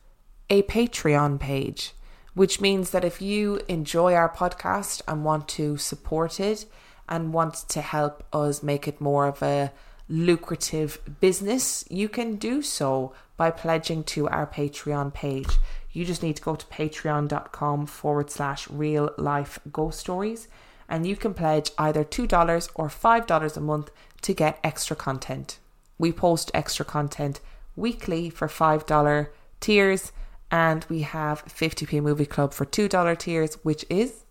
a 0.51 0.63
Patreon 0.63 1.41
page, 1.41 1.93
which 2.35 2.61
means 2.61 2.91
that 2.91 3.05
if 3.05 3.23
you 3.23 3.61
enjoy 3.69 4.15
our 4.15 4.29
podcast 4.29 5.03
and 5.09 5.25
want 5.25 5.49
to 5.49 5.77
support 5.77 6.41
it 6.41 6.67
and 7.09 7.33
want 7.33 7.55
to 7.69 7.81
help 7.81 8.25
us 8.33 8.63
make 8.63 8.87
it 8.89 9.01
more 9.01 9.27
of 9.27 9.43
a 9.43 9.73
lucrative 10.09 11.01
business, 11.21 11.85
you 11.91 12.09
can 12.09 12.37
do 12.37 12.63
so 12.63 13.13
by 13.37 13.51
pledging 13.51 14.05
to 14.05 14.29
our 14.29 14.47
Patreon 14.47 15.13
page. 15.13 15.59
You 15.93 16.05
just 16.05 16.23
need 16.23 16.37
to 16.37 16.43
go 16.43 16.57
to 16.57 16.67
patreon.com 16.67 17.87
forward 17.87 18.31
slash 18.31 18.69
real 18.69 19.11
life 19.17 19.59
ghost 19.73 20.01
stories 20.01 20.49
and 20.89 21.07
you 21.07 21.17
can 21.17 21.35
pledge 21.35 21.71
either 21.79 22.05
$2 22.05 22.71
or 22.75 22.89
$5 22.89 23.57
a 23.57 23.61
month 23.61 23.91
to 24.23 24.35
get 24.35 24.61
extra 24.63 24.95
content. 24.95 25.59
We 25.99 26.13
post 26.13 26.51
extra 26.55 26.85
content 26.85 27.41
weekly 27.75 28.31
for 28.31 28.47
$5 28.47 29.29
tiers 29.61 30.13
and 30.51 30.85
we 30.89 31.03
have 31.03 31.45
50p 31.47 32.03
movie 32.03 32.27
club 32.27 32.53
for 32.53 32.65
$2 32.65 33.19
tiers 33.19 33.55
which 33.65 33.85
is 33.91 34.26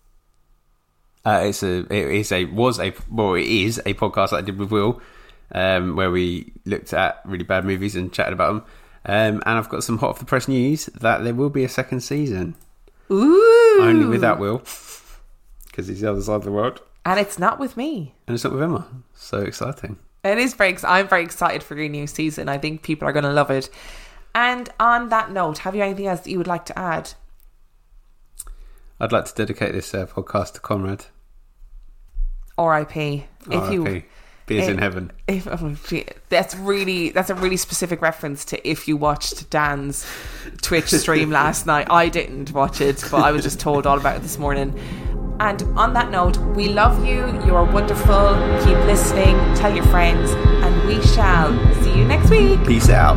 Uh, 1.26 1.40
it's 1.46 1.64
a, 1.64 1.78
it 1.92 2.14
is 2.14 2.30
a, 2.30 2.44
was 2.44 2.78
a, 2.78 2.94
well, 3.10 3.34
it 3.34 3.46
is 3.46 3.78
a 3.84 3.94
podcast 3.94 4.30
that 4.30 4.36
I 4.36 4.40
did 4.42 4.60
with 4.60 4.70
Will, 4.70 5.02
um, 5.50 5.96
where 5.96 6.08
we 6.10 6.52
looked 6.64 6.92
at 6.92 7.20
really 7.24 7.42
bad 7.42 7.64
movies 7.64 7.96
and 7.96 8.12
chatted 8.12 8.32
about 8.32 8.46
them. 8.52 8.62
Um, 9.04 9.42
and 9.44 9.58
I've 9.58 9.68
got 9.68 9.82
some 9.82 9.98
hot 9.98 10.10
off 10.10 10.18
the 10.20 10.24
press 10.24 10.46
news 10.46 10.86
that 10.86 11.24
there 11.24 11.34
will 11.34 11.50
be 11.50 11.64
a 11.64 11.68
second 11.68 12.00
season, 12.00 12.54
ooh 13.10 13.78
only 13.80 14.06
without 14.06 14.38
Will, 14.38 14.58
because 15.66 15.88
he's 15.88 16.00
the 16.00 16.10
other 16.10 16.22
side 16.22 16.36
of 16.36 16.44
the 16.44 16.52
world. 16.52 16.80
And 17.04 17.18
it's 17.18 17.40
not 17.40 17.58
with 17.58 17.76
me. 17.76 18.14
And 18.28 18.34
it's 18.34 18.44
not 18.44 18.52
with 18.52 18.62
Emma. 18.62 18.86
So 19.14 19.40
exciting. 19.40 19.98
It 20.22 20.38
is 20.38 20.54
very. 20.54 20.76
I'm 20.84 21.08
very 21.08 21.24
excited 21.24 21.64
for 21.64 21.76
your 21.76 21.88
new 21.88 22.06
season. 22.06 22.48
I 22.48 22.58
think 22.58 22.82
people 22.82 23.08
are 23.08 23.12
going 23.12 23.24
to 23.24 23.32
love 23.32 23.50
it. 23.50 23.68
And 24.34 24.68
on 24.78 25.08
that 25.08 25.32
note, 25.32 25.58
have 25.58 25.74
you 25.74 25.82
anything 25.82 26.06
else 26.06 26.20
that 26.20 26.30
you 26.30 26.38
would 26.38 26.46
like 26.46 26.66
to 26.66 26.78
add? 26.78 27.14
I'd 28.98 29.12
like 29.12 29.26
to 29.26 29.34
dedicate 29.34 29.72
this 29.72 29.92
uh, 29.92 30.06
podcast 30.06 30.54
to 30.54 30.60
Conrad. 30.60 31.06
R.I.P. 32.58 33.24
If 33.50 33.72
you. 33.72 34.02
Beers 34.46 34.68
in 34.68 34.78
heaven. 34.78 35.10
if 35.26 35.48
oh, 35.48 35.76
that's 36.28 36.54
really 36.54 37.10
that's 37.10 37.30
a 37.30 37.34
really 37.34 37.56
specific 37.56 38.00
reference 38.00 38.44
to 38.44 38.68
if 38.68 38.86
you 38.86 38.96
watched 38.96 39.50
Dan's 39.50 40.06
Twitch 40.62 40.90
stream 40.90 41.30
last 41.32 41.66
night. 41.66 41.88
I 41.90 42.08
didn't 42.08 42.52
watch 42.52 42.80
it, 42.80 43.04
but 43.10 43.24
I 43.24 43.32
was 43.32 43.42
just 43.42 43.58
told 43.58 43.88
all 43.88 43.98
about 43.98 44.16
it 44.18 44.22
this 44.22 44.38
morning. 44.38 44.78
And 45.40 45.62
on 45.76 45.94
that 45.94 46.12
note, 46.12 46.38
we 46.54 46.68
love 46.68 47.04
you. 47.04 47.26
You 47.44 47.56
are 47.56 47.64
wonderful. 47.64 48.34
Keep 48.64 48.78
listening. 48.86 49.34
Tell 49.56 49.74
your 49.74 49.84
friends, 49.86 50.30
and 50.30 50.88
we 50.88 51.02
shall 51.08 51.52
see 51.82 51.98
you 51.98 52.04
next 52.04 52.30
week. 52.30 52.64
Peace 52.66 52.88
out. 52.88 53.16